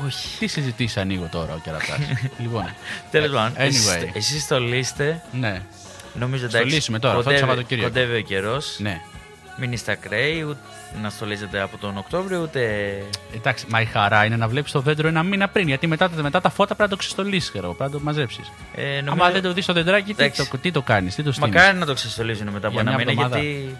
Όχι. 0.06 0.38
Τι 0.38 0.46
συζητήσεις 0.46 0.96
ανοίγω 0.96 1.28
τώρα 1.30 1.54
ο 1.54 1.58
κερατάς; 1.62 1.98
λοιπόν. 2.42 2.64
Τέλος 3.10 3.30
πάντων, 3.30 3.52
Anyway. 3.56 3.60
εσείς- 3.60 4.10
εσείς 4.12 4.46
το 4.46 4.60
λύστε. 4.60 5.22
Ναι, 5.32 5.60
Νομίζω 6.18 6.44
εντάξει. 6.44 6.66
Στολίσουμε 6.68 6.98
τώρα, 6.98 7.14
αυτό 7.14 7.24
το 7.24 7.30
κοντεύει- 7.30 7.48
Σαββατοκύριακο. 7.50 7.88
Κοντεύει 7.88 8.16
ο 8.16 8.20
καιρός. 8.20 8.76
ναι. 8.78 9.00
Μην 9.58 9.72
είστε 9.72 9.92
ακραίοι, 9.92 10.42
ούτε 10.42 10.58
να 11.02 11.10
στολίζετε 11.10 11.60
από 11.60 11.76
τον 11.76 11.96
Οκτώβριο, 11.98 12.40
ούτε. 12.42 12.92
Εντάξει, 13.34 13.64
μα 13.68 13.80
η 13.80 13.84
χαρά 13.84 14.24
είναι 14.24 14.36
να 14.36 14.48
βλέπεις 14.48 14.72
το 14.72 14.80
δέντρο 14.80 15.08
ένα 15.08 15.22
μήνα 15.22 15.48
πριν. 15.48 15.68
Γιατί 15.68 15.86
μετά, 15.86 16.10
μετά 16.22 16.40
τα 16.40 16.50
φώτα 16.50 16.66
πρέπει 16.74 16.82
να 16.82 16.88
το 16.88 16.96
ξεστολίσεις, 16.96 17.50
ξέρω 17.50 17.64
εγώ, 17.64 17.74
πρέπει 17.74 17.92
να 17.92 17.98
το 17.98 18.04
μαζέψεις. 18.04 18.50
Ε, 18.74 18.82
νομίζω... 19.00 19.10
Άμα 19.24 19.30
δεν 19.30 19.42
το 19.42 19.52
δεις 19.52 19.66
το 19.66 19.72
δεντράκι, 19.72 20.14
τι 20.14 20.22
Εντάξει. 20.22 20.50
το, 20.50 20.58
τι 20.58 20.70
το 20.70 20.82
κάνεις, 20.82 21.14
τι 21.14 21.22
το 21.22 21.32
στείλει. 21.32 21.50
Μακάρι 21.50 21.78
να 21.78 21.86
το 21.86 21.94
ξεστολίζουν 21.94 22.48
μετά 22.48 22.66
από 22.66 22.80
Για 22.80 22.80
ένα 22.80 22.90
μια 22.90 22.98
μήνα, 22.98 23.10
εβδομάδα. 23.10 23.38
γιατί 23.42 23.76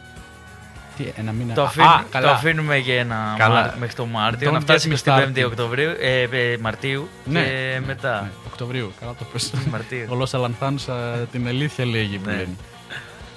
Τι, 0.97 1.13
ένα 1.17 1.33
μήνα. 1.33 1.55
Το, 1.55 1.63
Α, 1.63 1.65
αφήν- 1.65 1.83
α, 1.83 2.05
καλά. 2.11 2.27
το 2.27 2.33
αφήνουμε 2.33 2.77
για 2.77 2.99
ένα 2.99 3.35
Καλά. 3.39 3.55
Μάρ- 3.61 3.77
μέχρι 3.79 3.95
το 3.95 4.07
Μάρτιο, 4.07 4.51
Don't 4.51 4.53
να 4.53 4.61
φτάσει 4.61 4.89
get 4.91 4.95
me 4.95 4.97
στην 4.99 5.13
5η 5.17 5.39
started. 5.41 5.47
Οκτωβρίου, 5.47 5.91
ε, 6.01 6.21
ε, 6.23 6.57
Μαρτίου 6.61 7.09
Ναι. 7.25 7.43
και 7.43 7.81
μετά. 7.87 8.21
Ναι, 8.21 8.31
Οκτωβρίου, 8.47 8.93
καλά 9.01 9.15
το 9.19 9.25
πες. 9.33 9.53
Μαρτίου. 9.73 10.07
Ο 10.09 10.15
Λος 10.15 10.35
Αλανθάνς 10.35 10.89
α, 10.89 10.95
την 11.33 11.47
αλήθεια 11.49 11.85
λέγει 11.87 12.19
που 12.19 12.29
Ναι. 12.31 12.37
λένε. 12.37 12.49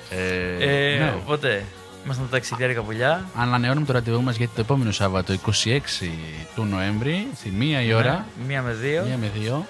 Ε, 0.09 0.93
Ε, 0.95 0.97
ναι. 0.97 1.13
Οπότε, 1.23 1.63
ήμασταν 2.05 2.25
τα 2.25 2.31
ταξιδιάρικα 2.31 2.81
πουλιά. 2.81 3.25
Ανανεώνουμε 3.35 3.85
το 3.85 3.93
ραντεβού 3.93 4.21
μας 4.21 4.35
γιατί 4.35 4.55
το 4.55 4.61
επόμενο 4.61 4.91
Σάββατο, 4.91 5.33
26 5.33 6.11
του 6.55 6.63
Νοέμβρη, 6.65 7.27
στη 7.35 7.49
μία 7.49 7.81
η 7.81 7.93
ώρα, 7.93 8.11
Ναι, 8.39 8.45
μία 8.47 8.61
με 8.61 8.71
δύο. 8.73 9.03
μία 9.07 9.17
με 9.17 9.31
δύο, 9.39 9.65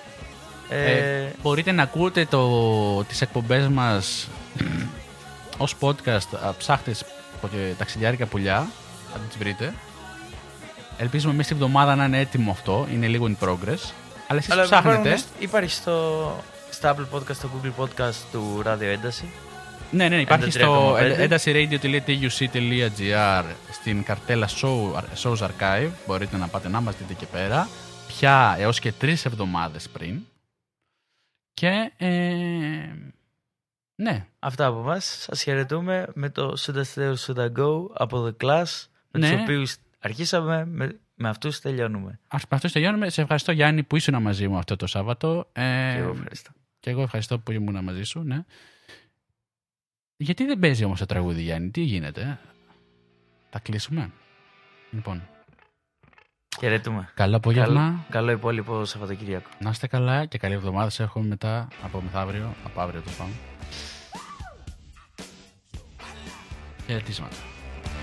Ε, 0.69 0.91
Ε, 0.91 1.31
μπορείτε 1.41 1.71
να 1.71 1.83
ακούτε 1.83 2.25
το, 2.25 3.03
τις 3.03 3.21
εκπομπές 3.21 3.67
μας 3.67 4.27
ως 5.57 5.75
podcast. 5.79 6.37
Α, 6.45 6.53
Ψάχτες 6.57 7.01
από 7.01 7.11
και 7.47 7.73
ταξιδιάρικα 7.77 8.25
πουλιά, 8.25 8.67
θα 9.13 9.19
τις 9.19 9.37
βρείτε. 9.37 9.73
Ελπίζουμε 10.97 11.31
μέσα 11.33 11.43
στη 11.43 11.53
εβδομάδα 11.53 11.95
να 11.95 12.05
είναι 12.05 12.19
έτοιμο 12.19 12.51
αυτό. 12.51 12.87
Είναι 12.93 13.07
λίγο 13.07 13.25
in 13.25 13.45
progress. 13.45 13.91
Αλλά 14.27 14.39
εσείς 14.39 14.51
αλλά 14.51 14.63
ψάχνετε. 14.63 14.97
υπάρχουν- 15.09 15.25
υπάρχει 15.39 15.73
στο, 15.73 16.35
στα 16.69 16.95
Apple 16.95 17.17
Podcast, 17.17 17.35
στο 17.35 17.49
Google 17.55 17.83
Podcast 17.83 18.15
του 18.31 18.61
Radio 18.65 18.81
Ένταση. 18.81 19.29
Ναι, 19.91 20.09
ναι, 20.09 20.19
υπάρχει 20.21 20.51
στο 20.51 20.95
93,5. 20.95 21.29
έντασiradio.gr 21.29 23.43
στην 23.71 24.03
καρτέλα 24.03 24.49
show, 24.61 24.91
Shows 25.23 25.37
Archive. 25.47 25.89
Μπορείτε 26.07 26.37
να 26.37 26.47
πάτε 26.47 26.69
να 26.69 26.81
μας 26.81 26.95
δείτε 26.97 27.13
και 27.13 27.25
πέρα. 27.25 27.67
Πια 28.07 28.55
έως 28.59 28.79
και 28.79 28.91
τρεις 28.91 29.25
εβδομάδες 29.25 29.89
πριν. 29.89 30.19
Και 31.53 31.91
ε, 31.97 32.07
ναι, 33.99 34.25
Αυτά 34.39 34.65
από 34.65 34.79
εμάς. 34.79 35.05
Σας 35.05 35.43
χαιρετούμε 35.43 36.07
με 36.13 36.29
το 36.29 36.53
Should 36.59 36.75
I 36.75 36.83
Stay 36.95 37.13
or 37.13 37.15
Should 37.25 37.37
I 37.37 37.51
Go 37.59 37.87
από 37.93 38.25
The 38.25 38.43
Class. 38.45 38.65
Με 39.11 39.19
Ναι. 39.19 39.35
του 39.35 39.39
οποίους 39.41 39.75
αρχίσαμε, 39.99 40.65
με, 40.65 40.99
με 41.15 41.29
αυτούς 41.29 41.59
τελειώνουμε. 41.59 42.19
Ας 42.27 42.41
με 42.41 42.55
αυτό 42.55 42.71
τελειώνουμε. 42.71 43.09
Σε 43.09 43.21
ευχαριστώ 43.21 43.51
Γιάννη 43.51 43.83
που 43.83 43.95
ήσουν 43.95 44.21
μαζί 44.21 44.47
μου 44.47 44.57
αυτό 44.57 44.75
το 44.75 44.87
Σάββατο. 44.87 45.49
Ε, 45.53 45.61
Και 45.93 45.99
εγώ 45.99 46.11
ευχαριστώ. 46.11 46.51
και 46.79 46.89
εγώ 46.89 47.01
ευχαριστώ 47.01 47.39
που 47.39 47.51
ήμουν 47.51 47.83
μαζί 47.83 48.03
σου. 48.03 48.23
Ναι. 48.23 48.45
Γιατί 50.17 50.45
δεν 50.45 50.59
παίζει 50.59 50.83
όμως 50.83 50.99
το 50.99 51.05
τραγούδι 51.05 51.41
Γιάννη, 51.41 51.69
τι 51.69 51.81
γίνεται. 51.81 52.39
Θα 53.49 53.59
κλείσουμε. 53.59 54.11
Λοιπόν, 54.91 55.27
Χαιρετούμε. 56.59 57.09
καλό 57.13 57.35
απόγευμα. 57.35 57.79
Καλό, 57.79 57.99
καλό 58.09 58.31
υπόλοιπο 58.31 58.85
Σαββατοκύριακο. 58.85 59.49
Να 59.59 59.69
είστε 59.69 59.87
καλά 59.87 60.25
και 60.25 60.37
καλή 60.37 60.53
εβδομάδα. 60.53 60.89
Σε 60.89 61.03
έχουμε 61.03 61.27
μετά 61.27 61.67
από 61.83 62.01
μεθαύριο, 62.01 62.55
από 62.65 62.81
αύριο 62.81 63.01
το 63.01 63.11
πάμε. 63.17 63.31
Χαιρετίσματα. 66.85 67.35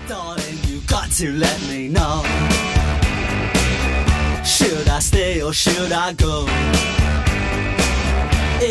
Darling, 0.09 0.59
you 0.69 0.77
got 0.95 1.07
to 1.19 1.27
let 1.45 1.59
me 1.71 1.81
know. 1.95 2.15
Should 4.55 4.87
I 4.97 4.99
stay 5.11 5.33
or 5.45 5.53
should 5.63 5.91
I 6.05 6.09
go? 6.25 6.35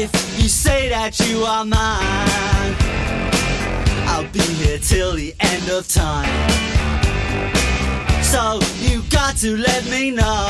If 0.02 0.10
you 0.38 0.48
say 0.64 0.80
that 0.96 1.12
you 1.26 1.36
are 1.54 1.64
mine, 1.78 2.74
I'll 4.10 4.30
be 4.38 4.46
here 4.60 4.78
till 4.90 5.12
the 5.22 5.30
end 5.52 5.66
of 5.76 5.82
time. 6.02 6.32
So 8.34 8.58
you 8.80 9.00
got 9.10 9.36
to 9.36 9.56
let 9.56 9.84
me 9.88 10.10
know. 10.10 10.48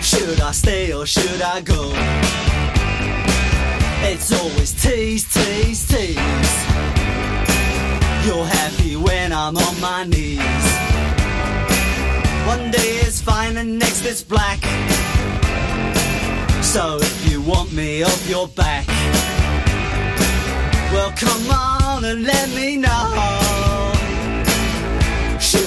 Should 0.00 0.40
I 0.40 0.52
stay 0.52 0.94
or 0.94 1.04
should 1.04 1.42
I 1.42 1.60
go? 1.60 1.92
It's 4.10 4.32
always 4.32 4.72
tease, 4.82 5.30
tease, 5.34 5.86
tease. 5.86 6.56
You're 8.24 8.46
happy 8.46 8.96
when 8.96 9.34
I'm 9.34 9.58
on 9.58 9.80
my 9.82 10.04
knees. 10.04 10.64
One 12.46 12.70
day 12.70 12.92
is 13.06 13.20
fine 13.20 13.58
and 13.58 13.78
next 13.78 14.06
it's 14.06 14.22
black. 14.22 14.60
So 16.62 16.96
if 17.02 17.30
you 17.30 17.42
want 17.42 17.70
me 17.70 18.02
off 18.02 18.26
your 18.26 18.48
back, 18.48 18.86
well 20.90 21.12
come 21.18 21.50
on 21.50 22.04
and 22.06 22.24
let 22.24 22.48
me 22.48 22.78
know. 22.78 23.49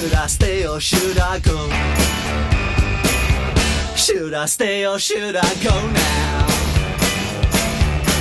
Should 0.04 0.16
I 0.16 0.26
stay 0.26 0.66
or 0.66 0.80
should 0.80 1.18
I 1.18 1.38
go? 1.38 1.56
Should 3.96 4.34
I 4.34 4.44
stay 4.44 4.86
or 4.86 4.98
should 4.98 5.34
I 5.34 5.54
go 5.62 5.70
now? 5.92 6.46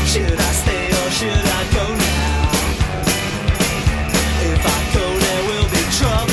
Should 0.05 0.39
I 0.39 0.51
stay 0.61 0.87
or 0.87 1.11
should 1.11 1.45
I 1.59 1.63
go 1.75 1.85
now? 1.99 2.51
If 4.53 4.65
I 4.65 4.79
go, 4.93 5.05
there 5.19 5.43
will 5.49 5.69
be 5.71 5.81
trouble. 5.97 6.32